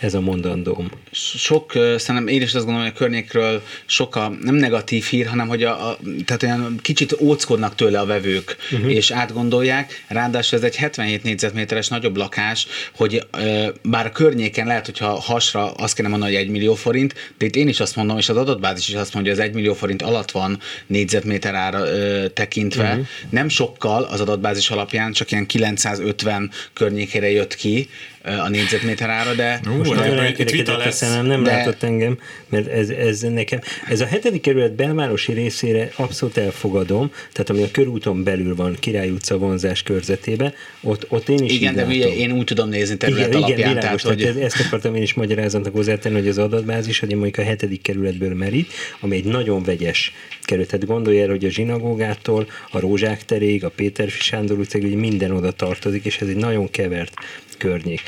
ez 0.00 0.14
a 0.14 0.20
mondandóm. 0.20 0.90
Sok, 1.10 1.72
szerintem 1.72 2.26
én 2.26 2.42
is 2.42 2.54
azt 2.54 2.64
gondolom, 2.64 2.80
hogy 2.80 2.92
a 2.96 2.98
környékről 2.98 3.62
sok 3.86 4.16
a 4.16 4.32
nem 4.40 4.54
negatív 4.54 5.04
hír, 5.04 5.26
hanem 5.26 5.48
hogy 5.48 5.62
a, 5.62 5.88
a 5.90 5.98
tehát 6.24 6.42
olyan 6.42 6.78
kicsit 6.82 7.16
óckodnak 7.20 7.74
tőle 7.74 8.00
a 8.00 8.06
vevők, 8.06 8.56
uh-huh. 8.72 8.94
és 8.94 9.10
átgondolják. 9.10 10.04
Ráadásul 10.08 10.58
ez 10.58 10.64
egy 10.64 10.76
77 10.76 11.22
négyzetméteres 11.22 11.88
nagyobb 11.88 12.16
lakás, 12.16 12.66
hogy 12.96 13.26
e, 13.30 13.72
bár 13.82 14.06
a 14.06 14.12
környéken 14.12 14.66
lehet, 14.66 14.84
hogyha 14.84 15.20
hasra 15.20 15.72
azt 15.72 15.94
kéne 15.94 16.08
mondani, 16.08 16.34
hogy 16.34 16.40
1 16.40 16.50
millió 16.50 16.74
forint, 16.74 17.14
de 17.38 17.46
itt 17.46 17.56
én 17.56 17.68
is 17.68 17.80
azt 17.80 17.96
mondom, 17.96 18.18
és 18.18 18.28
az 18.28 18.36
adatbázis 18.36 18.88
is 18.88 18.94
azt 18.94 19.14
mondja, 19.14 19.32
hogy 19.32 19.40
az 19.40 19.46
1 19.48 19.54
millió 19.54 19.74
forint 19.74 20.02
alatt 20.02 20.30
van 20.30 20.58
négyzetméter 20.86 21.54
ára 21.54 21.86
e, 21.86 22.28
tekintve. 22.28 22.88
Uh-huh. 22.88 23.06
Nem 23.30 23.48
sokkal 23.48 24.02
az 24.02 24.20
adatbázis 24.20 24.70
alapján, 24.70 25.12
csak 25.12 25.30
ilyen 25.30 25.46
950 25.46 26.50
környékére 26.72 27.30
jött 27.30 27.54
ki, 27.54 27.88
a 28.28 28.48
négyzetméter 28.48 29.10
ára, 29.10 29.34
de... 29.34 29.60
Ú, 29.66 29.72
most 29.72 29.94
nagyon 29.94 30.18
elkerekedett 30.18 30.84
a 30.84 30.90
szemem, 30.90 31.26
nem 31.26 31.42
de... 31.42 31.50
látott 31.50 31.82
engem, 31.82 32.18
mert 32.48 32.66
ez, 32.66 32.88
ez 32.88 33.20
nekem, 33.20 33.60
ez 33.88 34.00
a 34.00 34.06
hetedik 34.06 34.40
kerület 34.40 34.72
belvárosi 34.72 35.32
részére 35.32 35.90
abszolút 35.96 36.36
elfogadom, 36.36 37.10
tehát 37.32 37.50
ami 37.50 37.62
a 37.62 37.70
körúton 37.72 38.24
belül 38.24 38.54
van, 38.54 38.76
Király 38.80 39.10
utca 39.10 39.38
vonzás 39.38 39.82
körzetébe, 39.82 40.54
ott, 40.80 41.06
ott 41.08 41.28
én 41.28 41.44
is 41.44 41.52
Igen, 41.52 41.74
de 41.74 41.84
ugye 41.84 42.14
én 42.14 42.32
úgy 42.32 42.44
tudom 42.44 42.68
nézni 42.68 42.96
terület 42.96 43.28
igen, 43.28 43.36
alapján. 43.36 43.58
Igen, 43.58 43.74
világos, 43.74 44.02
tehát, 44.02 44.22
hogy... 44.22 44.42
ezt 44.42 44.60
akartam 44.60 44.94
én 44.94 45.02
is 45.02 45.14
magyarázatnak 45.14 45.74
hozzátenni, 45.74 46.18
hogy 46.18 46.28
az 46.28 46.38
adatbázis, 46.38 46.98
hogy 46.98 47.14
mondjuk 47.14 47.38
a 47.38 47.42
hetedik 47.42 47.82
kerületből 47.82 48.34
merít, 48.34 48.72
ami 49.00 49.16
egy 49.16 49.24
nagyon 49.24 49.62
vegyes 49.62 50.12
kerület. 50.42 50.68
Tehát 50.68 50.86
gondolj 50.86 51.20
el, 51.20 51.28
hogy 51.28 51.44
a 51.44 51.50
zsinagógától, 51.50 52.46
a 52.70 52.80
Rózsák 52.80 53.24
teréig, 53.24 53.64
a 53.64 53.68
Péter 53.68 54.08
Sándor 54.08 54.58
utcáig, 54.58 54.96
minden 54.96 55.30
oda 55.30 55.52
tartozik, 55.52 56.04
és 56.04 56.20
ez 56.20 56.28
egy 56.28 56.36
nagyon 56.36 56.70
kevert 56.70 57.12
környék. 57.58 58.00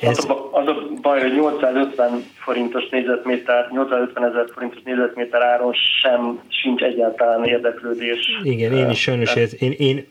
Ez... 0.00 0.18
Az, 0.18 0.24
a, 0.28 0.48
az 0.52 0.66
a 0.66 0.88
baj, 1.02 1.20
hogy 1.20 1.32
850 1.32 2.24
forintos 2.34 2.88
négyzetméter, 2.88 3.68
850 3.70 4.24
ezer 4.24 4.44
forintos 4.54 4.82
négyzetméter 4.84 5.42
áron 5.42 5.72
sem 6.00 6.40
sincs 6.48 6.82
egyáltalán 6.82 7.44
érdeklődés. 7.44 8.18
Igen, 8.42 8.72
én 8.72 8.90
is 8.90 9.00
sajnos, 9.00 9.36
ez, 9.36 9.62
én, 9.62 9.72
én 9.72 10.06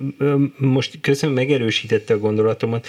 most 0.58 1.02
köszönöm, 1.02 1.36
megerősítette 1.36 2.14
a 2.14 2.18
gondolatomat, 2.18 2.88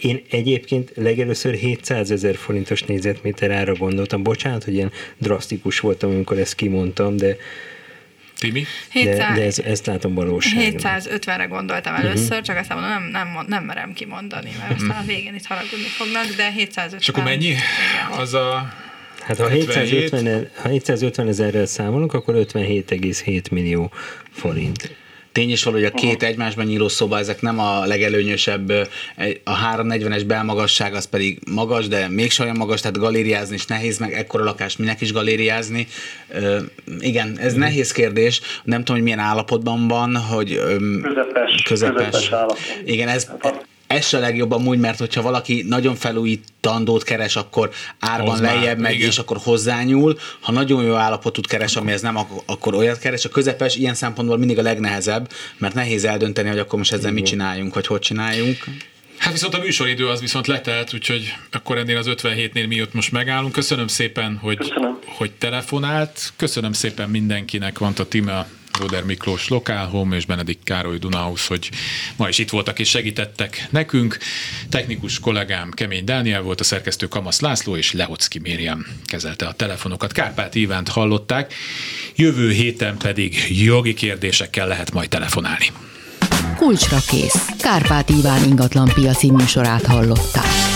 én 0.00 0.22
egyébként 0.30 0.92
legelőször 0.96 1.54
700 1.54 2.10
ezer 2.10 2.34
forintos 2.34 2.82
négyzetméter 2.82 3.50
ára 3.50 3.74
gondoltam. 3.74 4.22
Bocsánat, 4.22 4.64
hogy 4.64 4.74
ilyen 4.74 4.90
drasztikus 5.18 5.80
voltam, 5.80 6.10
amikor 6.10 6.38
ezt 6.38 6.54
kimondtam, 6.54 7.16
de 7.16 7.36
Timi? 8.42 8.64
700, 8.90 9.16
de, 9.16 9.34
de 9.34 9.44
ez, 9.44 9.58
ezt 9.58 9.86
látom 9.86 10.14
valóságban. 10.14 11.00
750-re 11.00 11.44
gondoltam 11.44 11.92
mhm. 11.92 12.02
először, 12.02 12.30
uh-huh. 12.30 12.40
csak 12.40 12.56
azt 12.56 12.68
mondom, 12.68 12.88
nem, 12.88 13.08
nem, 13.10 13.44
nem 13.46 13.64
merem 13.64 13.92
kimondani, 13.92 14.50
mert 14.58 14.70
uh-huh. 14.70 14.88
aztán 14.88 15.02
a 15.02 15.06
végén 15.06 15.34
itt 15.34 15.46
haragudni 15.46 15.88
fognak, 15.96 16.24
de 16.36 16.50
750. 16.50 16.98
És 17.00 17.08
akkor 17.08 17.22
mennyi? 17.22 17.46
Igen. 17.46 18.18
Az 18.18 18.34
a 18.34 18.72
Hát 19.22 19.38
ha 19.38 19.48
750, 19.48 20.50
ha 20.56 20.68
750 20.68 21.28
ezerrel 21.28 21.66
számolunk, 21.66 22.12
akkor 22.12 22.34
57,7 22.34 23.50
millió 23.50 23.90
forint. 24.30 24.96
Tény 25.32 25.50
is 25.50 25.62
való, 25.62 25.76
hogy 25.76 25.84
a 25.84 25.90
két 25.90 26.22
egymásban 26.22 26.64
nyíló 26.64 26.88
szoba, 26.88 27.18
ezek 27.18 27.40
nem 27.40 27.58
a 27.58 27.84
legelőnyösebb, 27.84 28.70
a 29.44 29.74
340-es 29.76 30.22
belmagasság 30.26 30.94
az 30.94 31.04
pedig 31.04 31.38
magas, 31.50 31.88
de 31.88 32.08
még 32.08 32.32
olyan 32.40 32.56
magas, 32.56 32.80
tehát 32.80 32.98
galériázni 32.98 33.54
is 33.54 33.66
nehéz, 33.66 33.98
meg 33.98 34.12
ekkora 34.12 34.44
lakás 34.44 34.76
minek 34.76 35.00
is 35.00 35.12
galériázni. 35.12 35.86
igen, 37.00 37.38
ez 37.38 37.54
mm. 37.54 37.58
nehéz 37.58 37.92
kérdés, 37.92 38.40
nem 38.64 38.78
tudom, 38.78 38.94
hogy 38.94 39.04
milyen 39.04 39.18
állapotban 39.18 39.88
van, 39.88 40.16
hogy 40.16 40.60
közepes, 41.02 41.62
közepes. 41.62 42.04
közepes 42.04 42.30
állapot. 42.30 42.58
Igen, 42.84 43.08
ez, 43.08 43.30
hát 43.40 43.66
ez 43.92 44.06
se 44.06 44.18
legjobb 44.18 44.50
amúgy, 44.50 44.78
mert 44.78 44.98
hogyha 44.98 45.22
valaki 45.22 45.64
nagyon 45.68 45.94
felújítandót 45.94 47.02
keres, 47.02 47.36
akkor 47.36 47.70
árban 47.98 48.28
Hoz 48.28 48.40
lejjebb 48.40 48.78
megy, 48.78 48.94
igen. 48.94 49.08
és 49.08 49.18
akkor 49.18 49.36
hozzányúl. 49.42 50.18
Ha 50.40 50.52
nagyon 50.52 50.84
jó 50.84 50.94
állapotot 50.94 51.46
keres, 51.46 51.76
ami 51.76 51.92
ez 51.92 52.00
nem, 52.00 52.16
akkor 52.46 52.74
olyat 52.74 52.98
keres. 52.98 53.24
A 53.24 53.28
közepes 53.28 53.76
ilyen 53.76 53.94
szempontból 53.94 54.38
mindig 54.38 54.58
a 54.58 54.62
legnehezebb, 54.62 55.30
mert 55.58 55.74
nehéz 55.74 56.04
eldönteni, 56.04 56.48
hogy 56.48 56.58
akkor 56.58 56.78
most 56.78 56.92
ezzel 56.92 57.10
igen. 57.10 57.14
mit 57.14 57.30
csináljunk, 57.30 57.74
vagy 57.74 57.86
hogy 57.86 58.00
csináljunk. 58.00 58.64
Hát 59.18 59.32
viszont 59.32 59.54
a 59.54 59.58
műsoridő 59.58 60.08
az 60.08 60.20
viszont 60.20 60.46
letelt, 60.46 60.94
úgyhogy 60.94 61.34
akkor 61.50 61.78
ennél 61.78 61.96
az 61.96 62.06
57-nél 62.08 62.68
mi 62.68 62.80
ott 62.82 62.94
most 62.94 63.12
megállunk. 63.12 63.52
Köszönöm 63.52 63.86
szépen, 63.86 64.36
hogy, 64.36 64.56
Köszönöm. 64.56 64.98
hogy 65.04 65.30
telefonált. 65.30 66.32
Köszönöm 66.36 66.72
szépen 66.72 67.10
mindenkinek, 67.10 67.78
van 67.78 67.92
a 67.96 68.04
Time 68.04 68.46
Róder 68.78 69.04
Miklós 69.04 69.48
Lokál 69.48 69.86
Home 69.86 70.16
és 70.16 70.26
Benedik 70.26 70.58
Károly 70.64 70.98
Dunahouse, 70.98 71.44
hogy 71.48 71.70
ma 72.16 72.28
is 72.28 72.38
itt 72.38 72.50
voltak 72.50 72.78
és 72.78 72.88
segítettek 72.88 73.66
nekünk. 73.70 74.18
Technikus 74.68 75.20
kollégám 75.20 75.70
Kemény 75.70 76.04
Dániel 76.04 76.42
volt, 76.42 76.60
a 76.60 76.64
szerkesztő 76.64 77.06
Kamasz 77.06 77.40
László 77.40 77.76
és 77.76 77.92
Lehocki 77.92 78.38
Mériam 78.38 78.86
kezelte 79.04 79.46
a 79.46 79.52
telefonokat. 79.52 80.12
Kárpát 80.12 80.54
Ivánt 80.54 80.88
hallották, 80.88 81.54
jövő 82.16 82.50
héten 82.50 82.96
pedig 82.96 83.46
jogi 83.48 83.94
kérdésekkel 83.94 84.66
lehet 84.66 84.92
majd 84.92 85.08
telefonálni. 85.08 85.66
Kulcsra 86.56 86.98
kész. 87.08 87.46
Kárpát 87.58 88.10
Iván 88.10 88.44
ingatlan 88.44 88.90
piaci 88.94 89.30
műsorát 89.30 89.86
hallották. 89.86 90.71